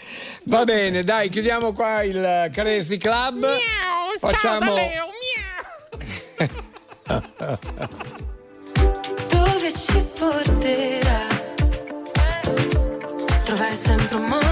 Va 0.45 0.65
bene, 0.65 1.03
dai, 1.05 1.29
chiudiamo 1.29 1.73
qua 1.73 2.03
il 2.03 2.51
Crazy 2.53 2.97
Club. 2.97 3.47
Facciamo. 4.19 4.75
Dove 9.29 9.73
ci 9.75 10.05
porterà? 10.19 11.27
Trovare 13.45 13.75
sempre 13.75 14.17
un 14.17 14.25
modo 14.27 14.52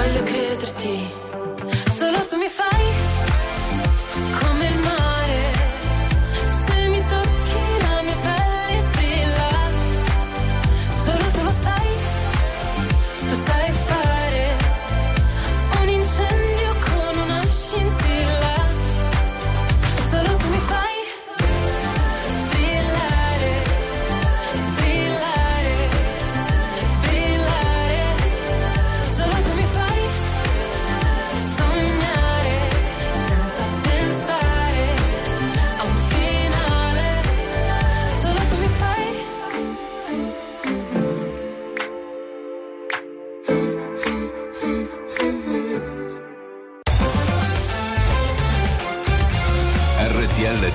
Voglio 0.00 0.22
crederti. 0.22 1.29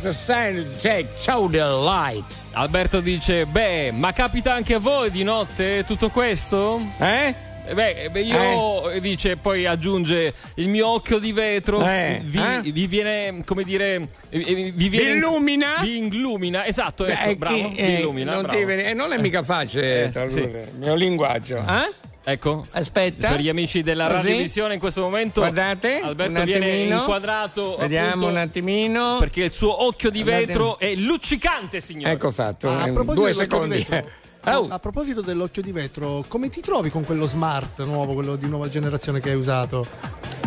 the 0.00 0.12
sign 0.12 0.64
take 0.80 1.08
show 1.16 1.48
the 1.48 1.58
light. 1.72 2.24
Alberto 2.52 3.00
dice: 3.00 3.46
Beh, 3.46 3.92
ma 3.92 4.12
capita 4.12 4.52
anche 4.54 4.74
a 4.74 4.78
voi 4.78 5.10
di 5.10 5.22
notte 5.22 5.84
tutto 5.84 6.08
questo? 6.10 6.80
Eh? 6.98 7.48
Beh, 7.72 8.08
beh, 8.10 8.20
io 8.22 8.98
dice, 9.00 9.36
poi 9.36 9.64
aggiunge 9.64 10.32
il 10.54 10.68
mio 10.68 10.88
occhio 10.88 11.20
di 11.20 11.30
vetro 11.30 11.80
Eh, 11.86 12.18
vi, 12.24 12.38
eh? 12.40 12.60
vi 12.72 12.86
viene, 12.88 13.44
come 13.44 13.62
dire, 13.62 14.08
eh, 14.30 14.38
vi, 14.38 14.72
vi 14.74 14.88
viene 14.88 15.10
Vi 15.12 15.16
illumina? 15.18 15.66
Vi 15.80 15.98
illumina, 16.06 16.66
esatto, 16.66 17.06
ecco, 17.06 17.28
Eh, 17.30 17.36
bravo, 17.36 17.68
vi 17.68 17.76
eh, 17.76 17.92
illumina. 18.00 18.32
non 18.32 18.42
bravo. 18.42 18.64
viene- 18.64 18.90
eh, 18.90 18.94
non 18.94 19.12
è 19.12 19.18
mica 19.18 19.44
facile 19.44 20.04
Eh, 20.04 20.08
tradurre 20.08 20.64
sì. 20.64 20.70
il 20.70 20.78
mio 20.80 20.94
linguaggio. 20.96 21.58
Eh? 21.58 21.94
Ecco, 22.30 22.64
aspetta. 22.72 23.28
Per 23.30 23.40
gli 23.40 23.48
amici 23.48 23.82
della 23.82 24.06
Così? 24.06 24.16
radiovisione 24.16 24.74
in 24.74 24.80
questo 24.80 25.00
momento 25.00 25.40
Guardate, 25.40 26.00
Alberto 26.00 26.42
viene 26.44 26.68
inquadrato 26.84 27.76
Vediamo 27.78 28.08
appunto, 28.08 28.26
un 28.28 28.36
attimino. 28.36 29.16
perché 29.18 29.44
il 29.44 29.52
suo 29.52 29.84
occhio 29.84 30.10
di 30.10 30.22
Guardate. 30.22 30.46
vetro 30.46 30.78
è 30.78 30.94
luccicante, 30.94 31.80
signore. 31.80 32.12
Ecco 32.14 32.30
fatto, 32.30 32.68
Ah, 32.68 32.82
a 32.82 32.88
due 32.88 32.92
dell'occhio 33.04 33.26
di 33.26 33.32
secondi. 33.34 33.86
vetro, 33.88 34.10
Oh. 34.46 34.66
A 34.70 34.78
proposito 34.78 35.20
dell'occhio 35.20 35.60
di 35.60 35.70
vetro, 35.70 36.24
come 36.26 36.48
ti 36.48 36.62
trovi 36.62 36.88
con 36.88 37.04
quello 37.04 37.26
smart 37.26 37.84
nuovo, 37.84 38.14
quello 38.14 38.36
di 38.36 38.48
nuova 38.48 38.70
generazione 38.70 39.20
che 39.20 39.28
hai 39.30 39.36
usato? 39.36 39.84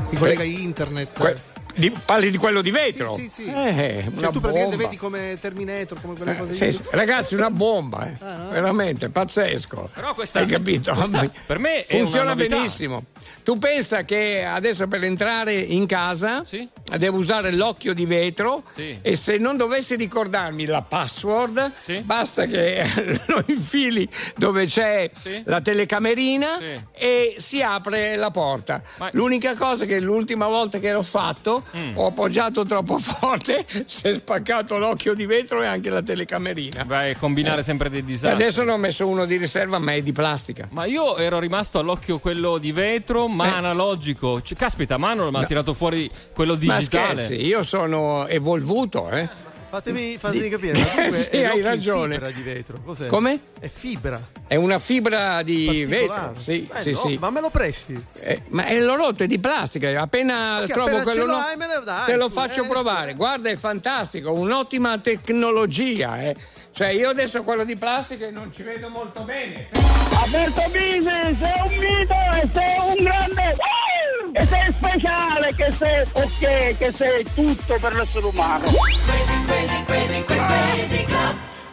Ti 0.09 0.15
collega 0.15 0.41
a 0.41 0.45
internet? 0.45 1.15
Que- 1.19 1.35
di- 1.75 1.91
parli 2.05 2.29
di 2.31 2.37
quello 2.37 2.61
di 2.61 2.71
vetro? 2.71 3.15
Sì, 3.15 3.23
sì, 3.29 3.43
sì. 3.43 3.49
Eh, 3.49 3.53
Cioè, 3.53 4.03
una 4.17 4.29
tu 4.29 4.39
praticamente 4.39 4.75
bomba. 4.75 4.83
vedi 4.83 4.97
come 4.97 5.37
Terminator, 5.39 6.01
come 6.01 6.15
quelle 6.15 6.31
Eh, 6.31 6.37
cose 6.37 6.53
sì, 6.53 6.71
sì, 6.71 6.81
ragazzi, 6.91 7.35
una 7.35 7.49
bomba, 7.49 8.07
eh. 8.07 8.13
Ah, 8.19 8.35
no? 8.35 8.49
veramente 8.49 9.09
pazzesco. 9.09 9.89
Però 9.93 10.13
questa- 10.13 10.39
Hai 10.39 10.45
capito? 10.47 10.93
questa 10.93 11.31
per 11.45 11.59
me 11.59 11.85
funziona 11.87 12.35
benissimo. 12.35 13.05
Tu 13.43 13.57
pensa 13.57 14.03
che 14.05 14.45
adesso 14.45 14.87
per 14.87 15.03
entrare 15.03 15.53
in 15.53 15.85
casa 15.85 16.43
devo 16.97 17.17
usare 17.17 17.51
l'occhio 17.51 17.93
di 17.93 18.05
vetro 18.05 18.63
Sì. 18.73 18.97
e 19.01 19.17
se 19.17 19.37
non 19.37 19.57
dovessi 19.57 19.95
ricordarmi 19.97 20.65
la 20.65 20.81
password, 20.81 21.71
basta 22.03 22.45
che 22.45 22.85
lo 23.27 23.43
infili 23.47 24.07
dove 24.37 24.65
c'è 24.65 25.11
la 25.43 25.59
telecamerina 25.59 26.57
Sì. 26.57 26.81
e 26.93 27.35
si 27.37 27.61
apre 27.61 28.15
la 28.15 28.31
porta. 28.31 28.81
L'unica 29.11 29.55
cosa 29.55 29.83
che 29.83 29.99
l'ultima 29.99 30.47
volta 30.47 30.79
che 30.79 30.93
l'ho 30.93 31.03
fatto 31.03 31.62
Mm. 31.77 31.97
ho 31.97 32.07
appoggiato 32.07 32.65
troppo 32.65 32.97
forte, 32.97 33.65
si 33.87 34.07
è 34.07 34.13
spaccato 34.13 34.77
l'occhio 34.77 35.13
di 35.13 35.25
vetro 35.25 35.61
e 35.61 35.65
anche 35.65 35.89
la 35.89 36.01
telecamerina. 36.01 36.83
Vai 36.85 37.11
a 37.11 37.15
combinare 37.17 37.63
sempre 37.63 37.89
dei 37.89 37.99
E 37.99 38.03
disastri. 38.03 38.41
adesso 38.43 38.63
ne 38.63 38.71
ho 38.71 38.77
messo 38.77 39.07
uno 39.07 39.25
di 39.25 39.37
riserva, 39.37 39.79
ma 39.79 39.93
è 39.93 40.01
di 40.01 40.11
plastica. 40.11 40.67
Ma 40.71 40.85
io 40.85 41.17
ero 41.17 41.39
rimasto 41.39 41.79
all'occhio 41.79 42.19
quello 42.19 42.57
di 42.57 42.71
vetro, 42.71 43.27
ma 43.27 43.45
Eh. 43.45 43.49
analogico. 43.57 44.41
Cioè, 44.41 44.57
caspita, 44.57 44.97
Manuel 44.97 45.31
mi 45.31 45.37
ha 45.37 45.41
No. 45.41 45.45
tirato 45.47 45.73
fuori 45.73 46.09
quello 46.33 46.57
Ma 46.61 46.77
digitale. 46.77 47.25
scherzi, 47.25 47.45
io 47.45 47.63
sono 47.63 48.27
evolvuto, 48.27 49.09
eh. 49.09 49.29
Fatemi, 49.73 50.17
fatemi 50.19 50.49
capire, 50.53 50.77
ma 50.77 50.85
Sì, 51.17 51.27
è 51.31 51.45
hai 51.45 51.61
ragione. 51.61 52.13
fibra 52.13 52.29
di 52.29 52.41
vetro. 52.43 52.79
Cos'è? 52.85 53.07
Come? 53.07 53.39
È 53.59 53.67
fibra. 53.67 54.21
È 54.45 54.53
una 54.53 54.77
fibra 54.77 55.41
di 55.41 55.83
vetro, 55.85 56.35
sì, 56.37 56.69
Eh, 56.71 56.81
sì, 56.83 56.91
no, 56.91 56.97
sì. 56.99 57.17
Ma 57.19 57.31
me 57.31 57.41
lo 57.41 57.49
presti? 57.49 57.99
Eh, 58.19 58.43
ma 58.49 58.65
è 58.65 58.79
l'ho 58.79 58.95
rotto, 58.95 59.23
è 59.23 59.25
di 59.27 59.39
plastica. 59.39 59.99
Appena 59.99 60.59
Ok, 60.61 60.67
trovo 60.67 60.89
appena 60.89 61.01
quello 61.03 61.25
no, 61.25 61.31
l'hai, 61.31 61.57
me 61.57 61.65
ne 61.65 61.81
dai, 61.83 62.05
te 62.05 62.15
lo 62.17 62.29
faccio 62.29 62.63
eh, 62.63 62.67
provare. 62.67 63.15
Guarda, 63.15 63.49
è 63.49 63.55
fantastico, 63.55 64.31
un'ottima 64.31 64.95
tecnologia. 64.99 66.21
eh. 66.21 66.35
Cioè, 66.73 66.87
io 66.87 67.09
adesso 67.09 67.43
quello 67.43 67.63
di 67.63 67.75
plastica 67.75 68.31
non 68.31 68.51
ci 68.51 68.63
vedo 68.63 68.89
molto 68.89 69.21
bene. 69.21 69.69
Alberto 70.23 70.63
Bisi, 70.71 71.01
sei 71.03 71.61
un 71.61 71.75
mito 71.75 72.15
e 72.33 72.49
sei 72.51 72.79
un 72.79 73.03
grande... 73.03 73.55
E 74.35 74.45
sei 74.47 74.73
speciale, 74.75 75.53
che 75.55 75.71
sei 75.71 76.01
ok, 76.11 76.77
che 76.79 76.91
sei 76.91 77.23
tutto 77.35 77.77
per 77.79 77.93
l'essere 77.93 78.25
umano. 78.25 78.65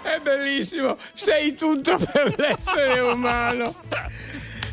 È 0.03 0.19
bellissimo, 0.21 0.99
sei 1.15 1.55
tutto 1.55 1.97
per 1.97 2.35
l'essere 2.37 3.01
umano. 3.01 3.75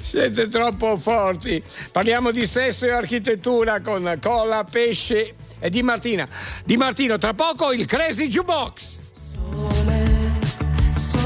Siete 0.02 0.50
troppo 0.50 0.98
forti. 0.98 1.64
Parliamo 1.90 2.32
di 2.32 2.46
sesso 2.46 2.86
e 2.86 2.92
architettura 2.92 3.80
con 3.80 4.18
Cola, 4.22 4.66
Pesce 4.66 5.36
e 5.58 5.70
Di 5.70 5.82
Martina. 5.84 6.28
Di 6.66 6.76
Martino, 6.76 7.18
tra 7.18 7.34
poco 7.34 7.72
il 7.72 7.86
Crazy 7.86 8.28
Jukebox. 8.28 8.96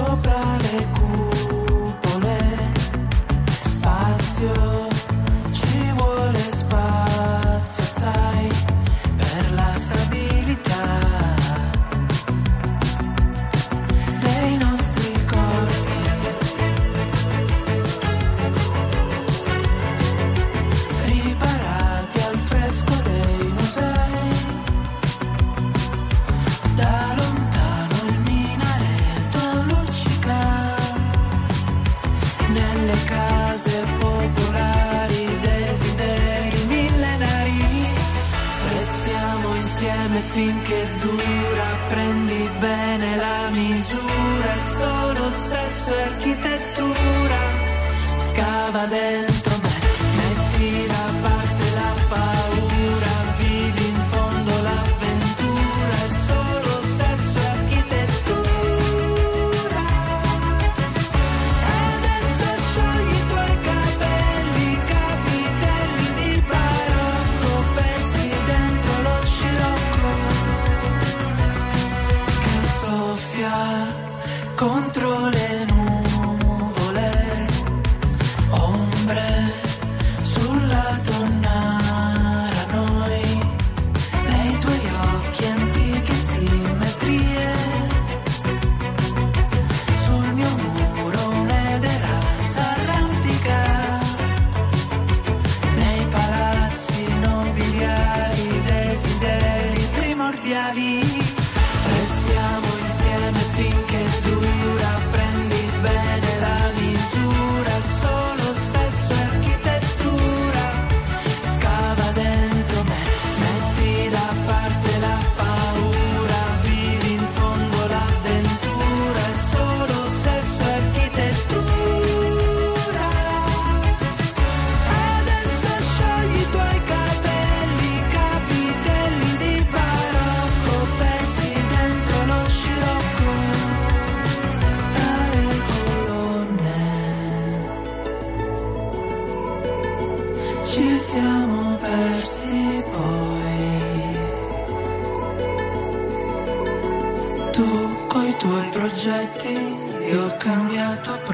Sopra 0.02 0.58
le 0.58 0.88
cupole, 0.96 2.38
spazio, 3.70 4.81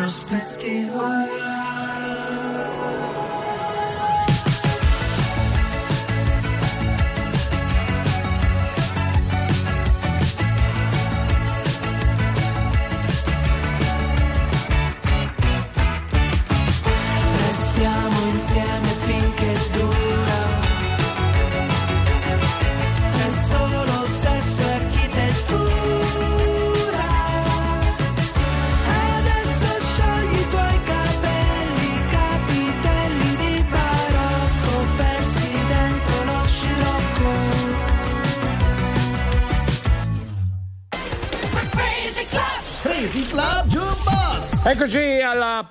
prospect. 0.07 0.47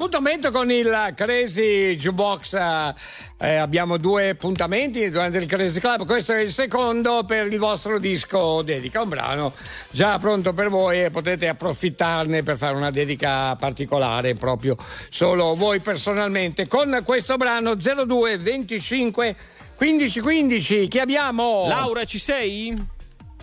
All'appuntamento 0.07 0.51
con 0.53 0.71
il 0.71 1.13
Crazy 1.17 1.97
Jukebox. 1.97 2.53
Eh, 2.55 2.95
eh, 3.39 3.57
abbiamo 3.57 3.97
due 3.97 4.31
appuntamenti 4.31 5.11
durante 5.11 5.39
il 5.39 5.47
Crazy 5.47 5.81
Club. 5.81 6.07
Questo 6.07 6.33
è 6.33 6.39
il 6.41 6.53
secondo 6.53 7.25
per 7.25 7.47
il 7.49 7.59
vostro 7.59 7.99
disco 7.99 8.63
dedica, 8.63 9.03
un 9.03 9.09
brano 9.09 9.53
già 9.91 10.17
pronto 10.19 10.53
per 10.53 10.69
voi 10.69 11.03
e 11.05 11.11
potete 11.11 11.49
approfittarne 11.49 12.45
per 12.45 12.57
fare 12.57 12.77
una 12.77 12.91
dedica 12.91 13.57
particolare 13.57 14.35
proprio 14.35 14.77
solo 15.09 15.57
voi 15.57 15.81
personalmente. 15.81 16.69
Con 16.69 17.01
questo 17.05 17.37
brano 17.37 17.75
02 17.75 18.39
25 18.39 19.37
15 19.75 20.21
15 20.21 20.89
chi 20.89 20.99
abbiamo? 21.01 21.67
Laura, 21.67 22.05
ci 22.05 22.19
sei? 22.19 22.75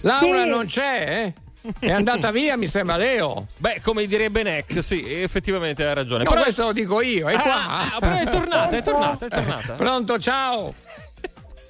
Laura 0.01 0.43
Sì. 0.43 0.49
non 0.49 0.65
c'è, 0.65 1.23
eh? 1.25 1.41
È 1.79 1.91
andata 1.91 2.31
via, 2.31 2.57
mi 2.57 2.67
sembra 2.67 2.97
Leo. 2.97 3.47
Beh, 3.57 3.79
come 3.81 4.05
direbbe 4.05 4.43
Neck, 4.43 4.83
sì, 4.83 5.21
effettivamente 5.21 5.85
hai 5.85 5.93
ragione. 5.93 6.23
No, 6.23 6.31
questo 6.31 6.65
lo 6.65 6.71
dico 6.73 7.01
io, 7.01 7.29
è 7.29 7.35
Ah, 7.35 7.41
qua. 7.41 7.53
ah, 7.55 7.97
però 7.99 8.15
è 8.15 8.25
tornata, 8.29 8.77
è 8.77 8.81
tornata, 8.81 9.25
è 9.25 9.29
tornata. 9.29 9.73
Pronto, 9.73 10.19
ciao. 10.19 10.73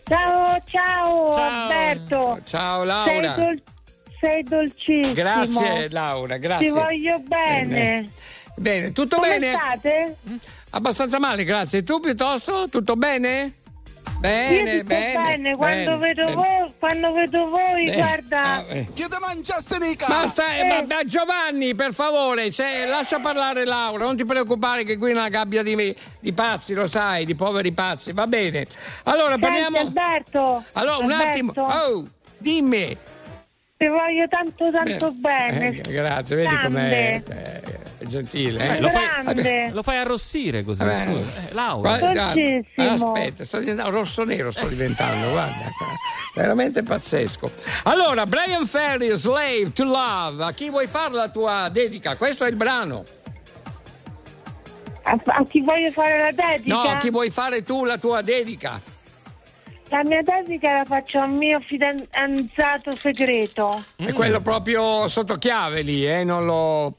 Ciao, 0.05 0.57
ciao, 0.65 1.31
Alberto. 1.33 2.39
Ciao 2.45 2.83
Laura. 2.83 3.33
Sei, 3.35 3.45
dol- 3.45 3.61
sei 4.19 4.43
dolcissimo. 4.43 5.13
Grazie 5.13 5.89
Laura, 5.89 6.37
grazie. 6.37 6.67
Ti 6.67 6.73
voglio 6.73 7.19
bene. 7.19 8.09
Bene, 8.55 8.91
tutto 8.91 9.15
Come 9.17 9.39
bene? 9.39 9.53
state? 9.57 10.15
Abbastanza 10.71 11.19
male, 11.19 11.43
grazie. 11.43 11.83
Tu 11.83 11.99
piuttosto? 11.99 12.67
Tutto 12.69 12.95
bene? 12.95 13.53
Io 14.23 14.29
Bene, 14.29 14.83
bene. 14.85 15.13
bene, 15.13 15.55
quando, 15.57 15.97
bene, 15.97 16.13
vedo 16.13 16.23
bene. 16.23 16.33
Voi, 16.35 16.73
quando 16.79 17.11
vedo 17.11 17.45
voi, 17.45 17.83
Bene. 17.83 17.95
guarda. 17.97 18.41
Ah, 18.41 18.63
eh. 18.69 18.87
Che 18.93 19.07
te 19.09 19.17
mangiaste 19.19 19.79
mica? 19.79 20.07
Basta, 20.07 20.55
eh, 20.55 20.63
ma- 20.63 20.85
ma 20.87 21.03
Giovanni, 21.03 21.75
per 21.75 21.93
favore, 21.93 22.49
se- 22.51 22.85
lascia 22.85 23.19
parlare 23.19 23.65
Laura, 23.65 24.05
non 24.05 24.15
ti 24.15 24.23
preoccupare 24.23 24.85
che 24.85 24.97
qui 24.97 25.09
è 25.11 25.13
una 25.13 25.27
gabbia 25.27 25.61
di, 25.61 25.93
di 26.21 26.31
pazzi, 26.31 26.73
lo 26.73 26.87
sai, 26.87 27.25
di 27.25 27.35
poveri 27.35 27.73
pazzi, 27.73 28.13
va 28.13 28.25
bene. 28.25 28.65
Allora, 29.03 29.31
Senti, 29.31 29.41
parliamo... 29.41 29.77
Alberto. 29.79 30.63
Allora, 30.71 30.97
un 31.03 31.11
Alberto, 31.11 31.29
attimo, 31.29 31.51
oh, 31.55 32.07
dimmi. 32.37 32.97
Ti 33.75 33.87
voglio 33.87 34.25
tanto 34.29 34.71
tanto 34.71 35.11
bene. 35.11 35.81
Eh, 35.85 35.91
grazie, 35.91 36.35
vedi 36.37 36.55
com'è 36.63 37.21
eh, 37.27 37.72
è 38.03 38.05
gentile. 38.07 38.77
eh? 38.77 38.80
lo, 38.80 38.89
fai, 38.89 39.71
lo 39.71 39.81
fai 39.84 39.97
arrossire 39.97 40.63
così, 40.63 40.84
Vabbè. 40.84 41.05
scusa. 41.07 41.41
Eh, 41.49 41.53
Laura. 41.53 41.97
Guarda, 41.97 42.34
Dolcissimo. 42.34 43.13
aspetta, 43.13 43.45
sto 43.45 43.59
diventando 43.59 43.91
rosso 43.91 44.23
nero, 44.23 44.51
sto 44.51 44.67
diventando, 44.67 45.30
guarda, 45.31 45.71
veramente 46.35 46.84
pazzesco. 46.84 47.51
Allora, 47.84 48.25
Brian 48.25 48.65
Ferry, 48.65 49.15
Slave 49.17 49.71
to 49.73 49.84
Love, 49.84 50.43
a 50.43 50.51
chi 50.51 50.69
vuoi 50.69 50.88
fare 50.88 51.13
la 51.13 51.30
tua 51.30 51.69
dedica? 51.69 52.15
Questo 52.15 52.45
è 52.45 52.49
il 52.49 52.55
brano. 52.55 53.03
A, 55.05 55.19
a 55.25 55.43
chi 55.43 55.61
voglio 55.61 55.91
fare 55.91 56.17
la 56.19 56.31
dedica? 56.31 56.73
No, 56.75 56.81
a 56.84 56.97
chi 56.97 57.09
vuoi 57.09 57.30
fare 57.30 57.63
tu 57.63 57.84
la 57.84 57.97
tua 57.97 58.21
dedica? 58.21 58.80
La 59.89 60.01
mia 60.05 60.21
dedica 60.23 60.77
la 60.77 60.85
faccio 60.85 61.19
al 61.19 61.30
mio 61.31 61.59
fidanzato 61.59 62.95
segreto. 62.97 63.84
È 63.97 64.11
quello 64.13 64.39
proprio 64.41 65.07
sotto 65.07 65.35
chiave 65.35 65.81
lì, 65.81 66.07
eh? 66.09 66.23
Non 66.23 66.45
lo. 66.45 66.95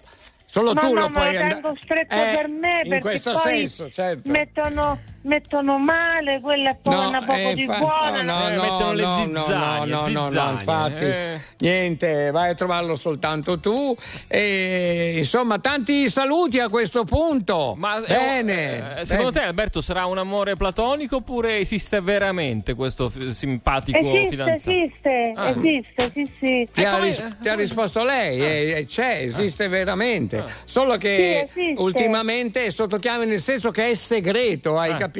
Solo 0.54 0.72
no, 0.72 0.80
tu 0.80 0.86
no, 0.86 1.00
lo 1.00 1.08
ma 1.08 1.10
puoi 1.10 1.32
lo 1.34 1.40
andare. 1.40 1.60
tengo 1.60 1.76
stretto 1.82 2.14
Eh, 2.14 2.32
per 2.36 2.48
me 2.48 2.80
in 2.84 2.88
perché 2.88 2.98
questo 3.00 3.32
poi 3.32 3.42
senso, 3.42 3.90
certo. 3.90 4.30
mettono, 4.30 5.00
mettono 5.24 5.78
male, 5.78 6.40
quella 6.40 6.70
è 6.70 6.76
buona, 6.82 7.20
poco 7.22 7.38
eh, 7.38 7.54
di 7.54 7.62
infa- 7.62 7.78
buona. 7.78 8.22
no, 8.22 8.48
no, 8.50 8.62
mettono 8.62 8.84
no, 8.84 8.92
le 8.92 9.02
no, 9.02 9.16
zizzanie, 9.18 9.92
no, 9.92 10.00
no, 10.00 10.08
no, 10.08 10.20
no, 10.20 10.28
zizzanie, 10.28 10.52
infatti, 10.52 11.04
eh. 11.04 11.40
niente, 11.58 12.30
vai 12.30 12.50
a 12.50 12.54
trovarlo 12.54 12.94
soltanto 12.94 13.58
tu. 13.58 13.96
E, 14.28 15.14
insomma, 15.18 15.58
tanti 15.58 16.10
saluti 16.10 16.58
a 16.60 16.68
questo 16.68 17.04
punto. 17.04 17.74
Ma 17.76 18.02
eh, 18.04 18.14
Bene. 18.14 19.00
eh, 19.00 19.04
secondo 19.06 19.30
bene. 19.30 19.44
te, 19.44 19.48
Alberto, 19.50 19.80
sarà 19.80 20.04
un 20.06 20.18
amore 20.18 20.56
platonico 20.56 21.16
oppure 21.16 21.58
esiste 21.58 22.00
veramente 22.02 22.74
questo 22.74 23.08
f- 23.08 23.28
simpatico 23.30 23.98
Esiste, 23.98 24.28
fidanzato? 24.28 24.70
esiste, 24.70 25.32
Ah. 25.34 25.48
esiste, 25.48 26.10
sì, 26.12 26.32
sì. 26.38 26.68
Ti 26.72 26.84
ha, 26.84 26.98
ris- 26.98 27.36
ti 27.40 27.48
ha 27.48 27.54
risposto 27.54 28.04
lei, 28.04 28.72
e 28.74 28.86
c'è, 28.86 29.22
esiste 29.22 29.68
veramente. 29.68 30.44
Solo 30.64 30.96
che 30.98 31.48
Sì, 31.52 31.74
ultimamente 31.78 32.66
è 32.66 32.70
sotto 32.70 32.98
chiave 32.98 33.24
nel 33.24 33.40
senso 33.40 33.70
che 33.70 33.90
è 33.90 33.94
segreto, 33.94 34.78
hai 34.78 34.90
capito? 34.96 35.12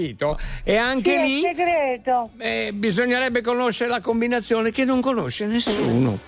E 0.65 0.77
anche 0.77 1.13
Sì, 1.13 1.21
lì 1.21 1.41
segreto. 1.41 2.31
eh, 2.39 2.71
bisognerebbe 2.75 3.41
conoscere 3.41 3.91
la 3.91 4.01
combinazione 4.01 4.71
che 4.71 4.85
non 4.85 5.01
conosce 5.01 5.47
nessuno. 5.47 6.19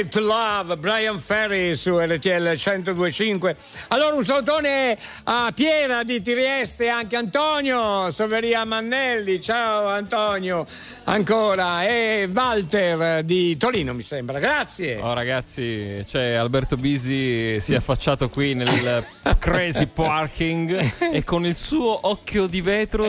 Slave 0.00 0.08
to 0.08 0.20
Love, 0.20 0.76
Brian 0.78 1.18
Ferry 1.18 1.76
su 1.76 1.98
RTL 1.98 2.54
1025. 2.54 3.56
Allora 3.88 4.14
un 4.14 4.24
salutone 4.24 4.96
a 5.24 5.52
Piera 5.54 6.04
di 6.04 6.22
Trieste, 6.22 6.88
anche 6.88 7.16
Antonio, 7.16 8.10
Soveria 8.10 8.64
Mannelli, 8.64 9.42
ciao 9.42 9.88
Antonio, 9.88 10.66
ancora, 11.12 11.84
e 11.84 12.28
Walter 12.32 13.22
di 13.24 13.56
Torino 13.56 13.92
mi 13.94 14.02
sembra, 14.02 14.38
grazie. 14.38 15.00
Oh 15.00 15.12
ragazzi, 15.12 16.04
cioè 16.06 16.34
Alberto 16.34 16.76
Bisi 16.76 17.60
si 17.60 17.74
è 17.74 17.76
affacciato 17.76 18.28
qui 18.28 18.54
nel 18.54 19.04
crazy 19.38 19.86
parking 19.86 20.92
e 21.12 21.24
con 21.24 21.44
il 21.44 21.56
suo 21.56 22.06
occhio 22.08 22.46
di 22.46 22.60
vetro 22.60 23.08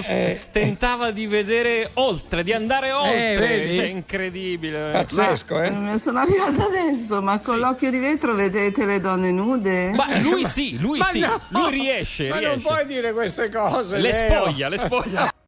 tentava 0.51 1.11
di 1.11 1.27
vedere 1.27 1.91
oltre, 1.95 2.43
di 2.43 2.53
andare 2.53 2.91
oltre, 2.91 3.37
vedi? 3.37 3.75
cioè 3.75 3.85
incredibile. 3.85 4.89
Pazzesco, 4.91 5.61
eh? 5.61 5.69
Ma 5.69 5.97
sono 5.97 6.19
arrivata 6.19 6.65
adesso, 6.65 7.21
ma 7.21 7.39
con 7.39 7.59
l'occhio 7.59 7.91
di 7.91 7.99
vetro 7.99 8.33
vedete 8.33 8.85
le 8.85 8.99
donne 8.99 9.31
nude? 9.31 9.91
Ma 9.91 10.17
lui 10.19 10.45
sì, 10.45 10.79
lui 10.79 10.99
Ma 10.99 11.05
sì, 11.05 11.19
no! 11.19 11.39
lui 11.49 11.71
riesce, 11.71 12.29
Ma 12.29 12.37
riesce. 12.37 12.55
non 12.55 12.61
puoi 12.61 12.85
dire 12.85 13.13
queste 13.13 13.49
cose. 13.49 13.97
Le 13.97 14.11
Leo. 14.11 14.41
spoglia, 14.41 14.69
le 14.69 14.77
spoglia. 14.77 15.33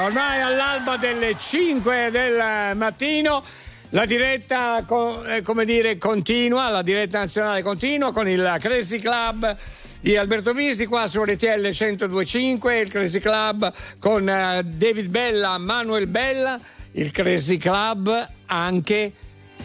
Ormai 0.00 0.40
all'alba 0.40 0.96
delle 0.96 1.36
5 1.36 2.08
del 2.10 2.74
mattino. 2.74 3.44
La 3.90 4.06
diretta, 4.06 4.82
eh, 5.26 5.42
come 5.42 5.66
dire, 5.66 5.98
continua, 5.98 6.70
la 6.70 6.80
diretta 6.80 7.18
nazionale 7.18 7.60
continua 7.60 8.10
con 8.10 8.26
il 8.26 8.56
Crazy 8.58 8.98
Club 8.98 9.54
di 10.00 10.16
Alberto 10.16 10.54
Bisi 10.54 10.86
qua 10.86 11.06
su 11.06 11.22
RTL 11.22 11.60
1025, 11.60 12.78
il 12.78 12.88
Crazy 12.88 13.18
Club 13.18 13.70
con 13.98 14.26
eh, 14.26 14.62
David 14.64 15.08
Bella, 15.08 15.58
Manuel 15.58 16.06
Bella, 16.06 16.58
il 16.92 17.10
Crazy 17.10 17.58
Club 17.58 18.26
anche 18.46 19.12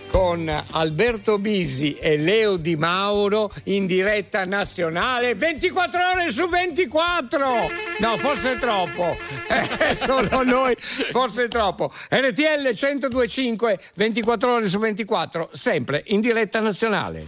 con 0.10 0.50
Alberto 0.72 1.38
Bisi 1.40 1.94
e 1.94 2.18
Leo 2.18 2.58
Di 2.58 2.76
Mauro 2.76 3.52
in 3.66 3.86
diretta 3.86 4.46
nazionale 4.46 5.36
24 5.36 6.10
ore 6.12 6.32
su 6.32 6.48
24 6.48 7.70
no 8.00 8.18
forse 8.18 8.54
è 8.54 8.60
troppo. 8.60 9.16
Eh, 9.78 9.96
solo 9.96 10.44
noi 10.44 10.76
forse 11.12 11.46
è 11.46 11.48
troppo. 11.48 11.92
RTL 12.10 12.74
1025 12.74 13.80
24 13.96 14.54
ore 14.54 14.68
su 14.68 14.80
24 14.80 15.50
sempre 15.54 16.04
in 16.08 16.22
diretta 16.22 16.60
nazionale 16.60 17.28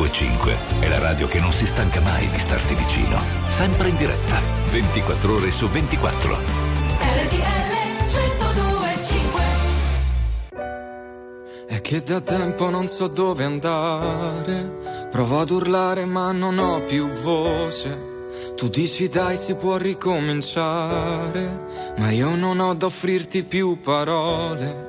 1025 0.00 0.56
è 0.80 0.88
la 0.88 0.98
radio 0.98 1.28
che 1.28 1.38
non 1.40 1.52
si 1.52 1.66
stanca 1.66 2.00
mai 2.00 2.26
di 2.30 2.38
starti 2.38 2.74
vicino. 2.74 3.18
Sempre 3.50 3.90
in 3.90 3.96
diretta, 3.98 4.40
24 4.70 5.34
ore 5.34 5.50
su 5.50 5.68
24. 5.68 6.38
RTL 7.26 7.70
1025 8.06 9.42
È 11.66 11.80
che 11.82 12.02
da 12.02 12.22
tempo 12.22 12.70
non 12.70 12.88
so 12.88 13.08
dove 13.08 13.44
andare. 13.44 15.08
Provo 15.10 15.38
ad 15.38 15.50
urlare 15.50 16.06
ma 16.06 16.32
non 16.32 16.58
ho 16.58 16.82
più 16.84 17.06
voce. 17.10 18.08
Tu 18.56 18.68
dici 18.68 19.10
dai 19.10 19.36
si 19.36 19.52
può 19.54 19.76
ricominciare, 19.76 21.60
ma 21.98 22.10
io 22.10 22.34
non 22.36 22.58
ho 22.58 22.72
da 22.74 22.86
offrirti 22.86 23.42
più 23.44 23.78
parole. 23.80 24.88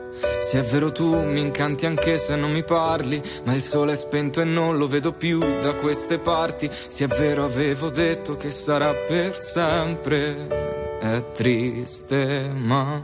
Se 0.51 0.59
è 0.59 0.63
vero 0.63 0.91
tu 0.91 1.15
mi 1.15 1.39
incanti 1.39 1.85
anche 1.85 2.17
se 2.17 2.35
non 2.35 2.51
mi 2.51 2.61
parli, 2.61 3.21
ma 3.45 3.53
il 3.53 3.61
sole 3.61 3.93
è 3.93 3.95
spento 3.95 4.41
e 4.41 4.43
non 4.43 4.77
lo 4.77 4.85
vedo 4.85 5.13
più 5.13 5.39
da 5.39 5.75
queste 5.75 6.17
parti. 6.17 6.69
Se 6.89 7.05
è 7.05 7.07
vero 7.07 7.45
avevo 7.45 7.89
detto 7.89 8.35
che 8.35 8.51
sarà 8.51 8.93
per 8.93 9.39
sempre, 9.39 10.99
è 10.99 11.31
triste 11.31 12.51
ma 12.53 13.01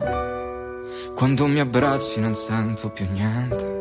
quando 1.15 1.47
mi 1.47 1.61
abbracci 1.61 2.19
non 2.19 2.35
sento 2.35 2.89
più 2.89 3.07
niente. 3.09 3.76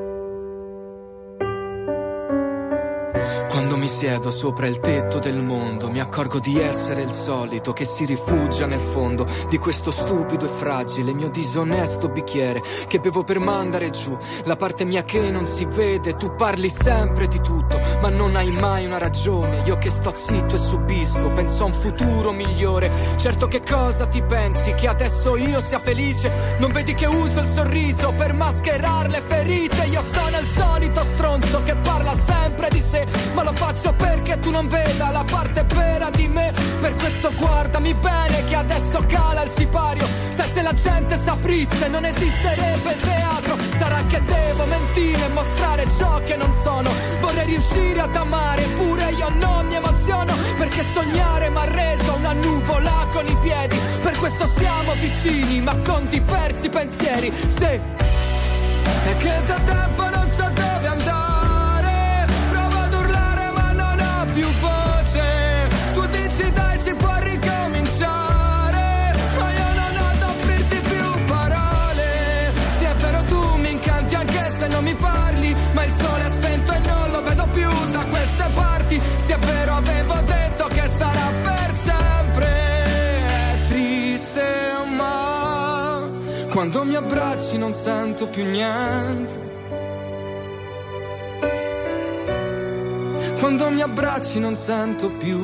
Mi 3.86 3.92
siedo 3.92 4.32
sopra 4.32 4.66
il 4.66 4.80
tetto 4.80 5.20
del 5.20 5.44
mondo, 5.44 5.88
mi 5.88 6.00
accorgo 6.00 6.40
di 6.40 6.58
essere 6.58 7.02
il 7.02 7.12
solito 7.12 7.72
che 7.72 7.84
si 7.84 8.04
rifugia 8.04 8.66
nel 8.66 8.80
fondo 8.80 9.24
di 9.48 9.58
questo 9.58 9.92
stupido 9.92 10.44
e 10.44 10.48
fragile 10.48 11.14
mio 11.14 11.28
disonesto 11.28 12.08
bicchiere 12.08 12.60
che 12.88 12.98
bevo 12.98 13.22
per 13.22 13.38
mandare 13.38 13.90
giù 13.90 14.18
la 14.42 14.56
parte 14.56 14.84
mia 14.84 15.04
che 15.04 15.30
non 15.30 15.46
si 15.46 15.64
vede. 15.66 16.16
Tu 16.16 16.34
parli 16.34 16.68
sempre 16.68 17.28
di 17.28 17.40
tutto, 17.40 17.78
ma 18.00 18.08
non 18.08 18.34
hai 18.34 18.50
mai 18.50 18.86
una 18.86 18.98
ragione. 18.98 19.62
Io 19.66 19.78
che 19.78 19.90
sto 19.90 20.12
zitto 20.16 20.56
e 20.56 20.58
subisco, 20.58 21.30
penso 21.30 21.62
a 21.62 21.66
un 21.66 21.72
futuro 21.72 22.32
migliore. 22.32 22.90
Certo 23.14 23.46
che 23.46 23.62
cosa 23.62 24.06
ti 24.06 24.20
pensi? 24.20 24.74
Che 24.74 24.88
adesso 24.88 25.36
io 25.36 25.60
sia 25.60 25.78
felice? 25.78 26.56
Non 26.58 26.72
vedi 26.72 26.92
che 26.94 27.06
uso 27.06 27.38
il 27.38 27.48
sorriso 27.48 28.12
per 28.16 28.32
mascherare 28.32 29.10
le 29.10 29.20
ferite? 29.20 29.84
Io 29.84 30.02
sono 30.02 30.38
il 30.40 30.46
solito 30.48 31.04
stronzo 31.04 31.62
che 31.62 31.74
parla 31.76 32.16
sempre 32.18 32.68
di 32.68 32.82
sé, 32.82 33.06
ma 33.34 33.44
lo 33.44 33.52
faccio 33.52 33.75
perché 33.96 34.38
tu 34.38 34.50
non 34.50 34.68
veda 34.68 35.10
la 35.10 35.24
parte 35.24 35.64
vera 35.74 36.08
di 36.10 36.26
me. 36.28 36.52
Per 36.80 36.94
questo 36.94 37.30
guardami 37.36 37.94
bene 37.94 38.44
che 38.46 38.56
adesso 38.56 39.04
cala 39.06 39.42
il 39.42 39.50
sipario. 39.50 40.06
Sai 40.30 40.50
se 40.50 40.62
la 40.62 40.72
gente 40.72 41.18
saprisse 41.18 41.88
non 41.88 42.04
esisterebbe 42.04 42.92
il 42.92 43.00
teatro. 43.00 43.56
Sarà 43.78 44.02
che 44.06 44.22
devo 44.24 44.64
mentire 44.64 45.24
e 45.24 45.28
mostrare 45.28 45.86
ciò 45.90 46.22
che 46.24 46.36
non 46.36 46.52
sono. 46.54 46.90
Vorrei 47.20 47.46
riuscire 47.46 48.00
ad 48.00 48.16
amare, 48.16 48.64
eppure 48.64 49.10
io 49.12 49.28
non 49.30 49.66
mi 49.66 49.74
emoziono. 49.74 50.34
Perché 50.56 50.82
sognare 50.92 51.50
mi 51.50 51.58
ha 51.58 51.64
reso 51.64 52.14
una 52.14 52.32
nuvola 52.32 53.06
con 53.12 53.26
i 53.26 53.36
piedi. 53.40 53.78
Per 54.02 54.16
questo 54.16 54.46
siamo 54.56 54.92
vicini, 54.94 55.60
ma 55.60 55.76
con 55.84 56.08
diversi 56.08 56.68
pensieri. 56.68 57.32
Se 57.48 57.80
è 59.06 59.16
che 59.18 59.32
da 59.46 59.58
tempo 59.64 60.02
non 60.08 60.30
so 60.30 60.50
dove 60.54 60.86
andare. 60.86 61.25
Più 64.36 64.48
voce. 64.60 65.68
Tu 65.94 66.06
dici 66.08 66.52
dai, 66.52 66.78
si 66.78 66.94
può 66.94 67.14
ricominciare. 67.20 68.84
Ma 69.38 69.46
io 69.60 69.68
non 69.80 69.92
ho 70.02 70.10
da 70.20 70.28
offrirti 70.28 70.78
più 70.90 71.24
parole. 71.24 72.08
Sì, 72.78 72.84
è 72.84 72.94
vero, 73.02 73.22
tu 73.24 73.56
mi 73.56 73.70
incanti 73.72 74.14
anche 74.14 74.50
se 74.50 74.66
non 74.68 74.84
mi 74.84 74.94
parli. 74.94 75.54
Ma 75.72 75.84
il 75.84 75.92
sole 75.92 76.24
è 76.26 76.30
spento 76.30 76.72
e 76.72 76.80
non 76.80 77.10
lo 77.10 77.22
vedo 77.22 77.46
più 77.52 77.70
da 77.90 78.04
queste 78.04 78.44
parti. 78.54 79.00
Sì, 79.24 79.32
è 79.32 79.38
vero, 79.38 79.72
avevo 79.74 80.14
detto 80.34 80.64
che 80.66 80.84
sarà 80.98 81.28
per 81.42 81.74
sempre. 81.88 82.46
È 82.46 83.68
triste, 83.68 84.44
ma 84.96 86.00
quando 86.50 86.84
mi 86.84 86.94
abbracci 86.94 87.56
non 87.56 87.72
sento 87.72 88.26
più 88.26 88.44
niente. 88.44 89.55
Quando 93.46 93.70
mi 93.70 93.80
abbracci 93.80 94.40
non 94.40 94.56
sento 94.56 95.08
più 95.08 95.38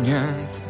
niente. 0.00 0.65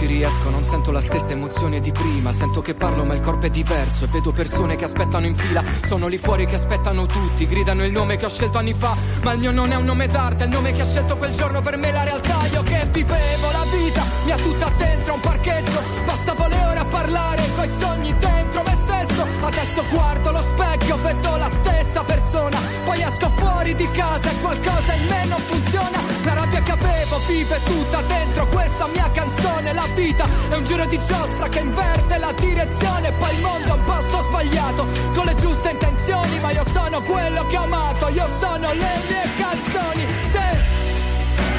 Ci 0.00 0.06
riesco, 0.06 0.48
non 0.48 0.62
sento 0.62 0.92
la 0.92 1.00
stessa 1.00 1.32
emozione 1.32 1.78
di 1.80 1.92
prima. 1.92 2.32
Sento 2.32 2.62
che 2.62 2.72
parlo 2.72 3.04
ma 3.04 3.12
il 3.12 3.20
corpo 3.20 3.44
è 3.44 3.50
diverso 3.50 4.04
e 4.04 4.08
vedo 4.08 4.32
persone 4.32 4.76
che 4.76 4.84
aspettano 4.84 5.26
in 5.26 5.34
fila. 5.34 5.62
Sono 5.84 6.06
lì 6.06 6.16
fuori 6.16 6.46
che 6.46 6.54
aspettano 6.54 7.04
tutti, 7.04 7.46
gridano 7.46 7.84
il 7.84 7.92
nome 7.92 8.16
che 8.16 8.24
ho 8.24 8.30
scelto 8.30 8.56
anni 8.56 8.72
fa. 8.72 8.96
Ma 9.22 9.34
il 9.34 9.40
mio 9.40 9.50
non 9.50 9.70
è 9.72 9.76
un 9.76 9.84
nome 9.84 10.06
d'arte, 10.06 10.44
è 10.44 10.46
il 10.46 10.52
nome 10.52 10.72
che 10.72 10.80
ha 10.80 10.86
scelto 10.86 11.18
quel 11.18 11.32
giorno 11.32 11.60
per 11.60 11.76
me 11.76 11.92
la 11.92 12.04
realtà. 12.04 12.46
Io 12.50 12.62
che 12.62 12.86
vivevo 12.90 13.50
la 13.50 13.64
vita, 13.70 14.02
mi 14.24 14.32
ha 14.32 14.36
tutta 14.36 14.72
dentro 14.78 15.14
un 15.14 15.20
parcheggio. 15.20 15.82
Bastavo 16.06 16.46
le 16.46 16.64
ore 16.64 16.78
a 16.78 16.84
parlare 16.86 17.42
coi 17.54 17.68
sogni 17.78 18.14
dentro 18.16 18.62
me 18.62 18.74
stesso. 18.82 19.26
Adesso 19.42 19.84
guardo 19.90 20.30
lo 20.30 20.42
specchio, 20.42 20.96
vedo 20.96 21.36
la 21.36 21.50
stessa 21.60 22.04
persona. 22.04 22.58
Poi 22.84 23.02
esco 23.02 23.28
fuori 23.36 23.74
di 23.74 23.88
casa 23.90 24.30
e 24.30 24.34
qualcosa 24.40 24.94
in 24.94 25.06
me 25.08 25.24
non 25.26 25.40
funziona. 25.40 25.98
La 26.24 26.32
rabbia 26.32 26.62
che 26.62 26.72
avevo 26.72 27.18
vive 27.26 27.60
tutta 27.64 28.00
dentro 28.02 28.46
questa 28.46 28.86
mia 28.86 29.10
canzone. 29.12 29.72
La 29.72 29.88
vita 29.94 30.26
è 30.48 30.54
un 30.54 30.64
giro 30.64 30.84
di 30.86 30.98
giostra 30.98 31.48
che 31.48 31.60
inverte 31.60 32.18
la 32.18 32.32
direzione. 32.32 33.12
Poi 33.12 33.34
il 33.34 33.40
mondo 33.40 33.68
è 33.68 33.72
un 33.72 33.84
posto 33.84 34.22
sbagliato, 34.28 34.86
con 35.14 35.24
le 35.24 35.34
giuste 35.34 35.70
intenzioni. 35.70 36.38
Ma 36.40 36.50
io 36.50 36.64
sono 36.68 37.02
quello 37.02 37.46
che 37.46 37.56
ho 37.56 37.62
amato, 37.62 38.08
io 38.08 38.26
sono 38.38 38.72
le 38.72 38.92
mie 39.08 39.24
canzoni. 39.36 40.06
Se 40.24 40.38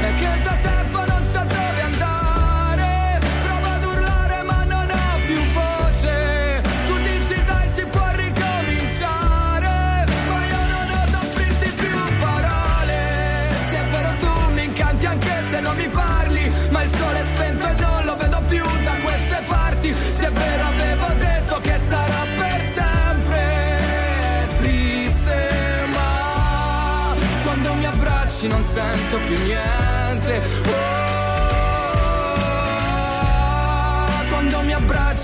è 0.02 0.16
che 0.16 0.44
da 0.44 0.56
tempo 0.62 1.01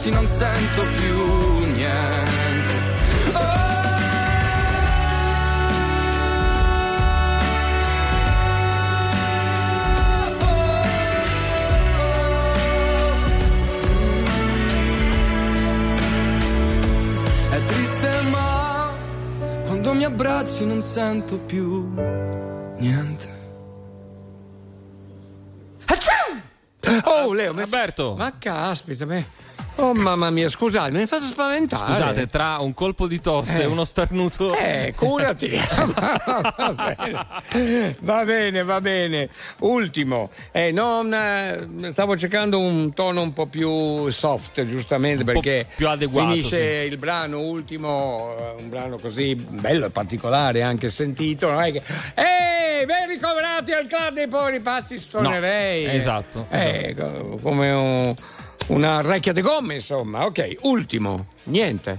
abbracci 0.07 0.09
non 0.09 0.27
sento 0.27 0.81
più 0.93 1.65
niente. 1.65 2.35
È 17.49 17.65
triste 17.65 18.21
ma 18.31 18.93
quando 19.65 19.93
mi 19.93 20.03
abbracci 20.03 20.65
non 20.65 20.81
sento 20.81 21.37
più 21.37 21.93
niente. 22.77 23.35
Oh, 27.03 27.33
Leo, 27.33 27.53
mi 27.53 27.61
Alberto. 27.61 28.15
Ma 28.15 28.37
caspita, 28.37 29.05
me. 29.05 29.46
Oh 29.79 29.93
mamma 29.93 30.31
mia, 30.31 30.49
scusate, 30.49 30.89
mi 30.91 31.01
hai 31.01 31.07
fatto 31.07 31.25
spaventare. 31.25 31.85
Scusate, 31.93 32.27
tra 32.27 32.57
un 32.59 32.73
colpo 32.73 33.05
di 33.05 33.21
tosse 33.21 33.61
e 33.61 33.65
uno 33.65 33.85
starnuto. 33.85 34.55
Eh, 34.55 34.93
curati. 34.95 35.51
va, 35.95 36.73
bene. 36.73 37.95
va 38.01 38.23
bene, 38.25 38.63
va 38.63 38.81
bene. 38.81 39.29
Ultimo, 39.59 40.31
eh, 40.51 40.71
non, 40.71 41.13
eh, 41.13 41.91
stavo 41.91 42.17
cercando 42.17 42.59
un 42.59 42.91
tono 42.93 43.21
un 43.21 43.33
po' 43.33 43.45
più 43.45 44.09
soft, 44.09 44.65
giustamente, 44.65 45.23
po' 45.23 45.33
perché 45.33 45.67
più 45.75 45.87
adeguato, 45.87 46.31
finisce 46.31 46.81
sì. 46.81 46.87
il 46.91 46.97
brano 46.97 47.39
ultimo, 47.41 48.35
eh, 48.39 48.61
un 48.61 48.69
brano 48.69 48.97
così 48.99 49.35
bello 49.35 49.85
e 49.85 49.89
particolare, 49.91 50.63
anche 50.63 50.89
sentito. 50.89 51.51
Non 51.51 51.61
è 51.61 51.71
che. 51.71 51.83
Ehi, 52.15 52.85
ben 52.85 53.07
ricoverati 53.07 53.73
al 53.73 53.85
club 53.85 54.13
dei 54.13 54.27
poveri 54.27 54.59
pazzi, 54.59 54.97
suonerei. 54.97 55.85
No, 55.85 55.91
esatto, 55.91 56.47
Eh, 56.49 56.95
co- 56.97 57.37
come 57.43 57.71
un- 57.71 58.15
una 58.67 59.01
recchia 59.01 59.33
di 59.33 59.41
gomme, 59.41 59.75
insomma. 59.75 60.25
Ok, 60.25 60.57
ultimo, 60.61 61.27
niente. 61.43 61.97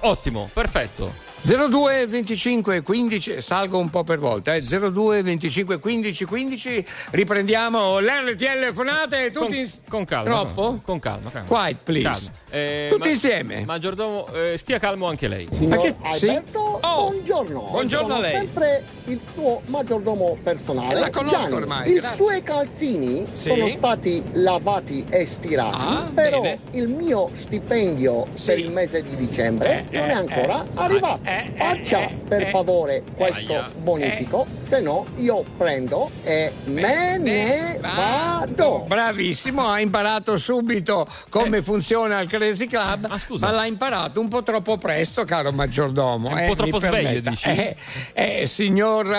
Ottimo, 0.00 0.48
perfetto. 0.52 1.25
02 1.46 2.06
25 2.08 2.82
15 2.82 3.40
salgo 3.40 3.78
un 3.78 3.88
po' 3.88 4.02
per 4.02 4.18
volta 4.18 4.56
eh. 4.56 4.60
02 4.62 5.22
25 5.22 5.78
15 5.78 6.24
15 6.24 6.84
riprendiamo 7.10 8.00
l'RTL 8.00 8.72
fonate 8.72 9.30
tutti 9.30 9.62
Con, 9.88 10.04
con 10.04 10.04
calma. 10.06 10.24
troppo? 10.24 10.80
Con 10.82 10.98
calma, 10.98 11.30
calma. 11.30 11.46
Quiet, 11.46 11.76
please. 11.84 12.02
Calma. 12.08 12.30
Eh, 12.50 12.86
Tutti 12.90 13.06
ma- 13.08 13.14
insieme. 13.14 13.64
Maggiordomo, 13.64 14.26
eh, 14.32 14.58
stia 14.58 14.78
calmo 14.80 15.06
anche 15.06 15.28
lei. 15.28 15.46
Ma 15.68 15.76
che- 15.76 15.94
sì? 16.16 16.26
Alberto, 16.28 16.80
buongiorno. 16.82 17.60
Buongiorno 17.70 18.14
a 18.14 18.18
lei. 18.18 18.32
sempre 18.34 18.82
il 19.06 19.20
suo 19.32 19.60
maggiordomo 19.66 20.36
personale. 20.42 20.98
La 20.98 21.10
conosco 21.10 21.38
Gianni. 21.42 21.54
ormai, 21.54 21.90
I 21.90 21.94
grazie. 21.94 22.16
suoi 22.16 22.42
calzini 22.42 23.24
Sì. 23.32 23.48
sono 23.48 23.68
stati 23.68 24.22
lavati 24.32 25.04
e 25.08 25.26
stirati, 25.26 25.76
Ah, 25.78 26.10
però 26.12 26.40
bene. 26.40 26.58
il 26.72 26.88
mio 26.88 27.28
stipendio 27.34 28.26
per 28.44 28.58
il 28.58 28.72
mese 28.72 29.02
di 29.02 29.14
dicembre 29.16 29.86
Eh, 29.90 29.98
non 29.98 30.08
è 30.08 30.10
eh, 30.10 30.12
ancora 30.12 30.64
eh. 30.64 30.68
arrivato. 30.74 31.20
Eh, 31.36 31.52
faccia 31.54 32.00
eh, 32.00 32.14
per 32.26 32.42
eh, 32.42 32.46
favore 32.46 33.02
questo 33.14 33.62
bonifico, 33.78 34.46
se 34.68 34.80
no 34.80 35.04
io 35.16 35.44
prendo 35.58 36.10
e 36.24 36.50
me 36.64 37.18
ne 37.18 37.78
vado. 37.78 38.84
Bravissimo, 38.86 39.68
ha 39.68 39.78
imparato 39.80 40.38
subito 40.38 41.06
come 41.28 41.60
funziona 41.60 42.20
il 42.20 42.28
Crazy 42.28 42.66
Club, 42.66 43.08
ma 43.38 43.50
l'ha 43.50 43.66
imparato 43.66 44.18
un 44.18 44.28
po' 44.28 44.42
troppo 44.42 44.78
presto, 44.78 45.24
caro 45.24 45.52
maggiordomo. 45.52 46.30
È 46.30 46.32
un 46.32 46.38
eh, 46.38 46.46
po' 46.46 46.54
troppo 46.54 46.78
sveglio, 46.78 47.20
permetta. 47.20 47.30
dici? 47.30 47.48
Eh, 47.50 47.76
eh, 48.14 48.46
signor 48.46 49.14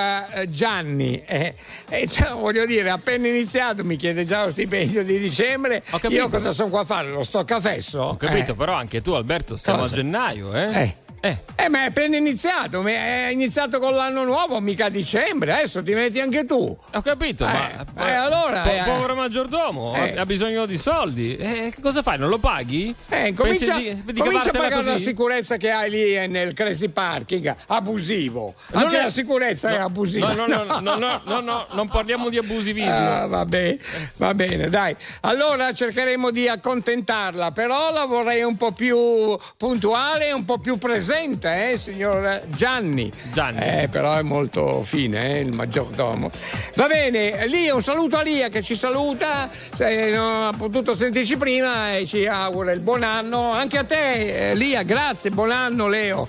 Gianni, 0.48 1.22
eh, 1.23 1.53
eh, 1.88 2.07
cioè, 2.07 2.34
voglio 2.34 2.65
dire, 2.65 2.89
appena 2.89 3.27
iniziato 3.27 3.84
mi 3.84 3.95
chiede 3.95 4.26
già 4.26 4.45
lo 4.45 4.52
stipendio 4.52 5.03
di 5.03 5.19
dicembre. 5.19 5.84
Io 6.10 6.30
cosa 6.30 6.52
sono 6.52 6.69
qua 6.69 6.81
a 6.81 6.85
fare? 6.85 7.10
Lo 7.10 7.22
sto 7.22 7.38
a 7.38 7.45
cafesso? 7.45 7.99
Ho 7.99 8.18
capito, 8.18 8.53
Eh. 8.53 8.56
però 8.56 8.73
anche 8.73 9.02
tu, 9.02 9.11
Alberto, 9.11 9.56
siamo 9.56 9.81
Cosa? 9.81 9.94
a 9.94 9.95
gennaio, 9.98 10.53
eh? 10.56 10.81
Eh. 10.81 10.95
Eh, 11.19 11.69
ma 11.69 11.81
è 11.84 11.85
appena 11.88 12.15
iniziato, 12.15 12.81
è 12.85 13.27
iniziato 13.31 13.80
con 13.80 13.94
l'anno 13.94 14.23
nuovo, 14.23 14.60
mica 14.61 14.85
a 14.85 14.89
dicembre, 14.89 15.52
adesso 15.52 15.84
ti 15.84 15.94
metti 15.94 16.19
anche 16.22 16.45
tu. 16.45 16.77
Ho 16.94 17.02
capito, 17.02 17.44
Eh, 17.45 17.76
ma 17.95 18.07
eh, 18.07 18.11
allora, 18.14 18.61
po- 18.61 18.69
eh. 18.69 18.81
povero 18.85 19.15
maggiordomo 19.15 19.94
Eh. 19.95 20.18
ha 20.18 20.26
bisogno 20.26 20.65
di 20.65 20.77
soldi. 20.77 21.35
Eh, 21.35 21.72
che 21.76 21.81
cosa 21.81 22.02
fai? 22.03 22.18
Non 22.18 22.30
lo 22.30 22.38
paghi? 22.38 22.94
Eh, 23.10 23.34
comincia, 23.34 23.76
di, 23.77 24.02
di 24.06 24.19
comincia 24.22 24.49
a 24.49 24.52
pagare 24.53 24.84
la 24.84 24.91
così? 24.94 25.03
sicurezza 25.03 25.57
che 25.57 25.72
hai 25.72 25.89
lì 25.89 26.15
eh, 26.15 26.27
nel 26.27 26.53
crazy 26.53 26.88
parking, 26.89 27.53
abusivo. 27.68 28.53
Non 28.68 28.84
Anche 28.84 28.99
è- 28.99 29.03
la 29.03 29.10
sicurezza 29.10 29.69
è 29.72 29.77
abusiva. 29.77 30.31
No, 30.34 30.45
no, 30.45 30.64
no, 30.64 30.80
no, 30.80 30.95
no, 30.95 31.22
no, 31.26 31.39
no, 31.41 31.65
non 31.72 31.88
parliamo 31.89 32.30
di 32.30 32.38
abusivismo. 32.38 32.91
Ah, 32.94 33.26
va 33.26 33.45
bene, 33.45 33.80
va 34.18 34.34
bene, 34.34 34.69
dai. 34.69 34.95
Allora 35.22 35.73
cercheremo 35.73 36.31
di 36.31 36.48
accontentarla, 36.48 37.52
però 37.52 37.91
la 37.91 38.06
vorrei 38.06 38.44
un 38.44 38.56
po' 38.56 38.72
più 38.72 39.38
puntuale 39.57 40.27
e 40.27 40.31
un 40.31 40.45
po' 40.45 40.60
più 40.60 40.77
presente, 40.77 41.06
eh, 41.13 41.77
signor 41.77 42.41
Gianni. 42.47 43.11
Gianni. 43.31 43.59
Eh, 43.59 43.88
però 43.89 44.15
è 44.15 44.21
molto 44.21 44.81
fine, 44.84 45.35
eh, 45.35 45.39
il 45.39 45.53
maggiordomo. 45.53 46.29
Va 46.75 46.88
bene, 46.88 47.45
Lia, 47.47 47.75
un 47.75 47.81
saluto 47.81 48.17
a 48.17 48.21
Lia 48.21 48.49
che 48.49 48.61
ci 48.61 48.75
saluta, 48.75 49.49
se 49.75 50.11
non 50.11 50.43
ha 50.43 50.53
potuto 50.57 50.95
sentirci 50.95 51.38
prima 51.38 51.95
e 51.95 52.05
ci 52.05 52.25
augura 52.25 52.71
il 52.71 52.79
buon 52.79 53.03
anno. 53.03 53.51
Anche 53.51 53.77
a 53.77 53.84
te, 53.84 54.51
eh, 54.51 54.55
Lia, 54.55 54.84
grazie, 54.84 55.29
buon 55.29 55.51
anno, 55.51 55.88
Leo. 55.88 56.27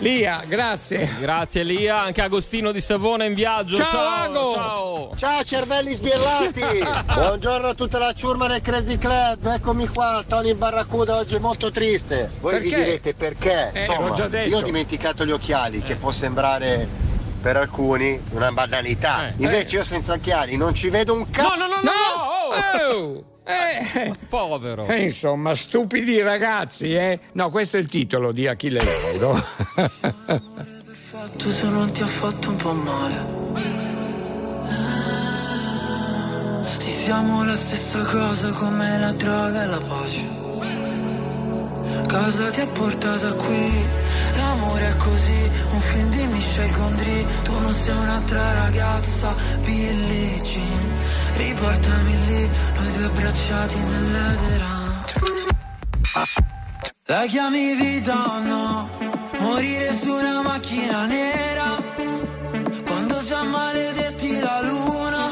Lia, 0.00 0.42
grazie. 0.46 1.10
Grazie 1.20 1.62
Lia, 1.62 2.00
anche 2.02 2.22
Agostino 2.22 2.72
di 2.72 2.80
Savona 2.80 3.24
in 3.24 3.34
viaggio. 3.34 3.76
Ciao, 3.76 3.86
ciao 3.90 4.08
Ago. 4.08 4.54
Ciao. 4.54 5.12
Ciao 5.16 5.44
cervelli 5.44 5.92
sbiellati! 5.92 6.62
Buongiorno 7.12 7.66
a 7.68 7.74
tutta 7.74 7.98
la 7.98 8.14
ciurma 8.14 8.46
del 8.46 8.62
Crazy 8.62 8.96
Club, 8.96 9.44
eccomi 9.46 9.88
qua, 9.88 10.24
Tony 10.26 10.54
Barracuda 10.54 11.16
oggi 11.16 11.36
è 11.36 11.38
molto 11.38 11.70
triste. 11.70 12.30
Voi 12.40 12.60
vi 12.60 12.70
Perché? 12.70 12.84
direte 12.84 13.14
perché? 13.14 13.70
Eh, 13.74 13.80
Insomma, 13.80 14.08
l'ho 14.08 14.14
già 14.14 14.28
detto. 14.28 14.48
io 14.48 14.56
ho 14.58 14.62
dimenticato 14.62 15.26
gli 15.26 15.32
occhiali, 15.32 15.82
che 15.82 15.96
può 15.96 16.10
sembrare 16.10 16.88
per 17.42 17.58
alcuni 17.58 18.18
una 18.30 18.50
banalità. 18.52 19.32
Invece 19.36 19.76
io 19.76 19.84
senza 19.84 20.14
occhiali 20.14 20.56
non 20.56 20.72
ci 20.74 20.88
vedo 20.88 21.12
un 21.12 21.28
cazzo. 21.28 21.54
No, 21.56 21.56
no, 21.56 21.66
no, 21.66 21.80
no! 21.82 22.94
Oh! 22.96 23.24
Eh, 23.50 24.12
Povero. 24.28 24.86
eh, 24.86 25.02
insomma, 25.02 25.54
stupidi 25.54 26.20
ragazzi, 26.20 26.90
eh? 26.90 27.18
No, 27.32 27.50
questo 27.50 27.76
è 27.76 27.80
il 27.80 27.86
titolo 27.86 28.32
di 28.32 28.46
Achille 28.46 28.80
Lauro. 28.82 29.44
Tu 31.36 31.50
se 31.50 31.68
non 31.68 31.90
ti 31.92 32.02
ha 32.02 32.06
fatto 32.06 32.50
un 32.50 32.56
po' 32.56 32.72
male. 32.72 33.24
Sì, 36.78 36.90
siamo 36.90 37.44
la 37.44 37.56
stessa 37.56 38.04
cosa 38.04 38.50
come 38.52 38.98
la 38.98 39.12
droga 39.12 39.62
e 39.62 39.66
la 39.66 39.80
pace. 39.80 40.38
Cosa 42.08 42.50
ti 42.50 42.60
ha 42.60 42.66
portata 42.66 43.32
qui? 43.34 43.88
L'amore 44.36 44.88
è 44.88 44.96
così, 44.96 45.50
un 45.70 45.80
film 45.80 46.10
di 46.10 46.24
Michel 46.26 46.70
Gondry. 46.72 47.26
Tu 47.44 47.52
non 47.58 47.72
sei 47.72 47.94
un'altra 47.96 48.52
ragazza, 48.64 49.34
Billie 49.62 50.40
Jean. 50.40 50.88
Riportami 51.42 52.26
lì, 52.26 52.50
noi 52.74 52.92
due 52.92 53.04
abbracciati 53.06 53.78
nell'edera. 53.78 54.68
La 57.06 57.24
chiami 57.26 57.74
vita 57.76 58.14
o 58.14 58.38
no? 58.40 58.90
Morire 59.38 59.90
su 59.94 60.12
una 60.12 60.42
macchina 60.42 61.06
nera. 61.06 61.82
Quando 62.84 63.22
già 63.24 63.42
maledetti 63.42 64.38
la 64.38 64.60
luna. 64.68 65.24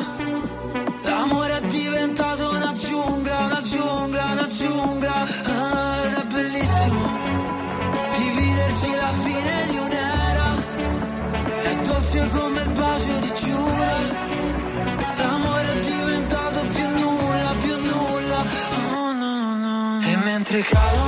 L'amore 1.02 1.58
è 1.58 1.66
diventato 1.66 2.50
una 2.56 2.72
giungla, 2.72 3.38
una 3.44 3.62
giungla, 3.62 4.24
una 4.32 4.48
giungla. 4.48 5.12
Ah, 5.12 6.04
Ed 6.06 6.14
è 6.14 6.24
bellissimo 6.24 7.02
Dividerci 8.16 8.90
la 9.02 9.12
fine 9.24 9.54
di 9.70 9.76
un'era. 9.86 10.48
È 11.60 11.74
dolce 11.82 12.28
come 12.30 12.60
il 12.62 12.70
bacio 12.70 13.18
di 13.20 13.32
Giura 13.34 13.87
no 20.50 20.58
E 20.58 21.07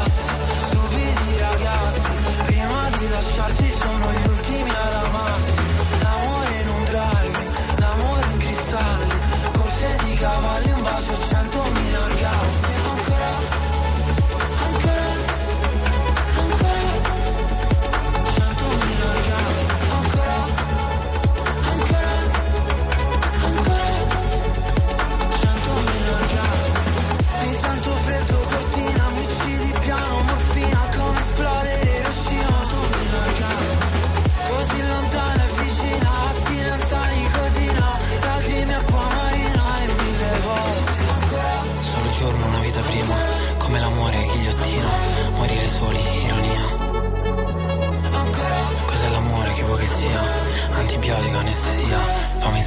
Prima 3.31 3.70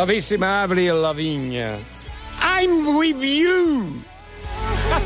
Bravissima 0.00 0.62
Avril 0.62 0.98
Lavigne. 1.02 1.78
I'm 2.40 2.96
with 2.96 3.22
you. 3.22 3.79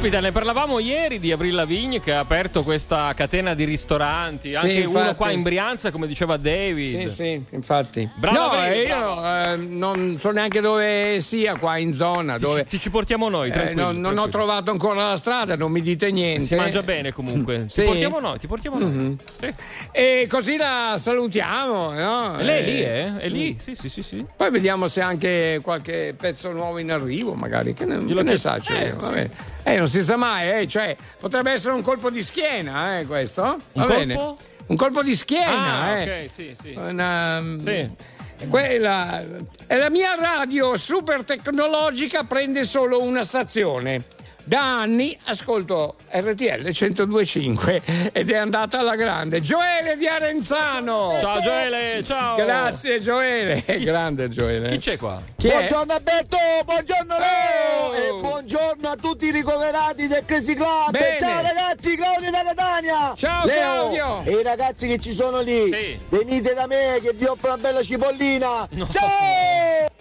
Caspita, 0.05 0.21
ne 0.21 0.33
parlavamo 0.33 0.81
ieri 0.81 1.19
di 1.19 1.33
Avril 1.33 1.55
Lavigne 1.55 1.99
che 1.99 2.13
ha 2.13 2.19
aperto 2.19 2.63
questa 2.63 3.11
catena 3.15 3.55
di 3.55 3.65
ristoranti, 3.65 4.55
anche 4.55 4.81
uno 4.85 4.99
infatti. 4.99 5.15
qua 5.15 5.31
in 5.31 5.43
Brianza, 5.43 5.91
come 5.91 6.07
diceva 6.07 6.37
David. 6.37 7.07
Sì, 7.07 7.15
sì, 7.15 7.43
infatti. 7.53 8.07
Bravo, 8.15 8.39
no, 8.39 8.49
bravo. 8.51 8.75
io 8.75 9.25
eh, 9.25 9.57
non 9.57 10.19
so 10.19 10.31
neanche 10.31 10.61
dove 10.61 11.23
sia 11.23 11.57
qua 11.57 11.79
in 11.79 11.95
zona. 11.95 12.37
Ti, 12.37 12.43
Dove... 12.43 12.67
ti 12.67 12.79
ci 12.79 12.91
portiamo 12.91 13.31
noi, 13.31 13.49
Eh, 13.49 13.73
non, 13.73 13.99
non 13.99 14.19
ho 14.19 14.29
trovato 14.29 14.71
ancora 14.71 15.09
la 15.09 15.17
strada, 15.17 15.57
non 15.57 15.73
mi 15.73 15.81
dite 15.81 16.11
niente. 16.11 16.45
Si 16.45 16.55
mangia 16.55 16.83
bene 16.83 17.11
comunque. 17.11 17.69
Sì. 17.71 17.81
Ti 17.81 17.87
portiamo 17.87 18.21
noi, 18.21 18.39
ti 18.39 18.47
portiamo 18.47 18.79
noi. 18.79 18.91
Mhm. 18.91 19.17
Sì. 19.41 19.55
E 19.91 20.27
così 20.29 20.59
la 20.59 20.99
salutiamo, 21.01 21.93
no? 21.93 22.37
Lei 22.41 22.59
è 22.59 22.63
lì, 22.63 22.83
Eh, 22.83 22.85
eh? 22.85 23.17
È 23.17 23.29
lì, 23.31 23.57
sì, 23.59 23.75
sì, 23.75 23.89
sì, 23.89 24.03
sì. 24.03 24.27
Poi 24.37 24.51
vediamo 24.51 24.87
se 24.87 25.01
anche 25.01 25.61
qualche 25.63 26.15
pezzo 26.15 26.53
nuovo 26.53 26.77
in 26.77 26.93
arrivo, 26.93 27.33
magari. 27.33 27.73
Che 27.73 27.87
ne, 27.87 28.05
che 28.05 28.23
ne 28.23 28.37
sa, 28.37 28.59
cioè, 28.59 28.89
Eh, 28.89 28.93
va 28.93 29.11
sì. 29.17 29.31
Eh, 29.67 29.79
non 29.79 29.89
si 29.89 30.03
sa 30.05 30.17
mai, 30.17 30.61
eh, 30.61 30.69
cioè, 30.69 30.95
potrebbe 31.19 31.51
essere 31.53 31.73
un 31.73 31.81
colpo 31.83 32.11
di 32.11 32.23
schiena, 32.23 32.99
eh, 32.99 33.07
questo. 33.07 33.43
Va 33.73 33.83
Un 33.83 33.87
bene. 33.87 34.15
colpo? 34.15 34.43
Un 34.67 34.77
colpo 34.77 35.03
di 35.03 35.17
schiena, 35.17 35.83
Ah, 35.83 35.99
eh. 35.99 36.25
ok, 36.25 36.31
sì, 36.31 36.57
sì. 36.61 36.75
Una, 36.77 37.43
Sì. 37.61 38.13
Quella, 38.49 39.23
e 39.67 39.77
la 39.79 39.89
mia 39.91 40.17
radio 40.17 40.77
super 40.77 41.23
tecnologica 41.25 42.25
prende 42.25 42.65
solo 42.65 43.01
una 43.01 43.25
stazione. 43.25 44.03
Da 44.47 44.81
anni 44.81 45.17
ascolto 45.25 45.95
RTL 46.11 46.61
1025 46.71 48.11
ed 48.13 48.31
è 48.31 48.37
andata 48.37 48.79
alla 48.81 48.95
grande. 48.95 49.41
Gioele 49.41 49.97
di 49.97 50.07
Arenzano! 50.07 51.17
Ciao 51.19 51.41
Gioele, 51.41 52.05
ciao! 52.05 52.37
Grazie 52.37 53.01
Gioele, 53.01 53.65
grande 53.81 54.29
Gioele. 54.29 54.69
Chi 54.69 54.77
c'è 54.79 54.99
qua? 54.99 55.19
Chi 55.39 55.49
è? 55.49 55.51
Buongiorno 55.51 55.93
Alberto, 55.95 56.37
buongiorno 56.63 57.17
Leo 57.19 57.85
Oh! 57.87 57.95
e 57.95 58.21
buongiorno 58.21 58.89
a 58.89 58.97
tutti 59.01 59.25
i 59.27 59.31
ricoverati 59.31 60.07
del 60.09 60.25
Crazy 60.27 60.55
Club. 60.55 60.91
Bene. 60.91 61.17
Ciao 61.19 61.41
ragazzi, 61.41 61.97
Claudio 61.97 62.31
da 62.31 62.43
Catania. 62.45 63.15
Ciao, 63.17 63.47
Leo, 63.47 63.57
Claudio. 63.91 64.23
E 64.25 64.41
i 64.41 64.43
ragazzi 64.43 64.87
che 64.89 64.99
ci 64.99 65.13
sono 65.13 65.41
lì, 65.41 65.71
Sì. 65.71 65.99
venite 66.11 66.53
da 66.53 66.67
me 66.67 66.99
che 67.03 67.13
vi 67.15 67.25
offro 67.25 67.49
una 67.55 67.63
bella 67.63 67.83
cipollina. 67.83 68.69
No. 68.73 68.89
Ciao! 68.91 69.09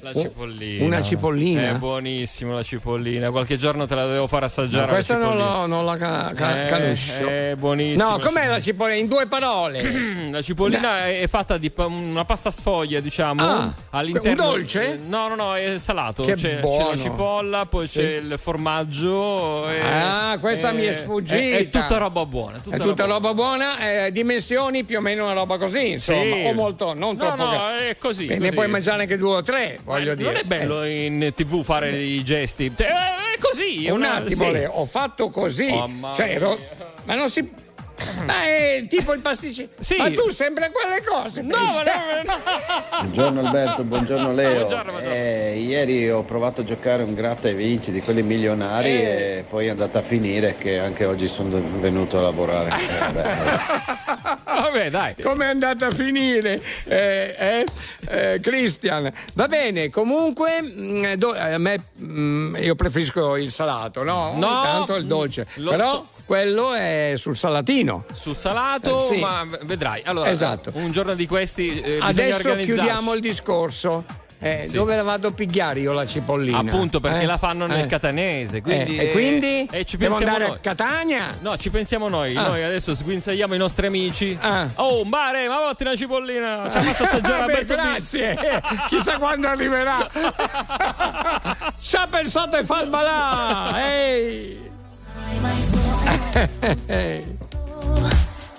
La 0.01 0.13
cipollina. 0.13 0.83
Una 0.83 1.01
cipollina? 1.01 1.69
È 1.69 1.73
buonissima 1.75 2.53
la 2.55 2.63
cipollina. 2.63 3.31
Qualche 3.31 3.55
giorno 3.55 3.87
te 3.87 3.95
la 3.95 4.05
devo 4.05 4.27
far 4.33 4.43
assaggiare. 4.43 4.85
Ma 4.87 4.91
questa 4.93 5.17
la 5.17 5.25
non, 5.25 5.37
lo- 5.37 5.65
non 5.67 5.85
la 5.85 5.95
ca- 5.97 6.31
ca- 6.35 6.63
Eh, 6.63 6.67
canuscio. 6.67 7.27
È 7.27 7.53
buonissima. 7.55 8.09
No, 8.09 8.19
com'è 8.19 8.47
la 8.47 8.59
cipollina? 8.59 8.97
In 8.97 9.07
due 9.07 9.27
parole. 9.27 9.81
La 10.33 10.41
cipollina 10.41 11.05
è 11.09 11.27
fatta 11.27 11.57
di 11.59 11.69
pa- 11.69 11.85
una 11.85 12.25
pasta 12.25 12.49
sfoglia, 12.49 12.99
diciamo. 12.99 13.43
Ah, 13.43 13.71
all'interno. 13.91 14.29
un 14.29 14.49
dolce? 14.49 14.99
No, 15.07 15.27
no, 15.27 15.35
no, 15.35 15.55
è 15.55 15.77
salato. 15.77 16.23
Che 16.23 16.33
c'è, 16.33 16.59
c'è 16.59 16.83
la 16.89 16.97
cipolla, 16.97 17.65
poi 17.67 17.87
Sì. 17.87 17.99
c'è 17.99 18.15
il 18.15 18.35
formaggio. 18.39 19.69
e- 19.69 19.79
Ah, 19.81 20.37
questa 20.39 20.69
e- 20.69 20.73
mi 20.73 20.81
è 20.85 20.93
sfuggita. 20.93 21.35
È, 21.35 21.57
è 21.57 21.69
tutta 21.69 21.97
roba 21.97 22.25
buona. 22.25 22.57
È 22.67 22.77
tutta 22.79 23.05
roba 23.05 23.33
buona, 23.35 23.77
eh, 24.05 24.11
dimensioni 24.11 24.83
più 24.85 24.97
o 24.97 25.01
meno 25.01 25.25
una 25.25 25.33
roba 25.33 25.57
così, 25.59 25.91
insomma, 25.91 26.21
Sì. 26.23 26.43
o 26.47 26.53
molto, 26.53 26.93
non 26.93 27.15
No, 27.15 27.15
troppo. 27.15 27.43
no, 27.43 27.49
gra- 27.51 27.79
è 27.89 27.95
così, 27.97 28.25
E 28.27 28.39
ne 28.39 28.51
puoi 28.51 28.67
mangiare 28.67 29.01
anche 29.03 29.17
due 29.17 29.35
o 29.35 29.41
tre, 29.43 29.79
voglio 29.83 30.15
dire. 30.15 30.31
Non 30.31 30.39
è 30.39 30.43
bello 30.45 30.83
in 30.85 31.31
tv 31.35 31.63
fare 31.63 31.91
i 31.91 32.23
gesti. 32.23 32.71
Eh, 32.75 32.85
È 32.85 33.37
così. 33.39 33.85
è 33.85 33.89
Un 33.91 33.97
una- 33.99 34.22
attimo, 34.25 34.55
sì. 34.55 34.63
Ho 34.69 34.85
fatto 34.85 35.29
così. 35.29 35.69
Oh, 35.71 36.13
cioè, 36.15 36.29
ero- 36.31 36.59
ma 37.05 37.15
non 37.15 37.29
si. 37.29 37.62
Ma 38.25 38.43
è 38.43 38.85
tipo 38.89 39.13
il 39.13 39.21
pasticcio. 39.21 39.67
Sì. 39.79 39.97
Ma 39.97 40.09
tu 40.11 40.29
sempre 40.31 40.71
quelle 40.71 41.01
cose. 41.03 41.41
No, 41.41 41.57
ma 41.57 41.83
no, 41.83 43.01
Buongiorno 43.01 43.39
Alberto, 43.45 43.83
buongiorno 43.83 44.33
Leo. 44.33 44.55
Buongiorno, 44.55 44.91
buongiorno. 44.91 45.15
Eh, 45.15 45.59
ieri 45.59 46.09
ho 46.09 46.23
provato 46.23 46.61
a 46.61 46.63
giocare 46.63 47.03
un 47.03 47.13
gratta 47.13 47.47
e 47.49 47.53
vinci 47.53 47.91
di 47.91 48.01
quelli 48.01 48.23
milionari 48.23 48.89
Eh. 48.89 49.37
e 49.39 49.45
poi 49.47 49.67
è 49.67 49.69
andata 49.69 49.99
a 49.99 50.01
finire 50.01 50.55
che 50.57 50.79
anche 50.79 51.05
oggi 51.05 51.27
sono 51.27 51.61
venuto 51.79 52.17
a 52.19 52.21
lavorare. 52.21 52.71
Eh, 53.03 53.11
beh, 53.11 54.61
Vabbè, 54.61 54.89
dai. 54.89 55.15
Come 55.21 55.45
è 55.45 55.49
andata 55.49 55.87
a 55.87 55.91
finire, 55.91 56.61
eh, 56.85 57.35
eh, 57.37 57.65
eh, 58.09 58.39
Christian? 58.39 59.11
Va 59.33 59.47
bene, 59.47 59.89
comunque, 59.89 60.61
mh, 60.61 61.13
do- 61.15 61.33
a 61.37 61.57
me, 61.57 61.83
mh, 61.95 62.57
io 62.61 62.75
preferisco 62.75 63.35
il 63.35 63.51
salato, 63.51 64.03
no? 64.03 64.29
Ogni 64.31 64.39
No, 64.39 64.61
tanto 64.61 64.95
il 64.95 65.05
dolce. 65.05 65.47
lo 65.55 65.71
Però 65.71 65.91
so. 65.91 66.07
Quello 66.25 66.73
è 66.73 67.13
sul 67.17 67.35
salatino. 67.35 68.05
Sul 68.11 68.35
salato, 68.35 69.09
Eh, 69.09 69.15
sì. 69.15 69.19
ma 69.19 69.45
vedrai. 69.63 70.01
Allora, 70.05 70.29
Esatto. 70.29 70.71
un 70.75 70.91
giorno 70.91 71.13
di 71.15 71.27
questi 71.27 71.79
eh, 71.81 71.97
Adesso 72.01 72.55
chiudiamo 72.55 73.13
il 73.13 73.19
discorso. 73.21 74.03
Eh, 74.39 74.65
Sì. 74.67 74.75
Dove 74.75 74.93
la 74.97 75.03
vado 75.03 75.29
a 75.29 75.31
pigliare 75.31 75.79
io 75.79 75.93
la 75.93 76.05
cipollina? 76.05 76.57
Appunto 76.57 76.99
perché 76.99 77.21
Eh? 77.21 77.25
la 77.25 77.37
fanno 77.37 77.65
nel 77.65 77.83
Eh. 77.83 77.85
catanese. 77.85 78.61
Quindi, 78.61 78.97
Eh, 78.97 79.05
e 79.05 79.11
quindi? 79.13 79.65
eh, 79.71 79.85
ci 79.85 79.95
Devo 79.95 80.17
andare 80.17 80.47
noi. 80.47 80.55
a 80.55 80.59
Catania? 80.59 81.37
No, 81.39 81.55
ci 81.55 81.69
pensiamo 81.69 82.09
noi. 82.09 82.35
Ah. 82.35 82.47
Noi 82.49 82.61
adesso 82.61 82.93
sguinzagliamo 82.93 83.53
i 83.55 83.57
nostri 83.57 83.87
amici. 83.87 84.37
Ah. 84.41 84.67
Oh, 84.75 85.05
Mare, 85.05 85.47
ma 85.47 85.59
votti 85.59 85.83
una 85.83 85.95
cipollina. 85.95 86.67
Ci 86.69 86.77
ha 86.77 86.81
fatto 86.81 87.03
assaggiare 87.07 87.41
Alberto 87.43 87.73
grazie. 87.73 88.61
Chissà 88.89 89.17
quando 89.17 89.47
arriverà. 89.47 90.09
Ci 91.79 91.95
ha 91.95 92.07
pensato 92.07 92.57
e 92.57 92.65
fa 92.65 92.81
il 92.81 92.89
balà. 92.89 93.81
Ehi. 93.81 94.71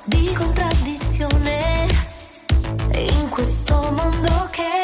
Di 0.04 0.32
contraddizione 0.34 1.88
in 2.92 3.28
questo 3.28 3.74
mondo 3.74 4.48
che 4.50 4.83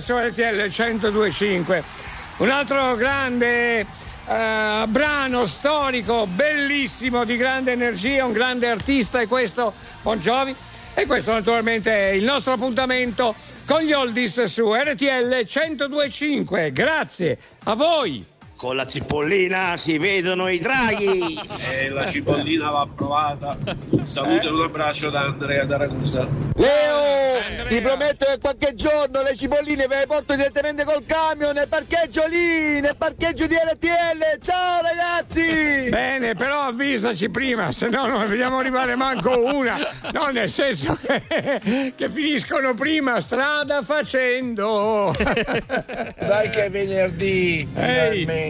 Su 0.00 0.16
RTL 0.16 0.68
1025. 0.68 1.84
Un 2.38 2.48
altro 2.48 2.94
grande 2.96 3.80
eh, 3.80 4.84
brano 4.86 5.46
storico, 5.46 6.26
bellissimo, 6.26 7.24
di 7.24 7.36
grande 7.36 7.72
energia, 7.72 8.24
un 8.24 8.32
grande 8.32 8.68
artista 8.68 9.20
è 9.20 9.26
questo, 9.26 9.72
Bon 10.02 10.18
Jovi. 10.18 10.54
E 10.94 11.06
questo 11.06 11.32
naturalmente 11.32 11.90
è 11.92 12.12
il 12.12 12.24
nostro 12.24 12.54
appuntamento 12.54 13.34
con 13.66 13.80
gli 13.82 13.92
oldies 13.92 14.44
su 14.44 14.72
RTL 14.72 15.46
1025. 15.46 16.72
Grazie 16.72 17.38
a 17.64 17.74
voi! 17.74 18.39
Con 18.60 18.76
la 18.76 18.84
cipollina 18.84 19.78
si 19.78 19.96
vedono 19.96 20.46
i 20.48 20.58
draghi. 20.58 21.40
E 21.70 21.88
la 21.88 22.06
cipollina 22.06 22.68
va 22.70 22.86
provata. 22.94 23.56
Saluto 24.04 24.48
e 24.48 24.50
un 24.50 24.60
abbraccio 24.60 25.08
da 25.08 25.20
Andrea 25.20 25.64
da 25.64 25.78
Ragusa. 25.78 26.26
Leo, 26.56 27.66
ti 27.68 27.80
prometto 27.80 28.26
che 28.26 28.38
qualche 28.38 28.74
giorno 28.74 29.22
le 29.22 29.34
cipolline 29.34 29.86
ve 29.86 30.00
le 30.00 30.06
porto 30.06 30.34
direttamente 30.34 30.84
col 30.84 31.04
camion 31.06 31.54
nel 31.54 31.68
parcheggio 31.68 32.26
lì, 32.26 32.80
nel 32.80 32.96
parcheggio 32.98 33.46
di 33.46 33.54
RTL. 33.54 34.40
Ciao 34.42 34.82
ragazzi! 34.82 35.88
Bene, 35.88 36.34
però 36.34 36.62
avvisaci 36.62 37.30
prima, 37.30 37.72
se 37.72 37.88
no 37.88 38.06
non 38.06 38.28
vediamo 38.28 38.58
arrivare 38.58 38.94
manco 38.94 39.38
una. 39.54 39.78
No, 40.12 40.26
nel 40.26 40.50
senso 40.50 40.98
che, 41.00 41.92
che 41.96 42.10
finiscono 42.10 42.74
prima 42.74 43.20
strada 43.20 43.80
facendo. 43.82 45.14
Dai 45.16 46.50
che 46.50 46.64
è 46.64 46.70
venerdì, 46.70 47.66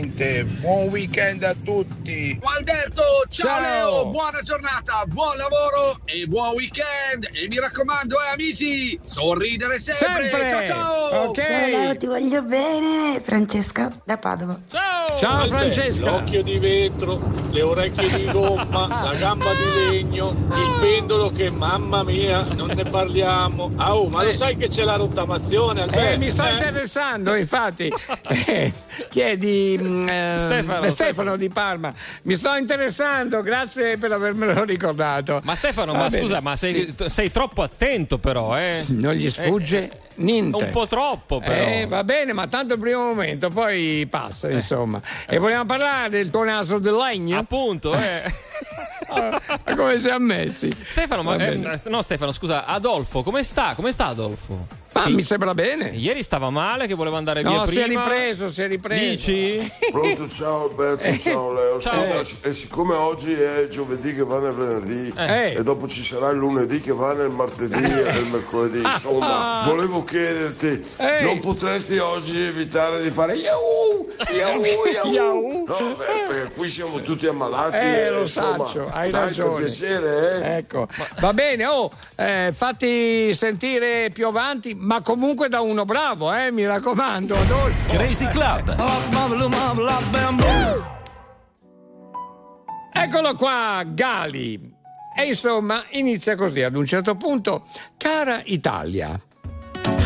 finalmente. 0.00 0.44
Buon 0.60 0.88
weekend 0.88 1.42
a 1.42 1.54
tutti. 1.64 2.38
Alberto, 2.42 3.02
ciao, 3.28 3.46
Ciao. 3.46 3.60
Leo, 3.60 4.06
buona 4.06 4.40
giornata, 4.42 5.04
buon 5.06 5.36
lavoro 5.36 5.98
e 6.04 6.26
buon 6.26 6.54
weekend. 6.54 7.28
E 7.32 7.48
mi 7.48 7.58
raccomando, 7.58 8.16
eh, 8.16 8.32
amici, 8.32 8.98
sorridere 9.04 9.78
sempre. 9.78 10.28
Sempre. 10.30 10.48
Ciao 10.48 10.66
ciao. 10.66 11.28
Ok. 11.28 11.42
Ciao 11.44 11.66
Leo, 11.66 11.96
ti 11.96 12.06
voglio 12.06 12.42
bene. 12.42 13.20
Francesca 13.22 13.92
da 14.04 14.16
Padova. 14.16 14.58
Ciao 15.18 15.42
Albè, 15.42 15.48
Francesca. 15.48 16.10
L'occhio 16.10 16.42
di 16.42 16.58
vetro, 16.58 17.20
le 17.50 17.62
orecchie 17.62 18.08
di 18.08 18.24
gomma, 18.30 18.86
la 19.04 19.14
gamba 19.18 19.50
di 19.52 19.90
legno, 19.90 20.30
il 20.30 20.76
pendolo 20.80 21.28
che 21.28 21.50
mamma 21.50 22.02
mia, 22.02 22.42
non 22.54 22.68
ne 22.68 22.84
parliamo. 22.84 23.68
Ah, 23.76 23.96
oh, 23.96 24.08
ma 24.08 24.22
lo 24.22 24.32
sai 24.32 24.56
che 24.56 24.68
c'è 24.68 24.84
la 24.84 24.96
rottamazione, 24.96 25.82
Alberto? 25.82 26.12
Eh, 26.12 26.16
mi 26.16 26.30
sto 26.30 26.44
Eh? 26.46 26.52
interessando, 26.52 27.34
infatti. 27.34 27.92
Eh, 28.50 28.72
chi 29.10 29.20
è 29.20 29.36
di 29.36 29.76
mm, 29.80 29.86
eh, 29.86 29.89
Stefano, 30.02 30.84
eh, 30.86 30.90
Stefano. 30.90 31.36
di 31.36 31.48
Parma? 31.48 31.92
Mi 32.22 32.36
sto 32.36 32.54
interessando, 32.54 33.42
grazie 33.42 33.96
per 33.98 34.12
avermelo 34.12 34.62
ricordato. 34.64 35.40
Ma 35.44 35.54
Stefano, 35.54 35.92
Va 35.92 35.98
ma 35.98 36.08
bene. 36.08 36.22
scusa, 36.22 36.40
ma 36.40 36.56
sei, 36.56 36.94
sei 37.06 37.30
troppo 37.30 37.62
attento 37.62 38.18
però, 38.18 38.58
eh? 38.58 38.84
Non 38.88 39.14
gli 39.14 39.28
sfugge 39.30 39.90
niente. 40.20 40.64
Un 40.64 40.70
po' 40.70 40.86
troppo 40.86 41.40
però. 41.40 41.64
Eh, 41.64 41.86
va 41.86 42.04
bene, 42.04 42.32
ma 42.32 42.46
tanto 42.46 42.74
il 42.74 42.80
primo 42.80 43.02
momento, 43.02 43.48
poi 43.50 44.06
passa, 44.08 44.50
insomma. 44.50 45.00
E 45.28 45.38
vogliamo 45.38 45.64
parlare 45.64 46.08
del 46.08 46.30
tuo 46.30 46.44
naso 46.44 46.78
del 46.78 46.94
legno? 46.94 47.38
Appunto, 47.38 47.94
eh. 47.94 48.48
Ma 49.10 49.74
come 49.74 49.98
siamo 49.98 50.24
messi? 50.26 50.70
Stefano, 50.86 51.22
ma, 51.22 51.34
eh, 51.36 51.54
no 51.56 52.02
Stefano, 52.02 52.32
scusa, 52.32 52.64
Adolfo, 52.64 53.22
come 53.22 53.42
sta? 53.42 53.74
Come 53.74 53.90
sta 53.90 54.06
Adolfo? 54.06 54.66
Ma 54.92 55.04
Sì. 55.04 55.12
mi 55.14 55.22
sembra 55.22 55.54
bene. 55.54 55.90
Ieri 55.90 56.22
stava 56.22 56.50
male, 56.50 56.86
che 56.88 56.94
voleva 56.94 57.16
andare 57.16 57.42
via 57.42 57.50
No, 57.58 57.66
si 57.66 57.78
è 57.78 57.84
prima. 57.84 58.02
ripreso, 58.02 58.50
si 58.52 58.62
è 58.62 58.66
ripreso. 58.66 59.04
Dici? 59.30 59.72
Pronto, 59.90 60.28
ciao 60.28 60.64
Alberto, 60.68 61.04
Eh, 61.04 61.16
ciao 61.18 61.52
Leo. 61.52 61.78
ciao. 61.80 62.22
Scusa, 62.22 62.38
e 62.48 62.52
siccome 62.52 62.94
oggi 62.94 63.32
è 63.32 63.66
giovedì 63.68 64.12
che 64.14 64.24
va 64.24 64.40
nel 64.40 64.52
venerdì 64.52 65.12
Eh. 65.16 65.54
e 65.58 65.62
dopo 65.62 65.86
ci 65.88 66.02
sarà 66.04 66.30
il 66.30 66.38
lunedì 66.38 66.80
che 66.80 66.92
va 66.92 67.12
nel 67.14 67.30
martedì 67.30 67.82
e 67.82 68.12
nel 68.12 68.26
mercoledì, 68.30 68.78
insomma, 68.80 69.62
volevo 69.64 70.02
chiederti, 70.10 70.84
Ehi. 70.96 71.24
non 71.24 71.38
potresti 71.38 71.96
oggi 71.98 72.42
evitare 72.42 73.00
di 73.00 73.10
fare 73.12 73.36
Yahoo! 73.36 74.08
Yahoo! 74.32 74.64
Yahoo! 74.90 75.12
Yahoo! 75.12 75.64
No, 75.66 75.94
beh, 75.94 76.04
perché 76.26 76.54
qui 76.54 76.68
siamo 76.68 77.00
tutti 77.00 77.28
ammalati. 77.28 77.76
Eh, 77.76 78.06
e, 78.06 78.10
lo 78.10 78.20
insomma, 78.22 78.66
saccio, 78.66 78.88
hai 78.90 79.10
ragione. 79.12 79.64
Piacere, 79.64 80.42
eh? 80.42 80.56
Ecco, 80.56 80.88
va 81.20 81.32
bene, 81.32 81.64
oh, 81.66 81.92
eh, 82.16 82.50
fatti 82.52 83.32
sentire 83.34 84.10
più 84.12 84.26
avanti, 84.26 84.74
ma 84.74 85.00
comunque 85.00 85.48
da 85.48 85.60
uno 85.60 85.84
bravo, 85.84 86.34
eh, 86.34 86.50
mi 86.50 86.66
raccomando, 86.66 87.34
Adolfo. 87.34 87.96
Crazy 87.96 88.26
Club. 88.26 88.74
Eccolo 92.92 93.34
qua, 93.36 93.84
Gali. 93.86 94.74
E 95.16 95.22
insomma, 95.22 95.84
inizia 95.90 96.34
così, 96.34 96.62
ad 96.62 96.74
un 96.74 96.84
certo 96.84 97.14
punto, 97.14 97.66
cara 97.96 98.40
Italia. 98.44 99.20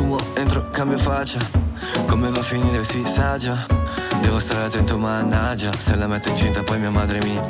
Fumo, 0.05 0.19
entro, 0.35 0.69
cambio 0.71 0.99
faccia. 0.99 1.39
Come 2.07 2.29
va 2.29 2.41
a 2.41 2.43
finire 2.43 2.85
si 2.85 3.03
sa 3.07 3.39
già. 3.39 3.65
Devo 4.21 4.39
stare 4.39 4.65
attento, 4.65 4.99
mannaggia. 4.99 5.71
Se 5.79 5.97
la 5.97 6.07
metto 6.07 6.29
incinta 6.29 6.63
poi 6.63 6.79
mia 6.79 6.91
madre 6.91 7.21
mi. 7.23 7.41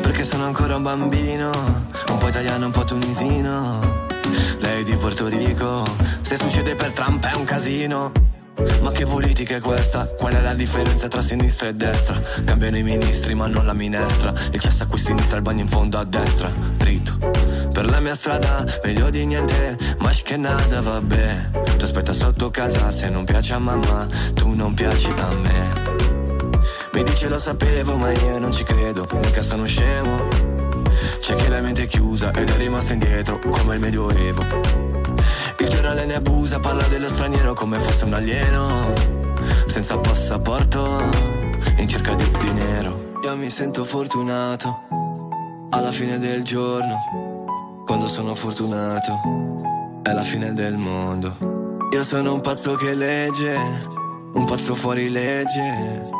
Perché 0.00 0.24
sono 0.24 0.46
ancora 0.46 0.76
un 0.76 0.82
bambino. 0.82 1.50
Un 2.08 2.16
po' 2.16 2.28
italiano, 2.28 2.64
un 2.64 2.72
po' 2.72 2.84
tunisino. 2.84 3.80
Lei 4.60 4.82
di 4.82 4.96
Porto 4.96 5.26
Rico. 5.28 5.84
Se 6.22 6.38
succede 6.38 6.74
per 6.74 6.92
Trump 6.92 7.22
è 7.26 7.36
un 7.36 7.44
casino. 7.44 8.12
Ma 8.80 8.90
che 8.90 9.04
politica 9.04 9.56
è 9.56 9.60
questa? 9.60 10.06
Qual 10.06 10.32
è 10.32 10.40
la 10.40 10.54
differenza 10.54 11.06
tra 11.08 11.20
sinistra 11.20 11.68
e 11.68 11.74
destra? 11.74 12.18
Cambiano 12.44 12.78
i 12.78 12.82
ministri 12.82 13.34
ma 13.34 13.46
non 13.46 13.64
la 13.64 13.72
minestra 13.72 14.32
Il 14.52 14.60
cesso 14.60 14.82
a 14.82 14.86
qui 14.86 15.00
a 15.00 15.02
sinistra, 15.02 15.36
il 15.36 15.42
bagno 15.42 15.62
in 15.62 15.68
fondo 15.68 15.98
a 15.98 16.04
destra 16.04 16.52
Dritto 16.76 17.51
Per 17.72 17.86
la 17.88 18.00
mia 18.00 18.14
strada, 18.14 18.64
meglio 18.84 19.10
di 19.10 19.24
niente 19.24 19.78
Ma 19.98 20.10
che 20.10 20.36
nada, 20.36 20.80
vabbè 20.82 21.50
Ti 21.78 21.84
aspetta 21.84 22.12
sotto 22.12 22.50
casa 22.50 22.90
se 22.90 23.08
non 23.08 23.24
piace 23.24 23.54
a 23.54 23.58
mamma 23.58 24.06
Tu 24.34 24.52
non 24.54 24.74
piaci 24.74 25.10
a 25.16 25.34
me 25.34 25.72
Mi 26.92 27.02
dice 27.02 27.28
lo 27.28 27.38
sapevo 27.38 27.96
ma 27.96 28.12
io 28.12 28.38
non 28.38 28.52
ci 28.52 28.62
credo 28.62 29.08
Mica 29.12 29.42
sono 29.42 29.66
scemo 29.66 30.28
C'è 31.20 31.34
chi 31.34 31.48
la 31.48 31.60
mente 31.60 31.84
è 31.84 31.86
chiusa 31.86 32.30
ed 32.32 32.50
è 32.50 32.56
rimasto 32.56 32.92
indietro 32.92 33.38
Come 33.38 33.74
il 33.74 33.80
medioevo 33.80 34.90
il 35.58 35.68
giornale 35.68 36.06
ne 36.06 36.14
abusa, 36.14 36.58
parla 36.58 36.82
dello 36.88 37.08
straniero 37.08 37.54
come 37.54 37.78
fosse 37.78 38.04
un 38.04 38.14
alieno. 38.14 38.92
Senza 39.66 39.96
passaporto, 39.96 41.08
in 41.76 41.86
cerca 41.86 42.14
di 42.14 42.24
dinero. 42.40 43.12
Io 43.22 43.36
mi 43.36 43.48
sento 43.48 43.84
fortunato, 43.84 44.88
alla 45.70 45.92
fine 45.92 46.18
del 46.18 46.42
giorno. 46.42 47.31
Quando 47.92 48.08
sono 48.08 48.34
fortunato, 48.34 49.20
è 50.02 50.12
la 50.14 50.22
fine 50.22 50.54
del 50.54 50.78
mondo. 50.78 51.36
Io 51.92 52.02
sono 52.02 52.32
un 52.32 52.40
pazzo 52.40 52.74
che 52.74 52.94
legge, 52.94 53.54
un 54.32 54.46
pazzo 54.46 54.74
fuori 54.74 55.10
legge. 55.10 56.10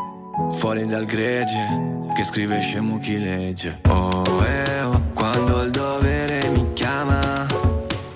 Fuori 0.50 0.84
dal 0.84 1.06
gregge, 1.06 2.10
che 2.14 2.24
scrive 2.24 2.60
scemo 2.60 2.98
chi 2.98 3.18
legge. 3.18 3.80
Oh, 3.88 4.44
eh, 4.44 4.82
oh, 4.82 5.02
quando 5.14 5.62
il 5.62 5.70
dovere 5.70 6.46
mi 6.50 6.74
chiama. 6.74 7.46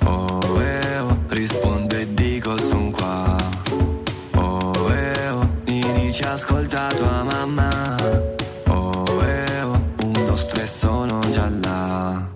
Oh, 0.04 0.60
eh, 0.60 0.98
oh, 0.98 1.18
rispondo 1.28 1.96
e 1.96 2.12
dico 2.12 2.58
son 2.58 2.90
qua. 2.90 3.38
Oh, 4.34 4.92
eh, 4.92 5.28
oh, 5.30 5.48
mi 5.64 5.80
dici 5.94 6.22
ascolta 6.24 6.88
tua 6.88 7.22
mamma. 7.22 7.96
Oh, 8.68 9.24
eh, 9.24 9.60
oh, 9.62 9.80
un, 10.02 10.12
due, 10.12 10.46
tre, 10.46 10.66
sono 10.66 11.20
già 11.30 11.48
là. 11.48 12.35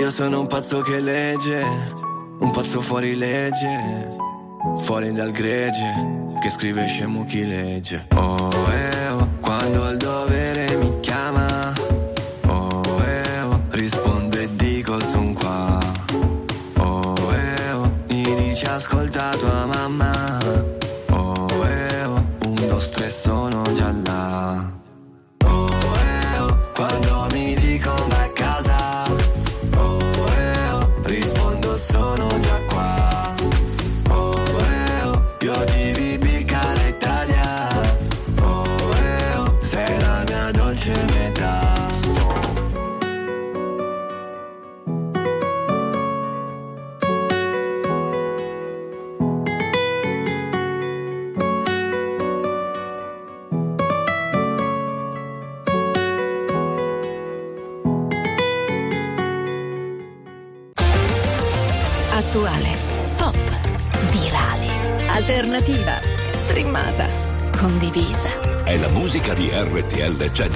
Io 0.00 0.10
sono 0.10 0.40
un 0.40 0.46
pazzo 0.46 0.80
che 0.80 0.98
legge 0.98 1.62
Un 2.38 2.50
pazzo 2.52 2.80
fuori 2.80 3.14
legge 3.16 4.08
Fuori 4.78 5.12
dal 5.12 5.30
gregge 5.30 6.38
Che 6.40 6.48
scrive 6.48 6.86
scemo 6.86 7.24
chi 7.24 7.46
legge. 7.46 8.06
Oh 8.14 8.48
eh 8.72 9.08
oh 9.08 9.28
Quando 9.42 9.90
il 9.90 9.98
dovere 9.98 10.74
mi 10.76 10.89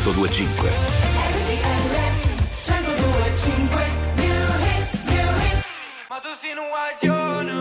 1025. 0.05 0.71
Ma 6.09 6.21
tu 6.21 6.29
sei 6.41 6.53
un 6.53 6.69
guaglione 6.71 7.57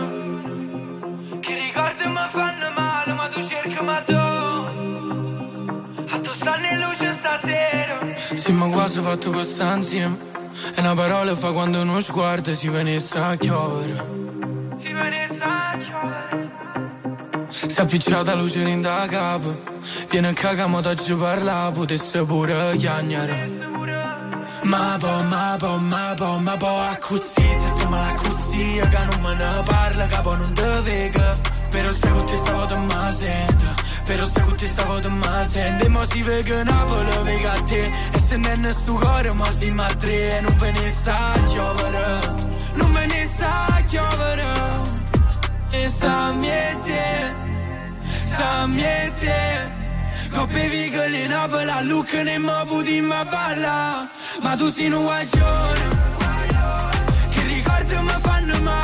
Che 1.40 1.58
ricordi 1.58 2.06
mi 2.06 2.28
fanno 2.30 2.70
male 2.70 3.12
Ma 3.14 3.28
tu 3.28 3.44
cerchi 3.48 3.82
ma 3.82 4.00
tu 4.02 4.14
A 4.14 4.70
tu 6.20 6.32
stanno 6.34 6.64
Abbiamo 8.64 8.70
quasi 8.70 9.00
fatto 9.00 9.30
questa 9.30 9.74
insieme. 9.74 10.16
E 10.74 10.80
una 10.80 10.94
parola 10.94 11.34
fa 11.34 11.52
quando 11.52 11.80
uno 11.80 12.00
sguardo 12.00 12.54
si 12.54 12.68
venisse 12.68 13.18
a 13.18 13.36
chiovere. 13.36 14.23
Appicciata 17.84 18.32
luce 18.32 18.62
in 18.62 18.80
da 18.80 19.06
capo. 19.06 19.60
Viene 20.08 20.28
a 20.28 20.32
cagamo 20.32 20.80
da 20.80 20.94
ci 20.94 21.12
parla, 21.12 21.70
potesse 21.70 22.24
pure 22.24 22.74
chiagnare. 22.78 23.50
Ma 24.62 24.96
po, 24.98 25.22
ma 25.28 25.56
po, 25.58 25.76
ma 25.76 26.14
po, 26.16 26.38
ma 26.38 26.56
po, 26.56 26.66
a 26.66 26.96
così, 26.98 27.42
se 27.42 27.68
sto 27.76 27.88
male 27.90 28.14
così, 28.14 28.80
che 28.80 29.04
non 29.10 29.20
me 29.20 29.34
ne 29.34 29.62
parla, 29.66 30.06
capo 30.06 30.34
non 30.34 30.54
te 30.54 30.80
vega. 30.82 31.38
Però 31.68 31.90
se 31.90 32.08
con 32.08 32.24
te 32.24 32.36
stavo 32.38 32.64
te 32.64 32.76
ma 32.76 33.12
sento, 33.12 33.74
però 34.04 34.24
se 34.24 34.40
con 34.40 34.56
te 34.56 34.66
stavo 34.66 35.00
te 35.00 35.08
ma 35.08 35.44
sento, 35.44 35.84
e 35.84 35.88
mo 35.88 36.04
si 36.04 36.22
vega 36.22 36.62
Napoli, 36.62 37.22
vega 37.24 37.52
a 37.52 37.62
te, 37.64 37.84
e 37.84 38.18
se 38.18 38.36
non 38.38 38.64
è 38.64 38.72
sto 38.72 38.94
cuore, 38.94 39.32
mo 39.32 39.44
si 39.50 39.70
ma 39.70 39.88
e 39.88 40.40
non 40.40 40.56
ve 40.56 40.90
sa 40.90 41.34
giovere, 41.52 42.20
non 42.76 42.92
ve 42.92 43.28
sa 43.30 43.82
giovere, 43.86 44.46
e 45.70 45.88
sa 45.90 46.32
miete, 46.32 47.43
sa 48.36 48.66
miete. 48.66 49.82
Coppe 50.34 50.68
vigole 50.68 51.22
in 51.24 51.30
Napoli, 51.30 51.70
a 51.70 51.80
Lucca 51.82 52.22
ne 52.24 52.38
mo 52.38 52.64
puti 52.66 53.00
ma 53.00 53.24
balla 53.24 54.10
Ma 54.42 54.56
tu 54.56 54.68
sei 54.70 54.90
un 54.90 55.04
guaglione 55.04 55.88
Che 57.30 57.42
ricordi 57.42 57.94
mi 58.00 58.16
fanno 58.20 58.60
male 58.60 58.62
Ma 58.62 58.83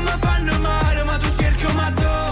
mi 0.00 0.14
fanno 0.20 0.58
male 0.58 1.02
ma 1.04 1.16
tu 1.18 1.28
cerchi 1.36 1.66
ma 1.74 1.90
tu 1.94 2.31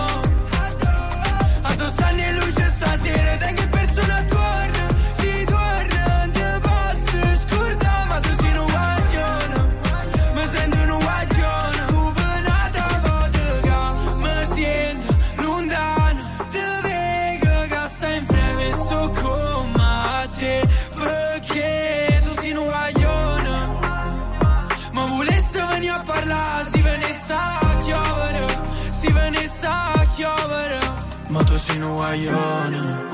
guaglione, 32.10 33.04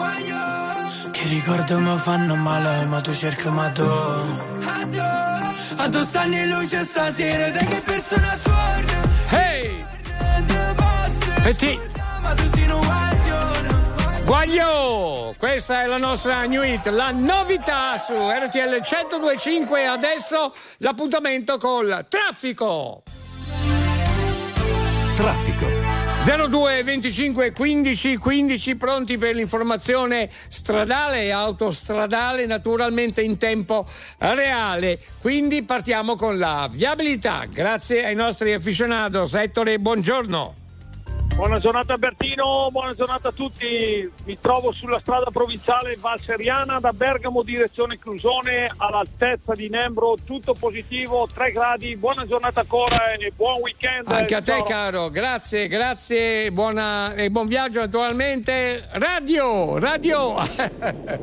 che 1.10 1.28
ricordi 1.28 1.74
mi 1.74 1.98
fanno 1.98 2.34
male, 2.34 2.86
ma 2.86 3.00
tu 3.00 3.12
cerchi 3.12 3.48
ma 3.48 3.70
tu. 3.70 3.82
A 5.76 5.88
tu 5.90 6.04
stanno 6.04 6.34
in 6.34 6.48
luce 6.48 6.84
stasera, 6.84 7.50
te 7.50 7.66
che 7.66 7.80
persona 7.82 8.38
torna? 8.42 9.00
Hey! 9.28 9.84
E 11.44 11.54
ti-. 11.54 11.80
Guaglio! 14.24 15.34
Questa 15.38 15.82
è 15.82 15.86
la 15.86 15.98
nostra 15.98 16.44
new 16.46 16.62
hit, 16.62 16.86
la 16.86 17.10
novità 17.10 17.98
su 17.98 18.14
RTL 18.14 18.80
1025 18.80 19.86
adesso 19.86 20.54
l'appuntamento 20.78 21.58
col 21.58 22.06
traffico. 22.08 23.02
Traffico. 25.14 25.55
02 26.26 26.82
25 26.82 27.52
15 27.52 28.16
15 28.16 28.74
pronti 28.74 29.16
per 29.16 29.36
l'informazione 29.36 30.28
stradale 30.48 31.22
e 31.22 31.30
autostradale 31.30 32.46
naturalmente 32.46 33.22
in 33.22 33.36
tempo 33.36 33.86
reale. 34.18 34.98
Quindi 35.20 35.62
partiamo 35.62 36.16
con 36.16 36.36
la 36.36 36.68
viabilità. 36.68 37.46
Grazie 37.48 38.06
ai 38.06 38.16
nostri 38.16 38.52
aficionados. 38.52 39.34
Ettore, 39.34 39.78
buongiorno. 39.78 40.65
Buona 41.34 41.58
giornata 41.58 41.92
Albertino, 41.92 42.68
buona 42.70 42.94
giornata 42.94 43.28
a 43.28 43.32
tutti. 43.32 44.10
Mi 44.24 44.38
trovo 44.40 44.72
sulla 44.72 44.98
strada 45.00 45.30
provinciale 45.30 45.96
Valseriana 46.00 46.80
da 46.80 46.92
Bergamo 46.92 47.42
direzione 47.42 47.98
Clusone 47.98 48.72
all'altezza 48.74 49.54
di 49.54 49.68
Nembro, 49.68 50.14
tutto 50.24 50.54
positivo, 50.54 51.28
3 51.32 51.52
gradi. 51.52 51.94
Buona 51.96 52.24
giornata 52.26 52.60
ancora 52.60 53.12
e 53.12 53.30
buon 53.36 53.60
weekend. 53.60 54.10
Anche 54.10 54.34
a 54.34 54.40
te 54.40 54.52
Ciao. 54.52 54.62
caro, 54.62 55.10
grazie, 55.10 55.68
grazie, 55.68 56.50
buona, 56.52 57.12
e 57.14 57.28
buon 57.30 57.46
viaggio 57.46 57.80
naturalmente. 57.80 58.88
Radio, 58.92 59.78
radio. 59.78 60.36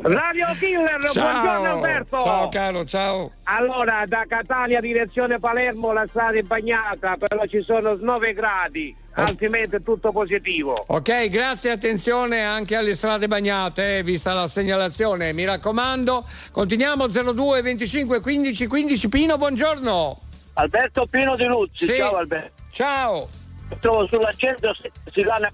Radio 0.04 0.46
Killer, 0.60 1.00
buongiorno 1.12 1.72
Alberto. 1.72 2.22
Ciao 2.22 2.50
caro, 2.50 2.86
ciao. 2.86 3.32
Allora, 3.44 4.04
da 4.06 4.26
Catania 4.28 4.80
direzione 4.80 5.40
Palermo 5.40 5.92
la 5.92 6.06
strada 6.06 6.38
è 6.38 6.44
bagnata, 6.44 7.16
però 7.18 7.46
ci 7.48 7.64
sono 7.64 7.96
9 8.00 8.34
gradi, 8.34 8.96
altrimenti 9.14 9.76
è 9.76 9.82
tutto 9.82 10.12
positivo. 10.12 10.84
Ok, 10.88 11.30
grazie, 11.30 11.72
attenzione 11.72 12.44
anche 12.44 12.76
alle 12.76 12.96
strade 12.96 13.28
bagnate, 13.28 14.00
eh, 14.00 14.04
vista 14.04 14.34
la 14.34 14.48
segnalazione, 14.48 15.34
mi 15.34 15.46
raccomando. 15.46 16.26
Continuiamo 16.52 17.08
02 17.08 17.62
25 17.62 18.20
15 18.20 18.68
15 18.68 19.10
Pino, 19.10 19.38
buongiorno. 19.38 20.20
Alberto 20.54 21.06
Pino 21.10 21.36
di 21.36 21.46
Luzzi, 21.46 21.86
Sì. 21.86 21.96
ciao 21.98 22.16
Alberto. 22.18 22.52
Ciao. 22.72 23.30
Mi 23.70 23.78
trovo 23.80 24.08
sull'accento 24.08 24.74
Silana 25.12 25.52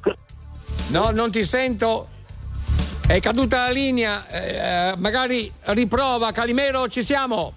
No, 0.89 1.11
non 1.11 1.31
ti 1.31 1.43
sento. 1.45 2.09
È 3.07 3.19
caduta 3.19 3.63
la 3.63 3.69
linea, 3.71 4.27
eh, 4.27 4.95
magari 4.97 5.51
riprova. 5.61 6.31
Calimero, 6.31 6.87
ci 6.87 7.03
siamo. 7.03 7.53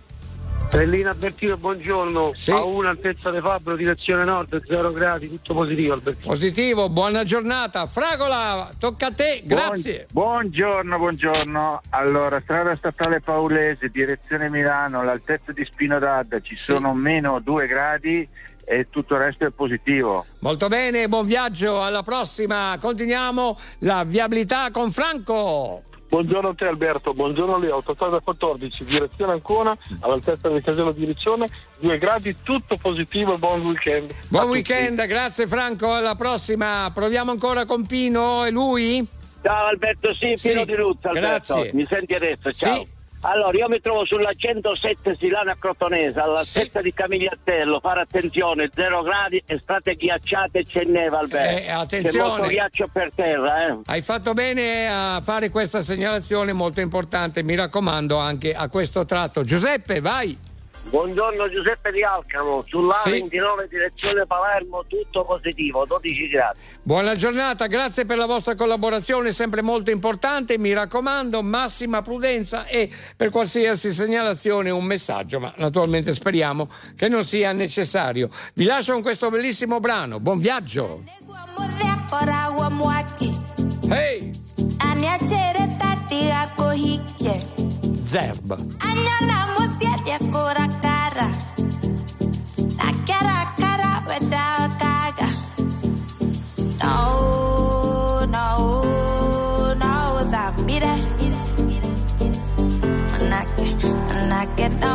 Bellina 0.72 1.10
Albertino, 1.10 1.58
buongiorno. 1.58 2.32
A 2.48 2.64
una 2.64 2.88
altezza 2.88 3.30
di 3.30 3.40
Fabbro, 3.40 3.76
direzione 3.76 4.24
nord, 4.24 4.58
0 4.66 4.90
gradi, 4.92 5.28
tutto 5.28 5.52
positivo 5.52 5.92
Albertino. 5.92 6.32
Positivo, 6.32 6.88
buona 6.88 7.24
giornata. 7.24 7.86
Fragola, 7.86 8.70
tocca 8.78 9.08
a 9.08 9.12
te, 9.12 9.42
grazie. 9.44 10.06
Buon- 10.10 10.48
buongiorno, 10.48 10.96
buongiorno. 10.96 11.80
Allora, 11.90 12.40
strada 12.40 12.74
statale 12.74 13.20
Paulese, 13.20 13.90
direzione 13.90 14.48
Milano, 14.48 15.00
all'altezza 15.00 15.52
di 15.52 15.62
Spino 15.70 15.98
d'Adda 15.98 16.40
ci 16.40 16.56
sono 16.56 16.94
meno 16.94 17.38
2 17.38 17.66
gradi 17.66 18.26
e 18.64 18.86
tutto 18.88 19.14
il 19.16 19.20
resto 19.20 19.44
è 19.44 19.50
positivo. 19.50 20.24
Molto 20.38 20.68
bene, 20.68 21.06
buon 21.06 21.26
viaggio, 21.26 21.82
alla 21.82 22.02
prossima. 22.02 22.78
Continuiamo 22.80 23.58
la 23.80 24.04
viabilità 24.04 24.70
con 24.70 24.90
Franco. 24.90 25.82
Buongiorno 26.12 26.50
a 26.50 26.54
te 26.54 26.66
Alberto, 26.66 27.14
buongiorno 27.14 27.56
Leo, 27.56 27.72
autostrada 27.76 28.20
14, 28.20 28.84
direzione 28.84 29.32
Ancona, 29.32 29.74
all'altezza 30.00 30.50
del 30.50 30.62
casello 30.62 30.92
di 30.92 31.06
Riccione, 31.06 31.48
2 31.78 31.96
gradi, 31.96 32.36
tutto 32.42 32.76
positivo, 32.76 33.38
buon 33.38 33.62
weekend. 33.62 34.12
Buon 34.28 34.50
weekend, 34.50 35.02
grazie 35.06 35.46
Franco, 35.46 35.90
alla 35.94 36.14
prossima. 36.14 36.90
Proviamo 36.92 37.30
ancora 37.30 37.64
con 37.64 37.86
Pino 37.86 38.44
e 38.44 38.50
lui? 38.50 39.06
Ciao 39.40 39.68
Alberto, 39.68 40.12
sì, 40.12 40.36
Pino 40.38 40.60
Sì, 40.60 40.64
di 40.66 40.74
Alberto. 40.74 41.10
grazie. 41.12 41.70
Mi 41.72 41.86
senti 41.88 42.12
adesso? 42.12 42.52
Ciao. 42.52 42.74
Sì. 42.74 42.91
Allora, 43.24 43.56
io 43.56 43.68
mi 43.68 43.80
trovo 43.80 44.04
sulla 44.04 44.32
107 44.34 45.14
Silana 45.16 45.54
Crotonese, 45.56 46.18
all'altezza 46.18 46.80
di 46.80 46.92
Camigliattello. 46.92 47.78
Fare 47.80 48.00
attenzione, 48.00 48.68
0 48.72 49.02
gradi 49.02 49.40
e 49.46 49.58
strade 49.60 49.94
ghiacciate 49.94 50.58
e 50.58 50.66
c'è 50.66 50.82
neve, 50.84 51.16
Alberto. 51.16 51.56
Eh, 51.56 51.70
attenzione. 51.70 52.18
C'è 52.18 52.30
molto 52.36 52.48
ghiaccio 52.48 52.88
per 52.92 53.10
terra, 53.14 53.68
eh. 53.68 53.78
Hai 53.86 54.02
fatto 54.02 54.32
bene 54.32 54.88
a 54.88 55.20
fare 55.22 55.50
questa 55.50 55.82
segnalazione 55.82 56.52
molto 56.52 56.80
importante, 56.80 57.44
mi 57.44 57.54
raccomando 57.54 58.16
anche 58.18 58.54
a 58.54 58.68
questo 58.68 59.04
tratto. 59.04 59.44
Giuseppe, 59.44 60.00
vai. 60.00 60.36
Buongiorno 60.90 61.48
Giuseppe 61.48 61.90
di 61.90 62.02
Alcamo, 62.02 62.62
sulla 62.66 63.00
Sì. 63.04 63.10
29 63.10 63.68
direzione 63.68 64.26
Palermo, 64.26 64.84
tutto 64.86 65.24
positivo, 65.24 65.84
12 65.86 66.28
gradi. 66.28 66.58
Buona 66.82 67.14
giornata, 67.14 67.66
grazie 67.66 68.04
per 68.04 68.18
la 68.18 68.26
vostra 68.26 68.54
collaborazione, 68.54 69.32
sempre 69.32 69.62
molto 69.62 69.90
importante. 69.90 70.58
Mi 70.58 70.72
raccomando, 70.72 71.42
massima 71.42 72.02
prudenza 72.02 72.66
e 72.66 72.90
per 73.16 73.30
qualsiasi 73.30 73.90
segnalazione 73.90 74.70
un 74.70 74.84
messaggio, 74.84 75.40
ma 75.40 75.52
naturalmente 75.56 76.12
speriamo 76.14 76.68
che 76.96 77.08
non 77.08 77.24
sia 77.24 77.52
necessario. 77.52 78.28
Vi 78.54 78.64
lascio 78.64 78.92
con 78.92 79.02
questo 79.02 79.30
bellissimo 79.30 79.80
brano. 79.80 80.20
Buon 80.20 80.40
viaggio! 80.40 81.04
Koragwa 84.62 84.78
mwaki 84.78 84.78
Hey! 84.78 84.90
Aniachere 84.90 85.66
tatiga 85.78 86.46
kohike 86.56 87.42
Zerb. 88.10 88.52
Anyala 88.80 89.46
musiatia 89.58 90.18
kora 90.18 90.68
kara 90.82 91.28
Nakara 92.76 93.54
kara 93.56 94.02
weda 94.08 94.68
kaga 94.78 95.28
No, 96.82 98.26
no, 98.26 99.74
no 99.74 100.30
Da 100.30 100.52
mire 100.66 100.94
Manake, 103.12 103.66
manake 104.08 104.68
No, 104.80 104.94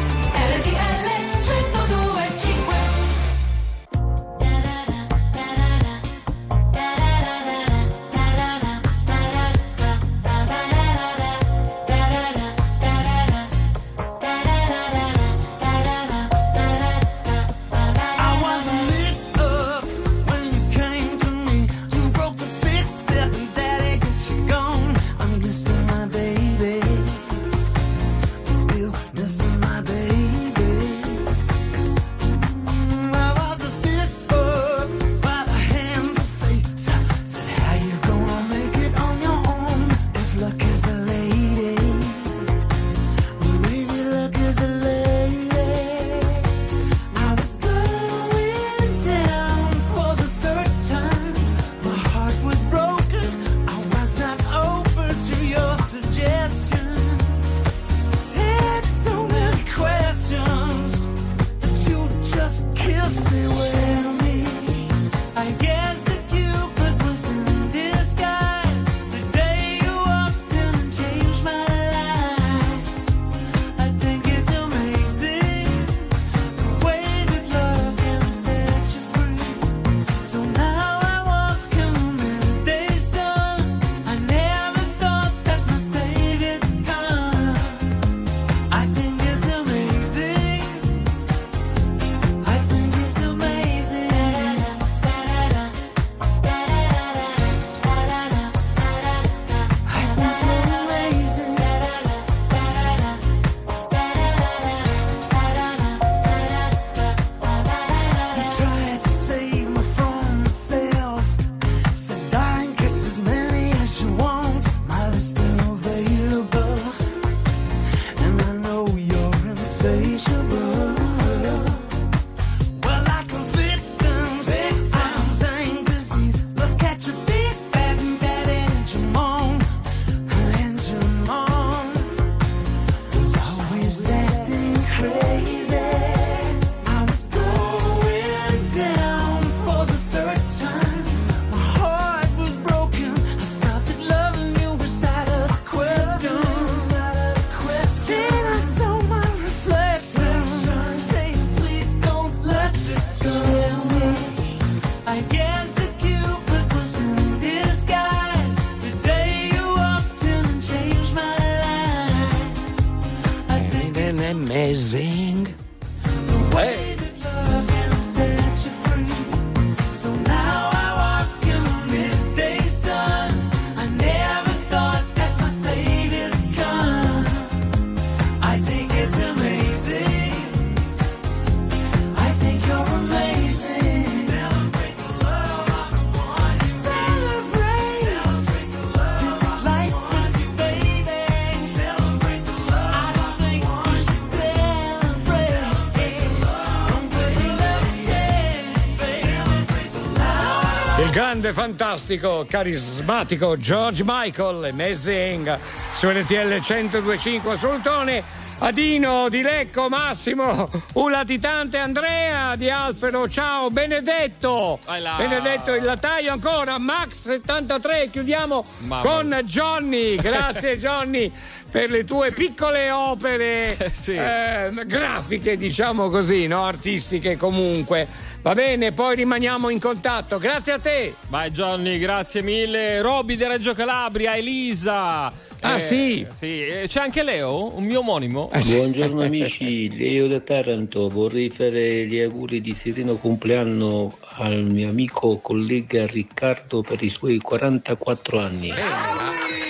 Grande, 201.41 201.53
fantastico, 201.53 202.45
carismatico 202.47 203.57
George 203.57 204.03
Michael, 204.05 204.65
Amazing, 204.65 205.57
su 205.95 206.07
RTL 206.07 206.59
1025, 206.59 207.57
salutone 207.57 208.23
a 208.59 208.71
Dino 208.71 209.27
di 209.27 209.41
Lecco, 209.41 209.89
Massimo, 209.89 210.69
un 210.93 211.09
latitante 211.09 211.77
Andrea 211.77 212.55
di 212.55 212.69
Alfero, 212.69 213.27
ciao, 213.27 213.71
Benedetto. 213.71 214.77
Benedetto 215.17 215.73
il 215.73 215.83
lataio 215.83 216.31
ancora, 216.31 216.77
Max 216.77 217.23
73, 217.23 218.09
chiudiamo 218.11 218.63
Mamma 218.79 219.01
con 219.01 219.41
Johnny, 219.43 220.17
grazie 220.17 220.77
Johnny 220.79 221.31
per 221.71 221.89
le 221.89 222.03
tue 222.03 222.31
piccole 222.33 222.91
opere 222.91 223.75
eh, 223.77 224.71
grafiche, 224.85 225.57
diciamo 225.57 226.09
così, 226.09 226.45
no? 226.45 226.65
artistiche 226.65 227.35
comunque. 227.35 228.07
Va 228.41 228.53
bene, 228.53 228.91
poi 228.91 229.15
rimaniamo 229.15 229.69
in 229.69 229.79
contatto. 229.79 230.37
Grazie 230.37 230.71
a 230.73 230.79
te. 230.79 231.13
Vai 231.31 231.49
Johnny, 231.51 231.97
grazie 231.97 232.41
mille. 232.41 233.01
Roby 233.01 233.37
di 233.37 233.45
Reggio 233.45 233.73
Calabria, 233.73 234.35
Elisa. 234.35 235.31
Ah, 235.61 235.79
sì? 235.79 236.27
Sì, 236.29 236.65
eh, 236.65 236.87
c'è 236.89 236.99
anche 236.99 237.23
Leo, 237.23 237.73
un 237.73 237.85
mio 237.85 237.99
omonimo. 237.99 238.49
Buongiorno 238.51 239.23
amici, 239.23 239.95
Leo 239.97 240.27
da 240.27 240.41
Taranto, 240.41 241.07
vorrei 241.07 241.49
fare 241.49 242.05
gli 242.05 242.19
auguri 242.19 242.59
di 242.59 242.73
sereno 242.73 243.15
compleanno 243.15 244.13
al 244.39 244.61
mio 244.65 244.89
amico 244.89 245.39
collega 245.39 246.05
Riccardo 246.05 246.81
per 246.81 247.01
i 247.01 247.07
suoi 247.07 247.37
44 247.37 248.37
anni. 248.37 248.69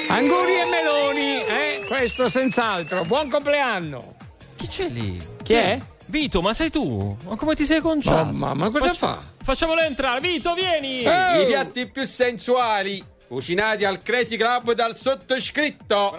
Anguri 0.10 0.54
e 0.54 0.66
meloni, 0.68 1.36
eh? 1.42 1.86
Questo 1.88 2.28
senz'altro. 2.28 3.04
Buon 3.04 3.30
compleanno. 3.30 4.16
Chi 4.56 4.66
c'è 4.66 4.90
lì? 4.90 5.22
Chi 5.44 5.54
è? 5.54 5.80
Vito, 6.08 6.42
ma 6.42 6.54
sei 6.54 6.72
tu? 6.72 7.16
Ma 7.28 7.36
come 7.36 7.54
ti 7.54 7.66
sei 7.66 7.82
conciato? 7.82 8.32
Mamma, 8.32 8.54
ma 8.56 8.70
cosa 8.72 8.94
fa? 8.94 9.20
Facciamolo 9.52 9.82
entrare, 9.82 10.22
Vito, 10.22 10.54
vieni! 10.54 11.04
Eh! 11.04 11.42
I 11.42 11.46
piatti 11.46 11.92
più 11.92 12.06
sensuali, 12.06 13.04
cucinati 13.28 13.84
al 13.84 14.02
Crazy 14.02 14.38
Club 14.38 14.72
dal 14.72 14.96
sottoscritto. 14.96 16.18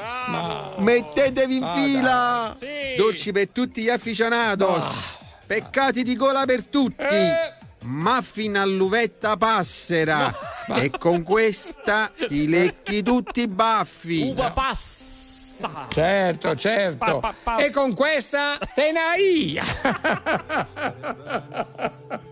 Mettetevi 0.76 1.54
in 1.54 1.60
Vada. 1.60 1.74
fila! 1.80 2.56
Sì. 2.60 2.94
Dolci 2.94 3.32
per 3.32 3.48
tutti 3.48 3.80
gli 3.80 3.88
aficionados. 3.88 4.84
Peccati 5.46 6.02
di 6.02 6.14
gola 6.14 6.44
per 6.44 6.62
tutti. 6.64 7.02
Eh. 7.02 7.54
Muffin 7.84 8.58
all'uvetta 8.58 9.38
passera. 9.38 10.30
E 10.68 10.90
con 10.90 11.22
questa 11.22 12.10
ti 12.28 12.46
lecchi 12.46 13.02
tutti 13.02 13.40
i 13.40 13.48
baffi. 13.48 14.28
Uva 14.28 14.50
passa! 14.50 15.86
Certo, 15.88 16.54
certo. 16.54 17.18
Pa, 17.18 17.32
pa, 17.32 17.34
pa. 17.42 17.56
E 17.56 17.70
con 17.70 17.94
questa 17.94 18.58
tenai. 18.74 19.58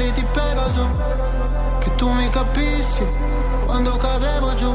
Ali 0.00 0.12
di 0.12 0.24
Pegaso, 0.32 0.88
che 1.80 1.94
tu 1.96 2.08
mi 2.10 2.28
capissi 2.30 3.06
quando 3.66 3.96
cadevo 3.98 4.54
giù. 4.54 4.74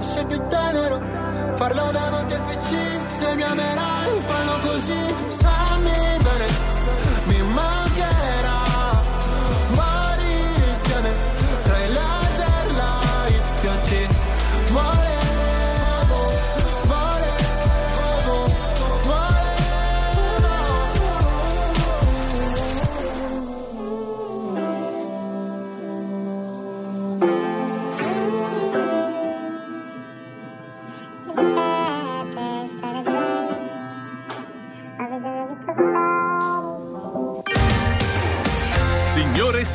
fosse 0.00 0.24
più 0.24 0.40
tenero. 0.48 1.00
Farlo 1.56 1.90
davanti 1.90 2.34
al 2.34 2.40
PC 2.42 3.10
se 3.10 3.34
mi 3.34 3.42
amerai 3.42 4.20
fallo 4.20 4.58
così 4.60 5.14
stammi 5.28 6.17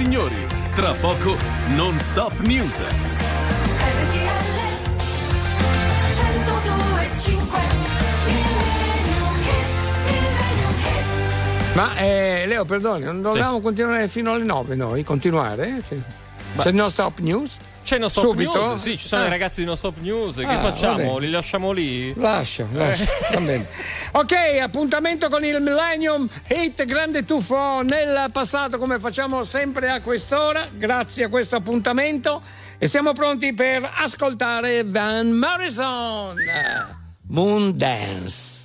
signori, 0.03 0.35
tra 0.75 0.91
poco 0.95 1.37
non 1.77 1.97
stop 2.01 2.37
news. 2.39 2.81
Ma 11.73 11.95
eh, 11.95 12.43
Leo, 12.45 12.65
perdoni, 12.65 13.05
non 13.05 13.21
dovevamo 13.21 13.61
continuare 13.61 14.09
fino 14.09 14.33
alle 14.33 14.43
9 14.43 14.75
noi? 14.75 15.03
Continuare? 15.03 15.81
C'è 16.57 16.67
il 16.67 16.75
no 16.75 16.89
stop 16.89 17.19
news? 17.19 17.57
C'è 17.83 17.97
No 17.97 18.07
Stop 18.09 18.23
Subito? 18.23 18.59
News? 18.59 18.81
Sì, 18.81 18.97
ci 18.97 19.07
sono 19.07 19.23
Ah. 19.23 19.25
i 19.25 19.29
ragazzi 19.29 19.59
di 19.61 19.65
No 19.65 19.75
Stop 19.75 19.97
News. 19.99 20.37
Che 20.37 20.45
Ah, 20.45 20.59
facciamo? 20.59 21.17
Li 21.17 21.29
lasciamo 21.29 21.71
lì? 21.71 22.13
Lascia, 22.15 22.65
lascia, 22.71 23.05
va 23.31 23.39
bene. 23.39 23.67
Ok, 24.15 24.33
appuntamento 24.61 25.27
con 25.27 25.43
il 25.43 25.59
Millennium 25.59 26.29
Hit 26.47 26.85
Grande 26.85 27.25
Tuffo 27.25 27.81
nel 27.81 28.29
passato 28.31 28.77
come 28.77 28.99
facciamo 28.99 29.43
sempre 29.43 29.89
a 29.89 30.01
quest'ora, 30.01 30.67
grazie 30.71 31.23
a 31.23 31.29
questo 31.29 31.55
appuntamento 31.55 32.41
e 32.77 32.87
siamo 32.87 33.13
pronti 33.13 33.53
per 33.55 33.89
ascoltare 34.01 34.83
Van 34.85 35.31
Morrison, 35.31 36.35
Moon 37.29 37.75
Dance. 37.75 38.61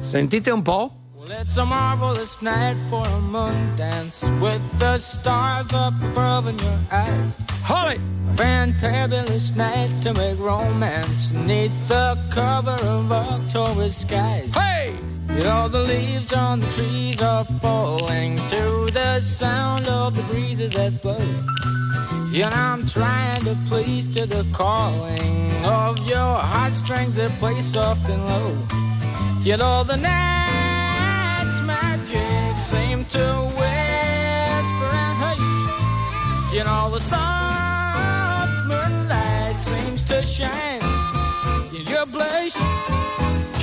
Sentite 0.00 0.50
un 0.50 0.62
po'? 0.62 0.98
Well, 1.26 1.40
it's 1.40 1.56
a 1.56 1.64
marvelous 1.64 2.42
night 2.42 2.76
for 2.90 3.06
a 3.06 3.20
moon 3.20 3.76
dance 3.76 4.24
with 4.42 4.60
the 4.78 4.98
stars 4.98 5.72
up 5.72 5.94
above 6.02 6.48
in 6.48 6.58
your 6.58 6.78
eyes. 6.90 7.32
Holly! 7.62 7.96
A 7.96 8.34
fantabulous 8.34 9.56
night 9.56 10.02
to 10.02 10.12
make 10.12 10.38
romance 10.38 11.32
neath 11.32 11.72
the 11.88 12.18
cover 12.30 12.76
of 12.82 13.10
October 13.10 13.88
skies. 13.88 14.52
Hey! 14.54 14.94
You 15.30 15.44
know, 15.44 15.66
the 15.68 15.80
leaves 15.84 16.34
on 16.34 16.60
the 16.60 16.66
trees 16.72 17.22
are 17.22 17.46
falling 17.62 18.36
to 18.36 18.86
the 18.92 19.20
sound 19.20 19.88
of 19.88 20.16
the 20.16 20.22
breezes 20.24 20.74
that 20.74 21.00
blow. 21.00 21.16
And 21.16 22.54
I'm 22.54 22.86
trying 22.86 23.40
to 23.44 23.56
please 23.68 24.08
to 24.14 24.26
the 24.26 24.44
calling 24.52 25.64
of 25.64 26.06
your 26.06 26.34
heartstrings 26.38 27.14
that 27.14 27.30
play 27.38 27.62
soft 27.62 28.10
and 28.10 28.26
low. 28.26 28.58
You 29.42 29.56
know, 29.56 29.84
the 29.84 29.96
night's 29.96 30.63
magic 31.66 32.58
seem 32.60 33.04
to 33.06 33.26
whisper 33.58 34.90
and 35.04 35.16
hush. 35.22 36.54
You 36.54 36.64
know, 36.64 36.90
the 36.90 37.00
soft 37.00 38.52
moonlight 38.68 39.58
seems 39.58 40.04
to 40.04 40.22
shine 40.24 40.82
in 41.76 41.86
your 41.86 42.06
blush. 42.06 42.54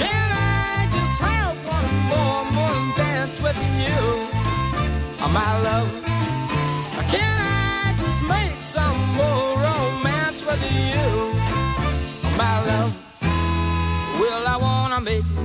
Can 0.01 0.27
I 0.33 0.87
just 0.95 1.17
have 1.27 1.55
one 1.77 1.91
more 2.11 2.43
moon 2.57 2.93
dance 2.97 3.41
with 3.41 3.59
you, 3.83 4.01
oh, 5.23 5.31
my 5.33 5.61
love? 5.61 6.10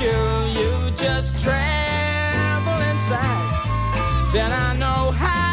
you, 0.00 0.10
you 0.58 0.90
just 0.96 1.42
tremble 1.42 2.80
inside. 2.90 4.30
Then 4.32 4.52
I 4.52 4.76
know 4.78 5.10
how 5.10 5.47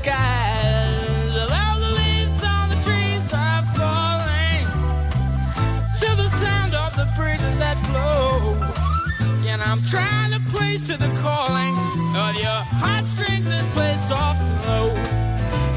skies. 0.00 1.36
All 1.36 1.78
the 1.84 1.92
leaves 2.00 2.42
on 2.42 2.64
the 2.72 2.78
trees 2.86 3.26
are 3.32 3.64
falling 3.76 4.64
to 6.00 6.08
the 6.22 6.28
sound 6.42 6.74
of 6.74 6.90
the 6.96 7.06
breezes 7.16 7.56
that 7.58 7.76
blow. 7.88 8.56
And 9.50 9.60
I'm 9.62 9.82
trying 9.84 10.32
to 10.32 10.40
place 10.52 10.80
to 10.88 10.96
the 10.96 11.12
calling 11.20 11.74
of 12.16 12.32
your 12.44 12.60
heartstrings 12.82 13.46
that 13.52 13.64
play 13.74 13.94
soft 13.96 14.40
and 14.40 14.58
low. 14.68 14.88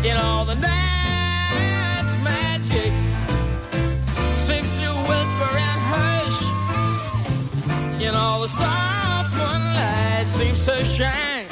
In 0.10 0.16
all 0.18 0.46
the 0.46 0.56
night's 0.56 2.16
magic 2.32 2.94
seems 4.48 4.72
to 4.82 4.90
whisper 5.10 5.52
and 5.70 5.82
hush. 5.92 6.40
In 8.02 8.14
all 8.16 8.42
the 8.42 8.52
soft 8.62 9.32
moonlight 9.40 10.28
seems 10.30 10.66
to 10.66 10.86
shine 10.86 11.48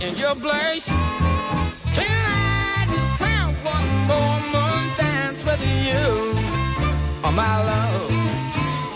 in 0.00 0.16
your 0.16 0.34
blush. 0.34 0.93
With 5.64 5.86
you, 5.86 6.06
oh 7.24 7.32
my 7.34 7.56
love? 7.64 8.08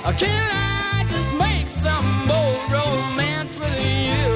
Oh, 0.07 0.15
can 0.19 0.51
I 0.53 1.05
just 1.11 1.35
make 1.35 1.71
some 1.71 2.27
more 2.27 2.57
romance 2.71 3.55
with 3.59 3.79
you, 3.81 4.27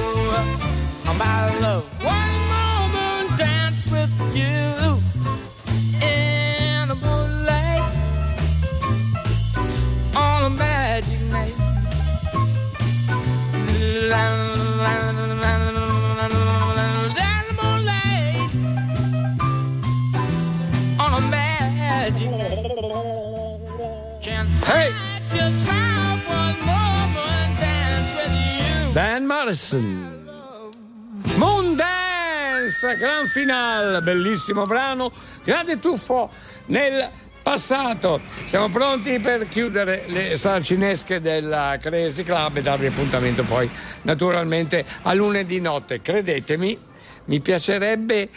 oh 1.08 1.14
my 1.18 1.60
love? 1.60 1.81
Morrison. 29.52 30.30
Moon 31.36 31.76
Dance! 31.76 31.92
Pass, 32.62 32.96
Gran 32.96 33.28
Final, 33.28 34.02
bellissimo 34.02 34.64
brano, 34.64 35.12
grande 35.44 35.78
tuffo 35.78 36.30
nel 36.66 37.08
passato. 37.42 38.20
Siamo 38.46 38.68
pronti 38.68 39.18
per 39.18 39.48
chiudere 39.48 40.04
le 40.06 40.36
saracinesche 40.36 41.20
della 41.20 41.78
Crazy 41.80 42.22
Club 42.22 42.56
e 42.56 42.62
darvi 42.62 42.86
appuntamento 42.86 43.42
poi 43.42 43.68
naturalmente 44.02 44.84
a 45.02 45.12
lunedì 45.12 45.60
notte. 45.60 46.00
Credetemi, 46.00 46.78
mi 47.26 47.40
piacerebbe 47.40 48.28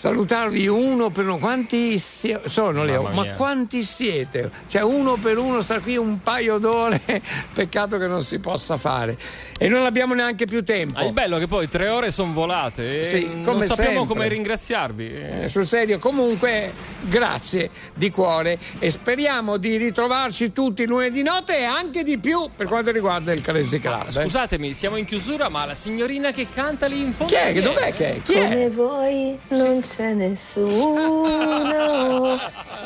salutarvi 0.00 0.66
uno 0.68 1.08
per 1.08 1.24
uno. 1.24 1.38
Quanti 1.38 1.98
si- 1.98 2.36
sono 2.44 2.84
Leo? 2.84 3.02
Ma 3.14 3.32
quanti 3.32 3.82
siete? 3.82 4.50
Cioè 4.68 4.82
uno 4.82 5.16
per 5.16 5.38
uno 5.38 5.62
sta 5.62 5.80
qui 5.80 5.96
un 5.96 6.20
paio 6.22 6.58
d'ore, 6.58 7.00
peccato 7.54 7.96
che 7.96 8.06
non 8.06 8.22
si 8.22 8.38
possa 8.38 8.76
fare. 8.76 9.16
E 9.58 9.68
non 9.68 9.86
abbiamo 9.86 10.12
neanche 10.12 10.44
più 10.44 10.62
tempo. 10.62 10.98
Ah, 10.98 11.04
il 11.04 11.14
bello 11.14 11.36
è 11.36 11.38
che 11.38 11.46
poi 11.46 11.66
tre 11.70 11.88
ore 11.88 12.10
sono 12.10 12.32
volate 12.34 13.00
e 13.00 13.04
Sì, 13.08 13.26
non 13.26 13.42
come 13.42 13.66
sappiamo 13.66 13.98
sempre. 14.00 14.14
come 14.14 14.28
ringraziarvi. 14.28 15.14
Eh, 15.44 15.48
sul 15.48 15.66
serio, 15.66 15.98
comunque 15.98 16.72
grazie 17.00 17.70
di 17.94 18.10
cuore 18.10 18.58
e 18.78 18.90
speriamo 18.90 19.56
di 19.56 19.78
ritrovarci 19.78 20.52
tutti 20.52 20.84
lunedì 20.84 21.22
notte 21.22 21.58
e 21.58 21.64
anche 21.64 22.02
di 22.02 22.18
più 22.18 22.50
per 22.54 22.66
quanto 22.66 22.90
riguarda 22.90 23.32
il 23.32 23.40
Crazy 23.40 23.78
Club. 23.78 24.08
eh. 24.08 24.12
Scusatemi, 24.24 24.74
siamo 24.74 24.96
in 24.96 25.06
chiusura, 25.06 25.48
ma 25.48 25.64
la 25.64 25.74
signorina 25.74 26.32
che 26.32 26.46
canta 26.52 26.84
lì 26.86 27.00
in 27.00 27.14
fondo. 27.14 27.32
Chi 27.32 27.38
è? 27.38 27.52
Che 27.54 27.62
dov'è 27.62 27.94
che 27.94 28.16
è? 28.16 28.22
Chi 28.22 28.34
è? 28.34 28.48
Come 28.48 28.68
voi 28.68 29.38
non 29.48 29.82
c'è 29.86 30.12
nessuno. 30.12 31.24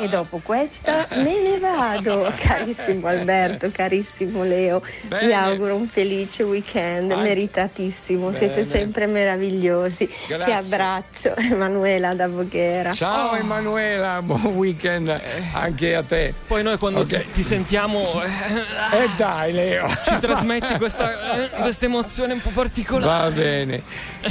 E 0.02 0.08
dopo 0.08 0.40
questa 0.42 1.06
me 1.16 1.40
ne 1.42 1.58
vado, 1.58 2.32
carissimo 2.40 3.06
Alberto, 3.06 3.70
carissimo 3.70 4.42
Leo. 4.44 4.80
Vi 4.80 5.08
Bene. 5.08 5.32
auguro 5.34 5.74
un 5.76 5.86
felice 5.88 6.42
weekend, 6.42 7.10
Anche- 7.10 7.22
meritatissimo. 7.22 8.30
Siete 8.32 8.46
Bene. 8.54 8.64
sempre 8.64 9.06
meravigliosi. 9.06 10.08
Grazie. 10.26 10.44
Ti 10.46 10.52
abbraccio, 10.52 11.36
Emanuela 11.52 12.14
da 12.14 12.28
Voghera. 12.28 12.92
Ciao 12.92 13.34
Emanuela, 13.34 14.22
buon 14.22 14.46
weekend 14.56 15.14
anche 15.52 15.94
a 15.94 16.02
te. 16.02 16.32
Poi 16.46 16.62
noi 16.62 16.78
quando 16.78 17.00
Ok. 17.00 17.32
ti 17.32 17.42
sentiamo 17.42 18.22
eh, 18.22 18.28
E 19.02 19.10
dai 19.16 19.52
Leo. 19.52 19.86
ci 20.06 20.18
trasmetti 20.18 20.74
questa, 20.78 21.34
eh, 21.44 21.50
questa 21.60 21.84
emozione 21.84 22.32
un 22.32 22.40
po' 22.40 22.50
particolare. 22.50 23.24
Va 23.24 23.30
bene, 23.30 23.82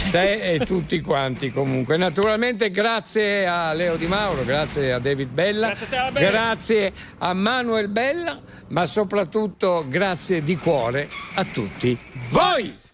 te 0.10 0.54
e 0.54 0.66
tutti 0.66 1.00
quanti 1.02 1.52
comunque. 1.52 1.96
Naturalmente 1.98 2.59
grazie 2.68 3.48
a 3.48 3.74
Leo 3.74 3.96
Di 3.96 4.08
Mauro, 4.08 4.44
grazie 4.44 4.94
a 4.94 5.00
David 5.00 5.30
Bella, 5.30 5.68
Grazie 5.70 5.98
a 5.98 6.12
te, 6.12 6.20
grazie 6.20 6.94
a 7.18 7.34
Manuel 7.34 7.88
Bella, 7.88 8.40
ma 8.68 8.86
soprattutto 8.86 9.86
grazie 9.88 10.44
di 10.44 10.58
cuore 10.58 11.08
a 11.36 11.46
tutti 11.46 11.98
voi. 12.30 12.88